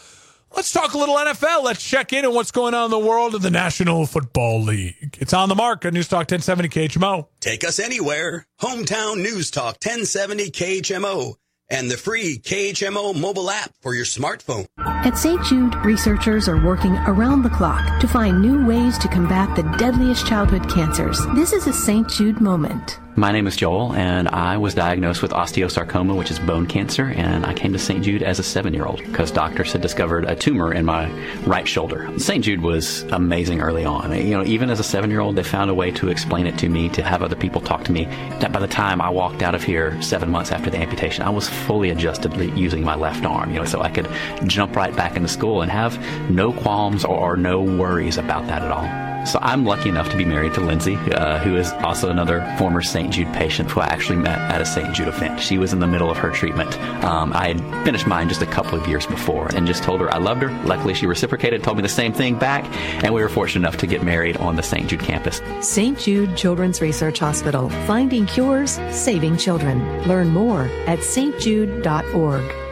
let's 0.56 0.72
talk 0.72 0.94
a 0.94 0.98
little 0.98 1.14
NFL. 1.14 1.62
Let's 1.62 1.80
check 1.80 2.12
in 2.12 2.24
on 2.24 2.34
what's 2.34 2.50
going 2.50 2.74
on 2.74 2.86
in 2.86 2.90
the 2.90 2.98
world 2.98 3.36
of 3.36 3.42
the 3.42 3.52
National 3.52 4.04
Football 4.04 4.62
League. 4.62 5.16
It's 5.20 5.32
on 5.32 5.48
the 5.48 5.54
mark 5.54 5.86
on 5.86 5.94
News 5.94 6.08
Talk 6.08 6.28
1070 6.28 6.68
KHMO. 6.70 7.28
Take 7.38 7.62
us 7.62 7.78
anywhere. 7.78 8.48
Hometown 8.60 9.18
News 9.18 9.52
Talk 9.52 9.76
1070 9.84 10.50
KHMO 10.50 11.36
and 11.70 11.90
the 11.90 11.96
free 11.96 12.38
KHMO 12.38 13.18
mobile 13.18 13.50
app 13.50 13.72
for 13.80 13.94
your 13.94 14.04
smartphone. 14.04 14.66
At 14.78 15.16
St. 15.16 15.42
Jude, 15.44 15.74
researchers 15.76 16.48
are 16.48 16.64
working 16.64 16.96
around 17.06 17.42
the 17.42 17.50
clock 17.50 18.00
to 18.00 18.08
find 18.08 18.40
new 18.40 18.66
ways 18.66 18.98
to 18.98 19.08
combat 19.08 19.56
the 19.56 19.62
deadliest 19.78 20.26
childhood 20.26 20.68
cancers. 20.68 21.18
This 21.34 21.52
is 21.52 21.66
a 21.66 21.72
St. 21.72 22.08
Jude 22.08 22.40
moment. 22.40 22.98
My 23.20 23.32
name 23.32 23.46
is 23.46 23.54
Joel, 23.54 23.92
and 23.92 24.28
I 24.28 24.56
was 24.56 24.72
diagnosed 24.72 25.20
with 25.20 25.32
osteosarcoma, 25.32 26.16
which 26.16 26.30
is 26.30 26.38
bone 26.38 26.64
cancer, 26.64 27.04
and 27.04 27.44
I 27.44 27.52
came 27.52 27.70
to 27.74 27.78
St. 27.78 28.02
Jude 28.02 28.22
as 28.22 28.38
a 28.38 28.42
seven 28.42 28.72
year 28.72 28.86
old 28.86 28.96
because 29.04 29.30
doctors 29.30 29.72
had 29.72 29.82
discovered 29.82 30.24
a 30.24 30.34
tumor 30.34 30.72
in 30.72 30.86
my 30.86 31.10
right 31.42 31.68
shoulder. 31.68 32.10
St. 32.18 32.42
Jude 32.42 32.62
was 32.62 33.02
amazing 33.12 33.60
early 33.60 33.84
on. 33.84 34.16
You 34.16 34.38
know, 34.38 34.44
even 34.46 34.70
as 34.70 34.80
a 34.80 34.82
seven 34.82 35.10
year 35.10 35.20
old, 35.20 35.36
they 35.36 35.42
found 35.42 35.70
a 35.70 35.74
way 35.74 35.90
to 35.90 36.08
explain 36.08 36.46
it 36.46 36.56
to 36.60 36.70
me, 36.70 36.88
to 36.88 37.02
have 37.02 37.22
other 37.22 37.36
people 37.36 37.60
talk 37.60 37.84
to 37.84 37.92
me. 37.92 38.06
That 38.40 38.52
by 38.52 38.60
the 38.60 38.66
time 38.66 39.02
I 39.02 39.10
walked 39.10 39.42
out 39.42 39.54
of 39.54 39.62
here 39.62 40.00
seven 40.00 40.30
months 40.30 40.50
after 40.50 40.70
the 40.70 40.78
amputation, 40.78 41.22
I 41.22 41.28
was 41.28 41.46
fully 41.46 41.90
adjusted 41.90 42.34
using 42.56 42.82
my 42.82 42.94
left 42.94 43.26
arm, 43.26 43.52
you 43.52 43.58
know, 43.58 43.66
so 43.66 43.82
I 43.82 43.90
could 43.90 44.08
jump 44.46 44.74
right 44.74 44.96
back 44.96 45.16
into 45.16 45.28
school 45.28 45.60
and 45.60 45.70
have 45.70 46.00
no 46.30 46.54
qualms 46.54 47.04
or 47.04 47.36
no 47.36 47.60
worries 47.60 48.16
about 48.16 48.46
that 48.46 48.62
at 48.62 48.70
all. 48.70 49.10
So 49.26 49.38
I'm 49.42 49.66
lucky 49.66 49.90
enough 49.90 50.08
to 50.10 50.16
be 50.16 50.24
married 50.24 50.54
to 50.54 50.60
Lindsay, 50.60 50.96
uh, 50.96 51.38
who 51.40 51.56
is 51.56 51.70
also 51.84 52.08
another 52.08 52.40
former 52.58 52.80
St. 52.80 53.09
Jude 53.10 53.32
patient 53.32 53.70
who 53.70 53.80
I 53.80 53.86
actually 53.86 54.16
met 54.16 54.38
at 54.38 54.60
a 54.60 54.66
St. 54.66 54.94
Jude 54.94 55.08
event. 55.08 55.40
She 55.40 55.58
was 55.58 55.72
in 55.72 55.80
the 55.80 55.86
middle 55.86 56.10
of 56.10 56.16
her 56.18 56.30
treatment. 56.30 56.78
Um, 57.04 57.32
I 57.32 57.48
had 57.48 57.84
finished 57.84 58.06
mine 58.06 58.28
just 58.28 58.42
a 58.42 58.46
couple 58.46 58.78
of 58.78 58.86
years 58.86 59.06
before 59.06 59.48
and 59.54 59.66
just 59.66 59.82
told 59.82 60.00
her 60.00 60.12
I 60.12 60.18
loved 60.18 60.42
her. 60.42 60.50
Luckily, 60.64 60.94
she 60.94 61.06
reciprocated, 61.06 61.62
told 61.62 61.76
me 61.76 61.82
the 61.82 61.88
same 61.88 62.12
thing 62.12 62.38
back, 62.38 62.64
and 63.04 63.12
we 63.12 63.22
were 63.22 63.28
fortunate 63.28 63.66
enough 63.66 63.78
to 63.80 63.86
get 63.86 64.02
married 64.02 64.36
on 64.38 64.56
the 64.56 64.62
St. 64.62 64.88
Jude 64.88 65.00
campus. 65.00 65.42
St. 65.60 65.98
Jude 65.98 66.36
Children's 66.36 66.80
Research 66.80 67.18
Hospital, 67.18 67.68
finding 67.86 68.26
cures, 68.26 68.80
saving 68.90 69.36
children. 69.36 70.06
Learn 70.08 70.28
more 70.28 70.62
at 70.86 71.00
stjude.org. 71.00 72.69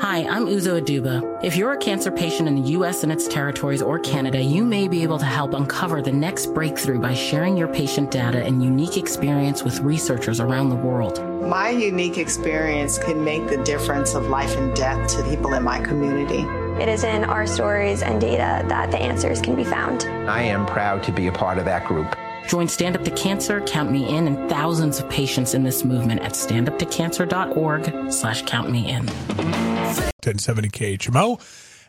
Hi, 0.00 0.24
I'm 0.26 0.46
Uzo 0.46 0.80
Aduba. 0.80 1.40
If 1.42 1.56
you're 1.56 1.72
a 1.72 1.76
cancer 1.76 2.12
patient 2.12 2.46
in 2.46 2.54
the 2.54 2.70
U.S. 2.70 3.02
and 3.02 3.10
its 3.10 3.26
territories 3.26 3.82
or 3.82 3.98
Canada, 3.98 4.40
you 4.40 4.64
may 4.64 4.86
be 4.86 5.02
able 5.02 5.18
to 5.18 5.24
help 5.24 5.54
uncover 5.54 6.00
the 6.00 6.12
next 6.12 6.54
breakthrough 6.54 7.00
by 7.00 7.14
sharing 7.14 7.56
your 7.56 7.66
patient 7.66 8.12
data 8.12 8.44
and 8.44 8.62
unique 8.62 8.96
experience 8.96 9.64
with 9.64 9.80
researchers 9.80 10.38
around 10.38 10.68
the 10.68 10.76
world. 10.76 11.20
My 11.42 11.70
unique 11.70 12.16
experience 12.16 12.96
can 12.96 13.24
make 13.24 13.48
the 13.48 13.56
difference 13.64 14.14
of 14.14 14.28
life 14.28 14.56
and 14.56 14.72
death 14.76 15.08
to 15.16 15.24
people 15.24 15.54
in 15.54 15.64
my 15.64 15.80
community. 15.80 16.42
It 16.80 16.88
is 16.88 17.02
in 17.02 17.24
our 17.24 17.44
stories 17.44 18.02
and 18.02 18.20
data 18.20 18.64
that 18.68 18.92
the 18.92 18.98
answers 18.98 19.40
can 19.40 19.56
be 19.56 19.64
found. 19.64 20.04
I 20.30 20.42
am 20.42 20.64
proud 20.64 21.02
to 21.04 21.12
be 21.12 21.26
a 21.26 21.32
part 21.32 21.58
of 21.58 21.64
that 21.64 21.84
group. 21.84 22.14
Join 22.48 22.66
Stand 22.66 22.96
Up 22.96 23.04
to 23.04 23.10
Cancer, 23.10 23.60
Count 23.60 23.92
Me 23.92 24.08
In, 24.08 24.26
and 24.26 24.48
thousands 24.48 24.98
of 24.98 25.08
patients 25.10 25.52
in 25.52 25.64
this 25.64 25.84
movement 25.84 26.22
at 26.22 26.32
standuptocancer.org 26.32 28.10
slash 28.10 28.42
count 28.42 28.70
me 28.70 28.88
in. 28.88 29.06
1070 29.06 30.70
KHMO. 30.70 31.38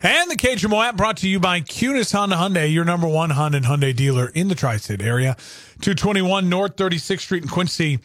And 0.01 0.29
the 0.29 0.35
KHMO 0.35 0.85
app 0.85 0.97
brought 0.97 1.17
to 1.17 1.29
you 1.29 1.39
by 1.39 1.61
Kunes 1.61 2.11
Honda 2.11 2.35
Hyundai, 2.35 2.73
your 2.73 2.83
number 2.83 3.07
one 3.07 3.29
Honda 3.29 3.57
and 3.57 3.65
Hyundai 3.65 3.95
dealer 3.95 4.27
in 4.27 4.49
the 4.49 4.55
tri-state 4.55 5.01
area. 5.01 5.35
221 5.81 6.49
North 6.49 6.75
36th 6.75 7.19
Street 7.21 7.43
in 7.43 7.49
Quincy. 7.49 7.99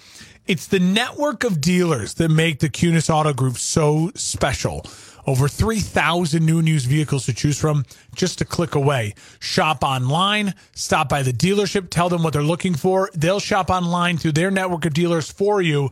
It's 0.46 0.68
the 0.68 0.78
network 0.78 1.42
of 1.42 1.60
dealers 1.60 2.14
that 2.14 2.28
make 2.28 2.60
the 2.60 2.68
Kunes 2.68 3.12
Auto 3.12 3.32
Group 3.32 3.58
so 3.58 4.12
special. 4.14 4.86
Over 5.26 5.48
3,000 5.48 6.44
new 6.44 6.58
and 6.58 6.68
used 6.68 6.86
vehicles 6.86 7.26
to 7.26 7.32
choose 7.32 7.58
from 7.58 7.84
just 8.14 8.40
a 8.40 8.44
click 8.44 8.74
away. 8.74 9.14
Shop 9.40 9.82
online, 9.82 10.54
stop 10.74 11.08
by 11.08 11.22
the 11.22 11.32
dealership, 11.32 11.88
tell 11.88 12.08
them 12.08 12.22
what 12.22 12.34
they're 12.34 12.42
looking 12.42 12.74
for. 12.74 13.10
They'll 13.14 13.40
shop 13.40 13.70
online 13.70 14.18
through 14.18 14.32
their 14.32 14.50
network 14.50 14.84
of 14.84 14.92
dealers 14.92 15.30
for 15.30 15.62
you. 15.62 15.90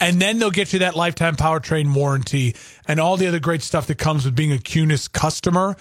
And 0.00 0.22
then 0.22 0.38
they'll 0.38 0.52
get 0.52 0.72
you 0.72 0.78
that 0.78 0.94
lifetime 0.94 1.34
powertrain 1.34 1.92
warranty 1.92 2.54
and 2.86 3.00
all 3.00 3.16
the 3.16 3.26
other 3.26 3.40
great 3.40 3.62
stuff 3.62 3.88
that 3.88 3.98
comes 3.98 4.24
with 4.24 4.36
being 4.36 4.52
a 4.52 4.56
Kunes 4.56 5.10
customer. 5.10 5.76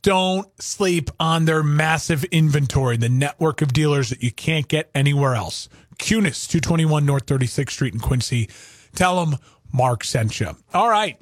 Don't 0.00 0.48
sleep 0.62 1.10
on 1.20 1.44
their 1.44 1.62
massive 1.62 2.24
inventory, 2.24 2.96
the 2.96 3.10
network 3.10 3.60
of 3.60 3.74
dealers 3.74 4.08
that 4.08 4.22
you 4.22 4.32
can't 4.32 4.66
get 4.66 4.90
anywhere 4.94 5.34
else. 5.34 5.68
Kunes, 5.98 6.48
221 6.48 7.04
North 7.04 7.26
36th 7.26 7.70
Street 7.70 7.92
in 7.92 8.00
Quincy. 8.00 8.48
Tell 8.94 9.22
them 9.22 9.38
Mark 9.74 10.04
sent 10.04 10.40
you. 10.40 10.56
All 10.72 10.88
right 10.88 11.18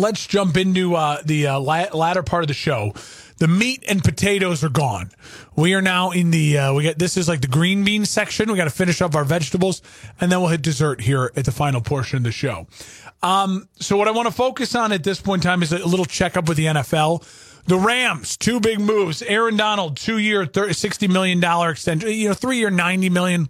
let's 0.00 0.26
jump 0.26 0.56
into 0.56 0.94
uh, 0.94 1.20
the 1.24 1.46
uh, 1.46 1.60
la- 1.60 1.94
latter 1.94 2.22
part 2.22 2.42
of 2.42 2.48
the 2.48 2.54
show. 2.54 2.92
The 3.38 3.48
meat 3.48 3.84
and 3.88 4.02
potatoes 4.02 4.62
are 4.64 4.68
gone. 4.68 5.10
We 5.56 5.74
are 5.74 5.80
now 5.80 6.10
in 6.10 6.30
the 6.30 6.58
uh, 6.58 6.74
we 6.74 6.84
got 6.84 6.98
this 6.98 7.16
is 7.16 7.28
like 7.28 7.40
the 7.40 7.46
green 7.46 7.84
bean 7.84 8.04
section. 8.04 8.50
We 8.50 8.56
got 8.56 8.64
to 8.64 8.70
finish 8.70 9.00
up 9.00 9.14
our 9.14 9.24
vegetables, 9.24 9.80
and 10.20 10.30
then 10.30 10.40
we'll 10.40 10.50
hit 10.50 10.62
dessert 10.62 11.00
here 11.00 11.30
at 11.36 11.44
the 11.44 11.52
final 11.52 11.80
portion 11.80 12.18
of 12.18 12.24
the 12.24 12.32
show. 12.32 12.66
Um, 13.22 13.68
so 13.78 13.96
what 13.96 14.08
I 14.08 14.10
want 14.10 14.28
to 14.28 14.34
focus 14.34 14.74
on 14.74 14.92
at 14.92 15.04
this 15.04 15.20
point 15.20 15.44
in 15.44 15.48
time 15.48 15.62
is 15.62 15.72
a 15.72 15.86
little 15.86 16.06
checkup 16.06 16.48
with 16.48 16.56
the 16.56 16.66
NFL. 16.66 17.24
The 17.66 17.76
Rams, 17.76 18.36
two 18.36 18.60
big 18.60 18.80
moves. 18.80 19.22
Aaron 19.22 19.56
Donald, 19.56 19.96
two 19.96 20.18
year, 20.18 20.46
$60 20.46 21.08
million 21.10 21.42
extension, 21.70 22.08
you 22.08 22.28
know, 22.28 22.34
three 22.34 22.56
year, 22.56 22.70
90 22.70 23.10
million. 23.10 23.48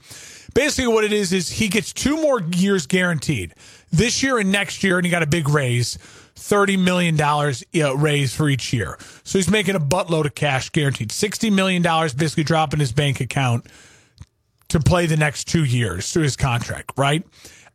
Basically, 0.53 0.93
what 0.93 1.05
it 1.05 1.13
is, 1.13 1.33
is 1.33 1.49
he 1.49 1.69
gets 1.69 1.93
two 1.93 2.17
more 2.17 2.41
years 2.41 2.87
guaranteed 2.87 3.55
this 3.93 4.23
year 4.23 4.39
and 4.39 4.51
next 4.51 4.83
year, 4.83 4.99
and 4.99 5.05
he 5.05 5.11
got 5.11 5.23
a 5.23 5.27
big 5.27 5.49
raise. 5.49 5.97
$30 6.41 6.83
million 6.83 7.17
you 7.73 7.83
know, 7.83 7.95
raise 7.95 8.35
for 8.35 8.49
each 8.49 8.73
year. 8.73 8.97
So 9.25 9.39
he's 9.39 9.51
making 9.51 9.77
a 9.77 9.81
buttload 9.81 10.25
of 10.25 10.35
cash 10.35 10.71
guaranteed. 10.71 11.11
$60 11.11 11.53
million 11.53 11.83
basically 11.83 12.45
dropping 12.45 12.81
his 12.81 12.93
bank 12.93 13.21
account 13.21 13.67
to 14.69 14.81
play 14.81 15.05
the 15.07 15.17
next 15.17 15.45
two 15.45 15.65
years 15.65 16.11
through 16.13 16.25
his 16.25 16.37
contract, 16.37 16.93
right? 16.97 17.25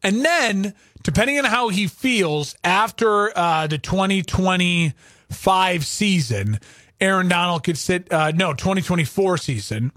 And 0.02 0.26
then, 0.26 0.74
depending 1.04 1.38
on 1.38 1.46
how 1.46 1.70
he 1.70 1.86
feels 1.88 2.56
after 2.64 3.38
uh, 3.38 3.68
the 3.68 3.78
2025 3.78 5.86
season, 5.86 6.60
Aaron 7.00 7.28
Donald 7.28 7.64
could 7.64 7.78
sit, 7.78 8.12
uh, 8.12 8.32
no, 8.32 8.54
2024 8.54 9.38
season. 9.38 9.92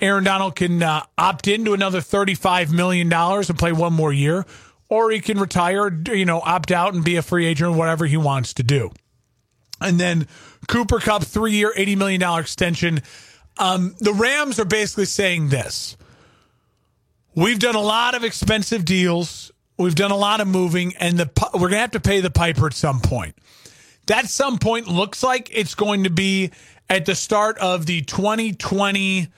Aaron 0.00 0.24
Donald 0.24 0.56
can 0.56 0.82
uh, 0.82 1.04
opt 1.18 1.46
into 1.46 1.74
another 1.74 2.00
$35 2.00 2.72
million 2.72 3.12
and 3.12 3.58
play 3.58 3.72
one 3.72 3.92
more 3.92 4.12
year 4.12 4.46
or 4.90 5.10
he 5.10 5.20
can 5.20 5.38
retire, 5.38 5.88
you 6.12 6.26
know, 6.26 6.40
opt 6.40 6.70
out 6.70 6.92
and 6.92 7.02
be 7.02 7.16
a 7.16 7.22
free 7.22 7.46
agent 7.46 7.74
whatever 7.76 8.04
he 8.04 8.18
wants 8.18 8.52
to 8.54 8.62
do. 8.62 8.90
And 9.80 9.98
then 9.98 10.26
Cooper 10.68 10.98
Kupp, 10.98 11.22
three 11.22 11.52
year, 11.52 11.72
$80 11.74 11.96
million 11.96 12.22
extension. 12.38 13.00
Um, 13.56 13.94
the 14.00 14.12
Rams 14.12 14.58
are 14.58 14.66
basically 14.66 15.06
saying 15.06 15.48
this 15.48 15.96
We've 17.34 17.58
done 17.58 17.76
a 17.76 17.80
lot 17.80 18.14
of 18.14 18.24
expensive 18.24 18.84
deals, 18.84 19.52
we've 19.78 19.94
done 19.94 20.10
a 20.10 20.16
lot 20.16 20.40
of 20.40 20.48
moving, 20.48 20.94
and 20.96 21.16
the 21.16 21.30
we're 21.54 21.60
going 21.60 21.72
to 21.72 21.78
have 21.78 21.92
to 21.92 22.00
pay 22.00 22.20
the 22.20 22.30
piper 22.30 22.66
at 22.66 22.74
some 22.74 23.00
point. 23.00 23.36
That 24.06 24.26
some 24.26 24.58
point 24.58 24.88
looks 24.88 25.22
like 25.22 25.48
it's 25.52 25.76
going 25.76 26.04
to 26.04 26.10
be 26.10 26.50
at 26.88 27.06
the 27.06 27.14
start 27.14 27.58
of 27.58 27.86
the 27.86 28.02
2020 28.02 29.28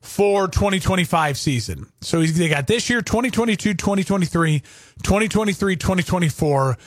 for 0.00 0.48
2025 0.48 1.36
season. 1.36 1.86
So 2.00 2.22
they 2.22 2.48
got 2.48 2.66
this 2.66 2.88
year, 2.88 3.02
2022, 3.02 3.74
2023, 3.74 4.60
2023, 5.02 5.76
2024. 5.76 6.78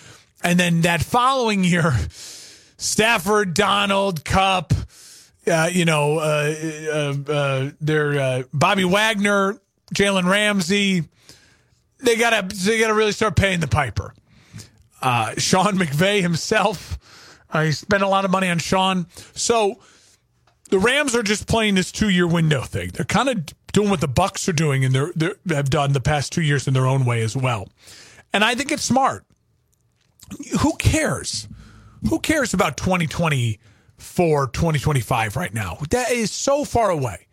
And 0.43 0.59
then 0.59 0.81
that 0.81 1.03
following 1.03 1.63
year, 1.63 1.93
Stafford, 2.77 3.53
Donald, 3.53 4.25
Kupp, 4.25 4.73
uh, 5.47 5.69
you 5.71 5.85
know, 5.85 6.19
uh, 6.19 6.55
uh, 6.93 7.31
uh 7.31 7.71
they're 7.79 8.19
uh, 8.19 8.43
Bobby 8.53 8.85
Wagner, 8.85 9.59
Jalen 9.93 10.25
Ramsey. 10.25 11.03
They 11.99 12.15
gotta, 12.15 12.55
they 12.55 12.79
gotta 12.79 12.93
really 12.93 13.11
start 13.11 13.35
paying 13.35 13.59
the 13.59 13.67
piper. 13.67 14.13
Uh, 15.01 15.33
Sean 15.37 15.77
McVay 15.77 16.21
himself, 16.21 16.97
he 17.53 17.71
spent 17.71 18.03
a 18.03 18.07
lot 18.07 18.23
of 18.25 18.31
money 18.31 18.49
on 18.49 18.59
Sean. 18.59 19.07
So 19.33 19.79
the 20.71 20.79
Rams 20.79 21.13
are 21.15 21.21
just 21.21 21.47
playing 21.47 21.75
this 21.75 21.91
two 21.91 22.09
year 22.09 22.25
window 22.25 22.61
thing. 22.61 22.89
They're 22.93 23.05
kind 23.05 23.29
of 23.29 23.45
doing 23.73 23.89
what 23.89 24.01
the 24.01 24.07
Bucks 24.07 24.49
are 24.49 24.53
doing 24.53 24.83
and 24.83 24.95
they're 24.95 25.35
have 25.49 25.69
done 25.69 25.93
the 25.93 26.01
past 26.01 26.31
two 26.31 26.41
years 26.41 26.67
in 26.67 26.73
their 26.73 26.87
own 26.87 27.05
way 27.05 27.21
as 27.21 27.35
well. 27.35 27.69
And 28.33 28.43
I 28.43 28.55
think 28.55 28.71
it's 28.71 28.83
smart. 28.83 29.25
Who 30.61 30.73
cares? 30.77 31.47
Who 32.09 32.19
cares 32.19 32.53
about 32.53 32.77
2024, 32.77 34.47
2025 34.47 35.35
right 35.35 35.53
now? 35.53 35.77
That 35.89 36.11
is 36.11 36.31
so 36.31 36.63
far 36.63 36.89
away. 36.89 37.27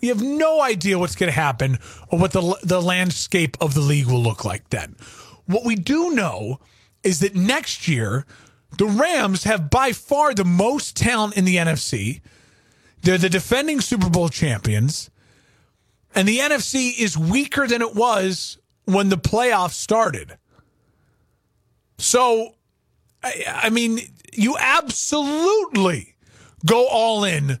We 0.00 0.08
have 0.08 0.22
no 0.22 0.62
idea 0.62 0.98
what's 0.98 1.16
going 1.16 1.32
to 1.32 1.38
happen 1.38 1.78
or 2.08 2.18
what 2.20 2.32
the 2.32 2.56
the 2.62 2.80
landscape 2.80 3.56
of 3.60 3.74
the 3.74 3.80
league 3.80 4.06
will 4.06 4.22
look 4.22 4.44
like 4.44 4.70
then. 4.70 4.94
What 5.46 5.64
we 5.64 5.74
do 5.74 6.10
know 6.10 6.60
is 7.02 7.18
that 7.20 7.34
next 7.34 7.88
year 7.88 8.26
the 8.78 8.86
Rams 8.86 9.42
have 9.42 9.70
by 9.70 9.92
far 9.92 10.34
the 10.34 10.44
most 10.44 10.96
talent 10.96 11.36
in 11.36 11.44
the 11.44 11.56
NFC. 11.56 12.20
They're 13.06 13.18
the 13.18 13.28
defending 13.28 13.80
Super 13.80 14.10
Bowl 14.10 14.28
champions. 14.28 15.10
And 16.12 16.26
the 16.26 16.40
NFC 16.40 16.98
is 16.98 17.16
weaker 17.16 17.68
than 17.68 17.80
it 17.80 17.94
was 17.94 18.58
when 18.84 19.10
the 19.10 19.16
playoffs 19.16 19.74
started. 19.74 20.38
So, 21.98 22.56
I, 23.22 23.44
I 23.46 23.70
mean, 23.70 24.00
you 24.32 24.56
absolutely 24.58 26.16
go 26.64 26.88
all 26.88 27.22
in 27.22 27.60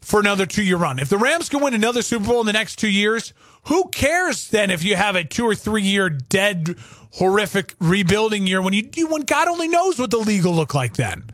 for 0.00 0.20
another 0.20 0.46
two 0.46 0.62
year 0.62 0.76
run. 0.76 1.00
If 1.00 1.08
the 1.08 1.18
Rams 1.18 1.48
can 1.48 1.60
win 1.60 1.74
another 1.74 2.00
Super 2.00 2.26
Bowl 2.26 2.38
in 2.38 2.46
the 2.46 2.52
next 2.52 2.76
two 2.76 2.88
years, 2.88 3.34
who 3.64 3.88
cares 3.88 4.48
then 4.50 4.70
if 4.70 4.84
you 4.84 4.94
have 4.94 5.16
a 5.16 5.24
two 5.24 5.44
or 5.44 5.56
three 5.56 5.82
year 5.82 6.08
dead, 6.08 6.76
horrific 7.14 7.74
rebuilding 7.80 8.46
year 8.46 8.62
when 8.62 8.74
you, 8.74 8.88
you 8.94 9.08
when 9.08 9.22
God 9.22 9.48
only 9.48 9.66
knows 9.66 9.98
what 9.98 10.12
the 10.12 10.18
league 10.18 10.44
will 10.44 10.54
look 10.54 10.72
like 10.72 10.94
then? 10.94 11.24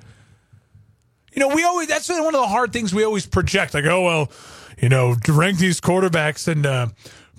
You 1.33 1.41
know, 1.41 1.55
we 1.55 1.65
always 1.65 1.89
that's 1.89 2.09
one 2.09 2.35
of 2.35 2.41
the 2.41 2.47
hard 2.47 2.73
things 2.73 2.95
we 2.95 3.05
always 3.05 3.27
project. 3.27 3.75
Like, 3.75 3.85
oh 3.85 4.03
well, 4.03 4.31
you 4.79 4.89
know, 4.89 5.17
rank 5.29 5.59
these 5.59 5.81
quarterbacks 5.81 6.49
and 6.49 6.67
uh, 6.67 6.89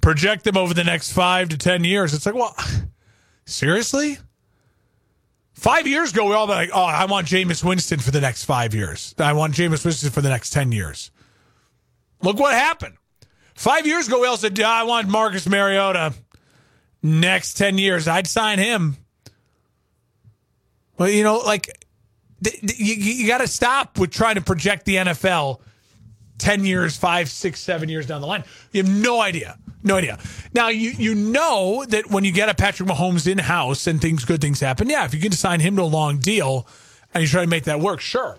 project 0.02 0.44
them 0.44 0.58
over 0.58 0.74
the 0.74 0.84
next 0.84 1.12
five 1.12 1.50
to 1.50 1.58
ten 1.58 1.84
years. 1.84 2.14
It's 2.14 2.26
like, 2.26 2.36
well, 2.36 2.56
seriously. 3.46 4.18
Five 5.54 5.86
years 5.86 6.12
ago, 6.12 6.26
we 6.26 6.34
all 6.34 6.48
like, 6.48 6.72
"Oh, 6.74 6.82
I 6.84 7.06
want 7.06 7.28
Jameis 7.28 7.64
Winston 7.64 8.00
for 8.00 8.10
the 8.10 8.22
next 8.22 8.46
five 8.46 8.74
years. 8.74 9.14
I 9.20 9.34
want 9.34 9.54
Jameis 9.54 9.86
Winston 9.86 10.10
for 10.10 10.22
the 10.22 10.30
next 10.30 10.50
ten 10.52 10.72
years." 10.72 11.12
Look 12.24 12.40
what 12.40 12.54
happened. 12.54 12.96
Five 13.56 13.86
years 13.86 14.08
ago, 14.08 14.22
we 14.22 14.28
all 14.28 14.38
said, 14.38 14.60
I 14.60 14.84
want 14.84 15.08
Marcus 15.08 15.48
Mariota 15.48 16.14
next 17.04 17.56
10 17.56 17.78
years. 17.78 18.08
I'd 18.08 18.28
sign 18.28 18.60
him. 18.60 18.98
Well, 20.98 21.10
you 21.10 21.24
know, 21.24 21.38
like, 21.40 21.86
you, 22.42 22.96
you 22.96 23.28
got 23.28 23.40
to 23.40 23.48
stop 23.48 24.00
with 24.00 24.12
trying 24.12 24.36
to 24.36 24.42
project 24.42 24.86
the 24.86 24.96
NFL 24.96 25.60
10 26.38 26.66
years, 26.66 26.98
five, 26.98 27.30
six, 27.30 27.60
seven 27.60 27.88
years 27.88 28.08
down 28.08 28.22
the 28.22 28.28
line. 28.28 28.44
You 28.72 28.84
have 28.84 28.92
no 28.92 29.22
idea. 29.22 29.58
No 29.84 29.98
idea. 29.98 30.20
Now, 30.54 30.70
you, 30.70 30.92
you 30.92 31.16
know 31.16 31.86
that 31.88 32.10
when 32.10 32.24
you 32.24 32.32
get 32.32 32.50
a 32.50 32.54
Patrick 32.54 32.88
Mahomes 32.90 33.32
in 33.32 33.38
house 33.38 33.88
and 33.88 34.02
things, 34.02 34.26
good 34.26 34.42
things 34.42 34.60
happen. 34.60 34.90
Yeah, 34.90 35.06
if 35.06 35.14
you 35.14 35.20
can 35.20 35.32
sign 35.32 35.60
him 35.60 35.76
to 35.78 35.84
a 35.84 35.84
long 35.84 36.20
deal 36.20 36.68
and 37.14 37.22
you 37.22 37.28
try 37.28 37.42
to 37.42 37.50
make 37.50 37.64
that 37.66 37.80
work, 37.80 38.00
sure. 38.00 38.38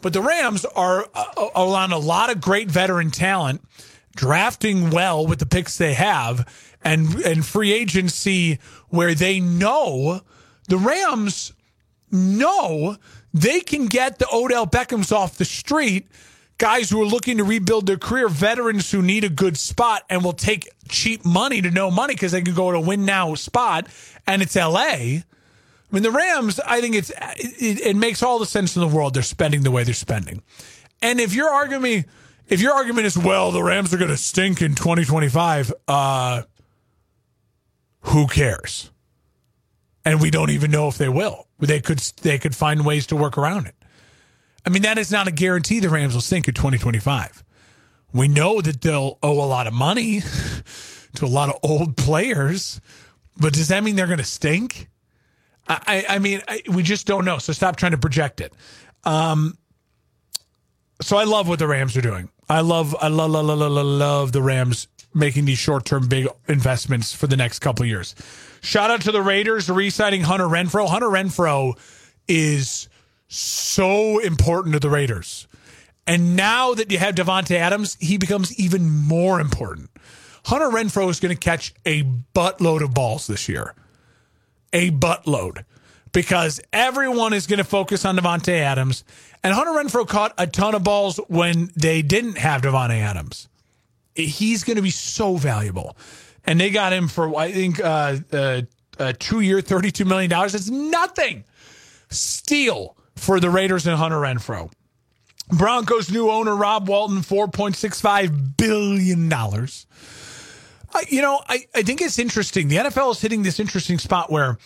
But 0.00 0.12
the 0.12 0.20
Rams 0.20 0.64
are 0.66 1.08
uh, 1.14 1.48
around 1.56 1.92
a 1.92 1.98
lot 1.98 2.30
of 2.30 2.40
great 2.40 2.70
veteran 2.70 3.10
talent, 3.10 3.62
drafting 4.14 4.90
well 4.90 5.26
with 5.26 5.38
the 5.38 5.46
picks 5.46 5.78
they 5.78 5.94
have, 5.94 6.46
and 6.84 7.14
and 7.22 7.44
free 7.44 7.72
agency 7.72 8.58
where 8.90 9.14
they 9.14 9.40
know 9.40 10.20
the 10.68 10.76
Rams 10.76 11.54
know 12.10 12.98
they 13.34 13.60
can 13.60 13.86
get 13.86 14.20
the 14.20 14.28
Odell 14.32 14.66
Beckhams 14.66 15.10
off 15.10 15.36
the 15.36 15.44
street, 15.44 16.06
guys 16.56 16.88
who 16.88 17.02
are 17.02 17.06
looking 17.06 17.38
to 17.38 17.44
rebuild 17.44 17.86
their 17.86 17.98
career, 17.98 18.28
veterans 18.28 18.92
who 18.92 19.02
need 19.02 19.24
a 19.24 19.28
good 19.28 19.58
spot 19.58 20.04
and 20.08 20.22
will 20.22 20.32
take 20.32 20.70
cheap 20.88 21.24
money 21.24 21.60
to 21.60 21.70
no 21.70 21.90
money 21.90 22.14
because 22.14 22.30
they 22.30 22.42
can 22.42 22.54
go 22.54 22.70
to 22.70 22.78
a 22.78 22.80
win 22.80 23.04
now 23.04 23.34
spot, 23.34 23.88
and 24.26 24.40
it's 24.40 24.54
LA. 24.54 24.78
I 24.80 25.24
mean, 25.90 26.04
the 26.04 26.12
Rams, 26.12 26.60
I 26.60 26.80
think 26.80 26.94
it's 26.94 27.10
it, 27.10 27.80
it, 27.80 27.96
makes 27.96 28.22
all 28.22 28.38
the 28.38 28.46
sense 28.46 28.76
in 28.76 28.80
the 28.80 28.88
world. 28.88 29.14
They're 29.14 29.22
spending 29.22 29.62
the 29.62 29.70
way 29.70 29.82
they're 29.82 29.94
spending. 29.94 30.42
And 31.02 31.20
if 31.20 31.34
your 31.34 31.50
argument, 31.50 32.06
if 32.48 32.60
your 32.60 32.72
argument 32.72 33.06
is, 33.06 33.18
well, 33.18 33.50
the 33.50 33.62
Rams 33.62 33.92
are 33.92 33.98
going 33.98 34.10
to 34.10 34.16
stink 34.16 34.62
in 34.62 34.74
2025, 34.74 35.72
uh, 35.88 36.42
who 38.00 38.26
cares? 38.28 38.90
And 40.04 40.20
we 40.20 40.30
don't 40.30 40.50
even 40.50 40.70
know 40.70 40.88
if 40.88 40.98
they 40.98 41.08
will. 41.08 41.46
They 41.66 41.80
could 41.80 41.98
they 42.22 42.38
could 42.38 42.54
find 42.54 42.84
ways 42.84 43.06
to 43.08 43.16
work 43.16 43.38
around 43.38 43.66
it. 43.66 43.74
I 44.66 44.70
mean, 44.70 44.82
that 44.82 44.98
is 44.98 45.10
not 45.10 45.28
a 45.28 45.30
guarantee 45.30 45.80
the 45.80 45.90
Rams 45.90 46.14
will 46.14 46.20
stink 46.20 46.48
in 46.48 46.54
2025. 46.54 47.44
We 48.12 48.28
know 48.28 48.60
that 48.60 48.80
they'll 48.80 49.18
owe 49.22 49.44
a 49.44 49.46
lot 49.46 49.66
of 49.66 49.74
money 49.74 50.20
to 51.16 51.24
a 51.24 51.26
lot 51.26 51.48
of 51.48 51.58
old 51.62 51.96
players, 51.96 52.80
but 53.36 53.52
does 53.52 53.68
that 53.68 53.84
mean 53.84 53.96
they're 53.96 54.06
going 54.06 54.18
to 54.18 54.24
stink? 54.24 54.88
I, 55.66 56.04
I 56.10 56.18
mean, 56.18 56.42
I, 56.46 56.62
we 56.68 56.82
just 56.82 57.06
don't 57.06 57.24
know. 57.24 57.38
So 57.38 57.52
stop 57.52 57.76
trying 57.76 57.92
to 57.92 57.98
project 57.98 58.40
it. 58.40 58.52
Um, 59.04 59.56
so 61.00 61.16
I 61.16 61.24
love 61.24 61.48
what 61.48 61.58
the 61.58 61.66
Rams 61.66 61.96
are 61.96 62.02
doing. 62.02 62.28
I 62.48 62.60
love, 62.60 62.94
I 63.00 63.08
love, 63.08 63.30
love, 63.30 63.46
love, 63.46 63.58
love, 63.58 63.86
love 63.86 64.32
the 64.32 64.42
Rams 64.42 64.88
making 65.14 65.46
these 65.46 65.58
short 65.58 65.86
term 65.86 66.06
big 66.08 66.28
investments 66.48 67.14
for 67.14 67.26
the 67.26 67.36
next 67.36 67.60
couple 67.60 67.86
years. 67.86 68.14
Shout 68.64 68.90
out 68.90 69.02
to 69.02 69.12
the 69.12 69.20
Raiders 69.20 69.68
re-signing 69.68 70.22
Hunter 70.22 70.46
Renfrow. 70.46 70.88
Hunter 70.88 71.08
Renfrow 71.08 71.78
is 72.26 72.88
so 73.28 74.18
important 74.20 74.72
to 74.72 74.80
the 74.80 74.88
Raiders. 74.88 75.46
And 76.06 76.34
now 76.34 76.72
that 76.72 76.90
you 76.90 76.96
have 76.96 77.14
Davante 77.14 77.56
Adams, 77.56 77.98
he 78.00 78.16
becomes 78.16 78.58
even 78.58 78.88
more 78.88 79.38
important. 79.38 79.90
Hunter 80.46 80.70
Renfrow 80.70 81.10
is 81.10 81.20
going 81.20 81.34
to 81.34 81.38
catch 81.38 81.74
a 81.84 82.04
buttload 82.34 82.82
of 82.82 82.94
balls 82.94 83.26
this 83.26 83.50
year 83.50 83.74
a 84.72 84.90
buttload 84.90 85.64
because 86.12 86.58
everyone 86.72 87.34
is 87.34 87.46
going 87.46 87.58
to 87.58 87.64
focus 87.64 88.06
on 88.06 88.16
Davante 88.16 88.58
Adams. 88.58 89.04
And 89.42 89.52
Hunter 89.52 89.72
Renfrow 89.72 90.08
caught 90.08 90.32
a 90.38 90.46
ton 90.46 90.74
of 90.74 90.82
balls 90.82 91.20
when 91.28 91.70
they 91.76 92.00
didn't 92.00 92.38
have 92.38 92.62
Davante 92.62 92.98
Adams. 92.98 93.46
He's 94.14 94.64
going 94.64 94.76
to 94.76 94.82
be 94.82 94.90
so 94.90 95.36
valuable. 95.36 95.96
And 96.46 96.60
they 96.60 96.70
got 96.70 96.92
him 96.92 97.08
for, 97.08 97.34
I 97.36 97.52
think, 97.52 97.80
uh, 97.80 98.18
uh, 98.32 98.62
a 98.98 99.12
two 99.12 99.40
year, 99.40 99.58
$32 99.58 100.06
million. 100.06 100.30
It's 100.32 100.68
nothing. 100.68 101.44
Steal 102.10 102.96
for 103.16 103.40
the 103.40 103.50
Raiders 103.50 103.86
and 103.86 103.96
Hunter 103.96 104.18
Renfrow. 104.18 104.70
Broncos' 105.48 106.10
new 106.10 106.30
owner, 106.30 106.54
Rob 106.54 106.88
Walton, 106.88 107.18
$4.65 107.18 108.56
billion 108.56 109.28
you 111.08 111.22
know, 111.22 111.40
I, 111.48 111.66
I 111.74 111.82
think 111.82 112.00
it's 112.00 112.18
interesting. 112.18 112.68
The 112.68 112.76
NFL 112.76 113.12
is 113.12 113.20
hitting 113.20 113.42
this 113.42 113.60
interesting 113.60 113.98
spot 113.98 114.30
where 114.30 114.58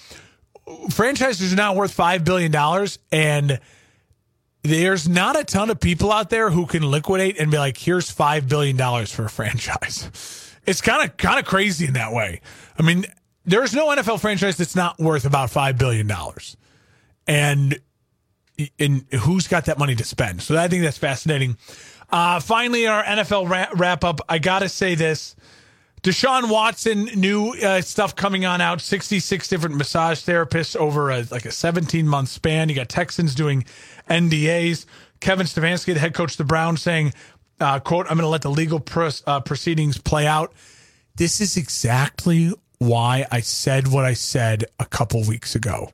franchises 0.90 1.52
are 1.52 1.56
now 1.56 1.74
worth 1.74 1.96
$5 1.96 2.24
billion 2.24 2.54
and 3.10 3.60
there's 4.62 5.08
not 5.08 5.38
a 5.38 5.44
ton 5.44 5.70
of 5.70 5.80
people 5.80 6.12
out 6.12 6.30
there 6.30 6.50
who 6.50 6.66
can 6.66 6.82
liquidate 6.82 7.38
and 7.38 7.50
be 7.50 7.58
like, 7.58 7.76
here's 7.76 8.14
$5 8.14 8.48
billion 8.48 8.76
for 9.06 9.24
a 9.24 9.30
franchise. 9.30 10.44
It's 10.68 10.80
kind 10.82 11.08
of, 11.08 11.16
kind 11.16 11.38
of 11.38 11.46
crazy 11.46 11.86
in 11.86 11.94
that 11.94 12.12
way. 12.12 12.42
I 12.78 12.82
mean, 12.82 13.06
there's 13.46 13.74
no 13.74 13.88
NFL 13.88 14.20
franchise 14.20 14.58
that's 14.58 14.76
not 14.76 14.98
worth 14.98 15.24
about 15.24 15.50
$5 15.50 15.78
billion. 15.78 16.10
And, 17.26 17.80
and 18.78 19.04
who's 19.20 19.48
got 19.48 19.64
that 19.64 19.78
money 19.78 19.94
to 19.94 20.04
spend? 20.04 20.42
So 20.42 20.58
I 20.58 20.68
think 20.68 20.82
that's 20.82 20.98
fascinating. 20.98 21.56
Uh, 22.10 22.40
finally, 22.40 22.86
our 22.86 23.02
NFL 23.02 23.68
wrap 23.74 24.04
up, 24.04 24.20
I 24.28 24.38
got 24.38 24.58
to 24.58 24.68
say 24.68 24.94
this. 24.94 25.36
Deshaun 26.02 26.50
Watson, 26.50 27.06
new 27.16 27.54
uh, 27.54 27.80
stuff 27.80 28.14
coming 28.14 28.44
on 28.44 28.60
out. 28.60 28.80
Sixty-six 28.80 29.48
different 29.48 29.76
massage 29.76 30.22
therapists 30.24 30.76
over 30.76 31.10
a, 31.10 31.24
like 31.30 31.44
a 31.44 31.50
seventeen-month 31.50 32.28
span. 32.28 32.68
You 32.68 32.76
got 32.76 32.88
Texans 32.88 33.34
doing 33.34 33.64
NDAs. 34.08 34.86
Kevin 35.20 35.46
Stefanski, 35.46 35.94
the 35.94 36.00
head 36.00 36.14
coach 36.14 36.32
of 36.32 36.36
the 36.36 36.44
Browns, 36.44 36.80
saying, 36.80 37.12
uh, 37.60 37.80
"quote 37.80 38.06
I'm 38.06 38.16
going 38.16 38.24
to 38.24 38.28
let 38.28 38.42
the 38.42 38.50
legal 38.50 38.82
uh, 39.26 39.40
proceedings 39.40 39.98
play 39.98 40.26
out." 40.26 40.52
This 41.16 41.40
is 41.40 41.56
exactly 41.56 42.52
why 42.78 43.26
I 43.30 43.40
said 43.40 43.88
what 43.88 44.04
I 44.04 44.14
said 44.14 44.64
a 44.78 44.86
couple 44.86 45.22
weeks 45.24 45.54
ago. 45.54 45.90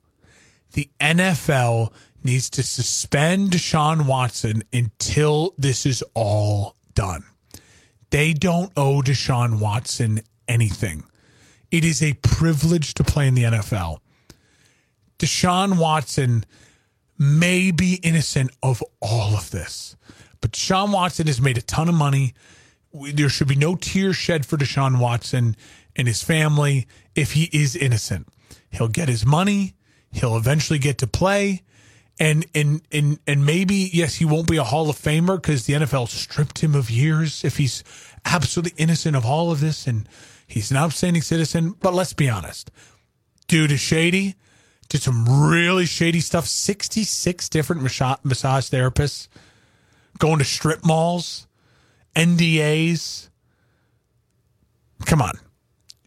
The 0.73 0.91
NFL 1.01 1.93
needs 2.23 2.51
to 2.51 2.63
suspend 2.63 3.51
Deshaun 3.51 4.07
Watson 4.07 4.65
until 4.73 5.55
this 5.57 5.87
is 5.87 6.03
all 6.15 6.77
done. 6.95 7.25
They 8.11 8.33
don't 8.33 8.73
owe 8.77 9.03
Deshaun 9.03 9.61
Watson 9.61 10.21
anything. 10.49 11.05
It 11.71 11.85
is 11.85 12.03
a 12.03 12.15
privilege 12.15 12.95
to 12.95 13.05
play 13.05 13.29
in 13.29 13.35
the 13.35 13.45
NFL. 13.45 13.99
Deshaun 15.19 15.79
Watson 15.79 16.45
may 17.19 17.71
be 17.71 18.01
innocent 18.03 18.51
of 18.63 18.83
all 19.01 19.35
of 19.35 19.51
this, 19.51 19.97
but 20.45 20.53
Deshaun 20.53 20.93
Watson 20.93 21.27
has 21.27 21.41
made 21.41 21.57
a 21.57 21.63
ton 21.63 21.89
of 21.89 21.95
money. 21.95 22.35
There 22.93 23.31
should 23.31 23.49
be 23.49 23.55
no 23.55 23.77
tears 23.77 24.17
shed 24.17 24.45
for 24.45 24.59
Deshaun 24.59 25.01
Watson 25.01 25.57
and 25.97 26.07
his 26.07 26.23
family 26.23 26.87
if 27.15 27.33
he 27.33 27.45
is 27.51 27.75
innocent. 27.75 28.29
He'll 28.69 28.89
get 28.89 29.09
his 29.09 29.25
money. 29.25 29.73
He'll 30.13 30.37
eventually 30.37 30.79
get 30.79 30.99
to 30.99 31.07
play 31.07 31.63
and 32.19 32.45
and 32.55 32.83
and 32.93 33.21
and 33.27 33.47
maybe 33.47 33.89
yes, 33.91 34.17
he 34.17 34.27
won't 34.27 34.47
be 34.47 34.59
a 34.59 34.65
Hall 34.65 34.91
of 34.91 34.99
Famer 34.99 35.41
because 35.41 35.65
the 35.65 35.73
NFL 35.73 36.09
stripped 36.09 36.59
him 36.59 36.75
of 36.75 36.91
years 36.91 37.43
if 37.43 37.57
he's 37.57 37.83
absolutely 38.27 38.75
innocent 38.77 39.17
of 39.17 39.25
all 39.25 39.51
of 39.51 39.61
this 39.61 39.87
and 39.87 40.07
he's 40.47 40.71
an 40.71 40.77
outstanding 40.77 41.23
citizen. 41.23 41.75
But 41.81 41.95
let's 41.95 42.13
be 42.13 42.29
honest, 42.29 42.71
dude 43.49 43.73
is 43.73 43.81
shady. 43.81 44.35
did 44.91 45.01
some 45.01 45.25
really 45.51 45.87
shady 45.87 46.21
stuff. 46.21 46.47
66 46.47 47.49
different 47.49 47.81
massage 47.81 48.69
therapists 48.69 49.29
going 50.19 50.39
to 50.39 50.45
strip 50.45 50.85
malls, 50.85 51.47
NDAs. 52.17 53.29
Come 55.07 55.23
on. 55.23 55.39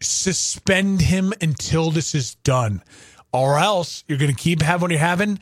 Suspend 0.00 1.02
him 1.02 1.32
until 1.40 1.90
this 1.90 2.14
is 2.14 2.36
done. 2.36 2.82
Or 3.32 3.58
else 3.58 4.04
you're 4.06 4.18
going 4.18 4.34
to 4.34 4.40
keep 4.40 4.62
having 4.62 4.82
what 4.82 4.90
you're 4.90 5.00
having 5.00 5.38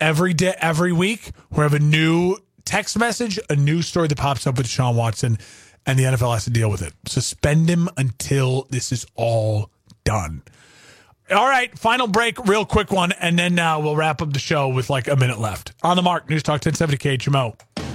every 0.00 0.34
day, 0.34 0.54
every 0.58 0.92
week. 0.92 1.30
We 1.50 1.58
have 1.58 1.74
a 1.74 1.78
new 1.78 2.36
text 2.64 2.98
message, 2.98 3.38
a 3.48 3.56
new 3.56 3.82
story 3.82 4.08
that 4.08 4.18
pops 4.18 4.46
up 4.46 4.58
with 4.58 4.66
Sean 4.66 4.96
Watson, 4.96 5.38
and 5.86 5.98
the 5.98 6.04
NFL 6.04 6.34
has 6.34 6.44
to 6.44 6.50
deal 6.50 6.70
with 6.70 6.82
it. 6.82 6.92
Suspend 7.06 7.68
him 7.68 7.88
until 7.96 8.66
this 8.70 8.92
is 8.92 9.06
all 9.14 9.70
done. 10.04 10.42
All 11.30 11.46
right, 11.46 11.76
final 11.78 12.06
break, 12.06 12.38
real 12.46 12.64
quick 12.64 12.90
one, 12.90 13.12
and 13.12 13.38
then 13.38 13.58
uh, 13.58 13.78
we'll 13.78 13.96
wrap 13.96 14.22
up 14.22 14.32
the 14.32 14.38
show 14.38 14.68
with 14.68 14.88
like 14.88 15.08
a 15.08 15.16
minute 15.16 15.38
left. 15.38 15.72
On 15.82 15.94
the 15.96 16.02
mark, 16.02 16.28
News 16.30 16.42
Talk 16.42 16.64
1070 16.64 16.96
KHMO. 16.96 17.87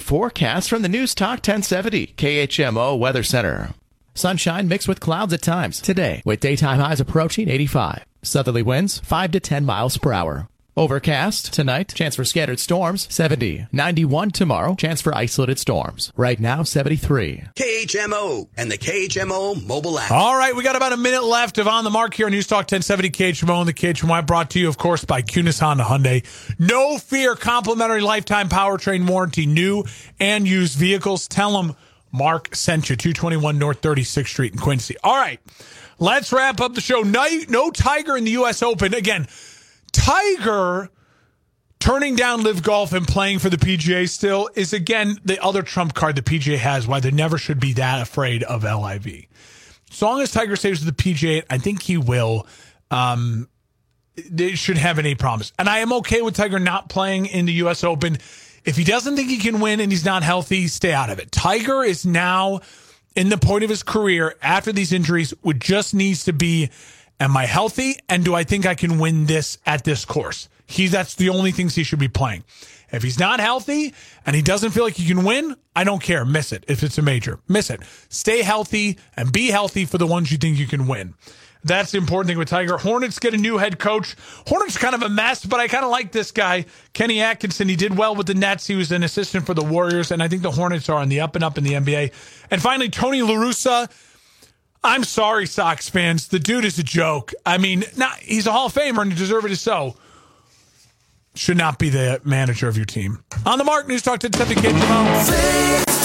Forecast 0.00 0.68
from 0.68 0.82
the 0.82 0.88
News 0.88 1.14
Talk 1.14 1.38
1070 1.38 2.14
KHMO 2.16 2.98
Weather 2.98 3.22
Center. 3.22 3.70
Sunshine 4.14 4.66
mixed 4.66 4.88
with 4.88 5.00
clouds 5.00 5.32
at 5.32 5.42
times 5.42 5.80
today, 5.80 6.22
with 6.24 6.40
daytime 6.40 6.80
highs 6.80 7.00
approaching 7.00 7.48
85. 7.48 8.04
Southerly 8.22 8.62
winds 8.62 8.98
5 8.98 9.30
to 9.32 9.40
10 9.40 9.64
miles 9.64 9.96
per 9.96 10.12
hour. 10.12 10.48
Overcast 10.78 11.52
tonight, 11.52 11.92
chance 11.92 12.14
for 12.14 12.24
scattered 12.24 12.60
storms 12.60 13.12
70. 13.12 13.66
91 13.72 14.30
tomorrow, 14.30 14.76
chance 14.76 15.00
for 15.00 15.12
isolated 15.12 15.58
storms. 15.58 16.12
Right 16.14 16.38
now, 16.38 16.62
73. 16.62 17.42
KHMO 17.56 18.46
and 18.56 18.70
the 18.70 18.78
KHMO 18.78 19.66
mobile 19.66 19.98
app. 19.98 20.12
All 20.12 20.38
right, 20.38 20.54
we 20.54 20.62
got 20.62 20.76
about 20.76 20.92
a 20.92 20.96
minute 20.96 21.24
left 21.24 21.58
of 21.58 21.66
On 21.66 21.82
the 21.82 21.90
Mark 21.90 22.14
here 22.14 22.26
on 22.26 22.32
News 22.32 22.46
Talk 22.46 22.70
1070 22.70 23.10
KHMO 23.10 23.58
and 23.58 23.68
the 23.68 23.72
KHMO 23.72 24.24
brought 24.24 24.50
to 24.50 24.60
you, 24.60 24.68
of 24.68 24.78
course, 24.78 25.04
by 25.04 25.20
Kunes 25.20 25.58
Honda 25.58 25.82
Hyundai. 25.82 26.24
No 26.60 26.96
fear, 26.98 27.34
complimentary 27.34 28.00
lifetime 28.00 28.48
powertrain 28.48 29.08
warranty, 29.08 29.46
new 29.46 29.82
and 30.20 30.46
used 30.46 30.78
vehicles. 30.78 31.26
Tell 31.26 31.60
them 31.60 31.74
Mark 32.12 32.54
sent 32.54 32.88
you, 32.88 32.94
221 32.94 33.58
North 33.58 33.82
36th 33.82 34.28
Street 34.28 34.52
in 34.52 34.60
Quincy. 34.60 34.94
All 35.02 35.16
right, 35.16 35.40
let's 35.98 36.32
wrap 36.32 36.60
up 36.60 36.74
the 36.74 36.80
show. 36.80 37.00
No, 37.00 37.26
no 37.48 37.72
Tiger 37.72 38.16
in 38.16 38.22
the 38.22 38.30
U.S. 38.32 38.62
Open. 38.62 38.94
Again, 38.94 39.26
Tiger 39.98 40.90
turning 41.80 42.16
down 42.16 42.42
LIV 42.42 42.62
Golf 42.62 42.92
and 42.92 43.06
playing 43.06 43.38
for 43.38 43.48
the 43.48 43.56
PGA 43.56 44.08
still 44.08 44.50
is 44.54 44.72
again 44.72 45.16
the 45.24 45.42
other 45.42 45.62
trump 45.62 45.94
card 45.94 46.16
the 46.16 46.22
PGA 46.22 46.58
has 46.58 46.86
why 46.86 47.00
they 47.00 47.10
never 47.10 47.38
should 47.38 47.60
be 47.60 47.72
that 47.74 48.00
afraid 48.00 48.42
of 48.42 48.64
LIV. 48.64 49.26
As 49.90 50.02
long 50.02 50.20
as 50.20 50.32
Tiger 50.32 50.56
stays 50.56 50.84
with 50.84 50.96
the 50.96 51.02
PGA, 51.02 51.44
I 51.48 51.58
think 51.58 51.82
he 51.82 51.96
will. 51.96 52.46
Um, 52.90 53.48
they 54.30 54.54
should 54.54 54.78
have 54.78 54.98
any 54.98 55.14
promise. 55.14 55.52
And 55.58 55.68
I 55.68 55.78
am 55.78 55.92
okay 55.94 56.22
with 56.22 56.34
Tiger 56.34 56.58
not 56.58 56.88
playing 56.88 57.26
in 57.26 57.46
the 57.46 57.52
U.S. 57.54 57.84
Open. 57.84 58.18
If 58.64 58.76
he 58.76 58.84
doesn't 58.84 59.16
think 59.16 59.30
he 59.30 59.38
can 59.38 59.60
win 59.60 59.80
and 59.80 59.90
he's 59.90 60.04
not 60.04 60.22
healthy, 60.22 60.66
stay 60.66 60.92
out 60.92 61.10
of 61.10 61.18
it. 61.18 61.30
Tiger 61.30 61.84
is 61.84 62.04
now 62.04 62.60
in 63.14 63.28
the 63.28 63.38
point 63.38 63.64
of 63.64 63.70
his 63.70 63.82
career 63.82 64.34
after 64.42 64.72
these 64.72 64.92
injuries, 64.92 65.32
which 65.42 65.58
just 65.58 65.94
needs 65.94 66.24
to 66.24 66.32
be 66.32 66.70
Am 67.20 67.36
I 67.36 67.46
healthy? 67.46 67.96
And 68.08 68.24
do 68.24 68.34
I 68.34 68.44
think 68.44 68.66
I 68.66 68.74
can 68.74 68.98
win 68.98 69.26
this 69.26 69.58
at 69.66 69.84
this 69.84 70.04
course? 70.04 70.48
He, 70.66 70.86
that's 70.86 71.14
the 71.14 71.30
only 71.30 71.50
things 71.50 71.74
he 71.74 71.82
should 71.82 71.98
be 71.98 72.08
playing. 72.08 72.44
If 72.90 73.02
he's 73.02 73.18
not 73.18 73.40
healthy 73.40 73.94
and 74.24 74.34
he 74.34 74.42
doesn't 74.42 74.70
feel 74.70 74.84
like 74.84 74.94
he 74.94 75.06
can 75.06 75.24
win, 75.24 75.56
I 75.74 75.84
don't 75.84 76.02
care. 76.02 76.24
Miss 76.24 76.52
it. 76.52 76.64
If 76.68 76.82
it's 76.82 76.98
a 76.98 77.02
major, 77.02 77.38
miss 77.48 77.70
it. 77.70 77.80
Stay 78.08 78.42
healthy 78.42 78.98
and 79.16 79.32
be 79.32 79.48
healthy 79.48 79.84
for 79.84 79.98
the 79.98 80.06
ones 80.06 80.30
you 80.30 80.38
think 80.38 80.58
you 80.58 80.66
can 80.66 80.86
win. 80.86 81.14
That's 81.64 81.90
the 81.90 81.98
important 81.98 82.28
thing 82.28 82.38
with 82.38 82.48
Tiger. 82.48 82.78
Hornets 82.78 83.18
get 83.18 83.34
a 83.34 83.36
new 83.36 83.58
head 83.58 83.78
coach. 83.78 84.14
Hornets 84.46 84.78
kind 84.78 84.94
of 84.94 85.02
a 85.02 85.08
mess, 85.08 85.44
but 85.44 85.58
I 85.58 85.66
kind 85.68 85.84
of 85.84 85.90
like 85.90 86.12
this 86.12 86.30
guy, 86.30 86.66
Kenny 86.92 87.20
Atkinson. 87.20 87.68
He 87.68 87.76
did 87.76 87.96
well 87.98 88.14
with 88.14 88.28
the 88.28 88.34
Nets. 88.34 88.66
He 88.66 88.76
was 88.76 88.92
an 88.92 89.02
assistant 89.02 89.44
for 89.44 89.54
the 89.54 89.64
Warriors, 89.64 90.10
and 90.10 90.22
I 90.22 90.28
think 90.28 90.42
the 90.42 90.52
Hornets 90.52 90.88
are 90.88 90.98
on 90.98 91.08
the 91.08 91.20
up 91.20 91.34
and 91.34 91.42
up 91.42 91.58
in 91.58 91.64
the 91.64 91.72
NBA. 91.72 92.12
And 92.50 92.62
finally, 92.62 92.88
Tony 92.88 93.22
La 93.22 93.34
Russa 93.34 93.90
I'm 94.82 95.04
sorry, 95.04 95.46
Sox 95.46 95.88
fans. 95.88 96.28
The 96.28 96.38
dude 96.38 96.64
is 96.64 96.78
a 96.78 96.82
joke. 96.82 97.32
I 97.44 97.58
mean, 97.58 97.84
not, 97.96 98.18
he's 98.18 98.46
a 98.46 98.52
Hall 98.52 98.66
of 98.66 98.74
Famer 98.74 99.02
and 99.02 99.14
deservedly 99.14 99.56
so. 99.56 99.96
Should 101.34 101.56
not 101.56 101.78
be 101.78 101.88
the 101.88 102.20
manager 102.24 102.68
of 102.68 102.76
your 102.76 102.86
team. 102.86 103.22
On 103.46 103.58
the 103.58 103.64
mark, 103.64 103.86
News 103.86 104.02
Talk 104.02 104.20
to 104.20 104.28
Jamal. 104.28 105.98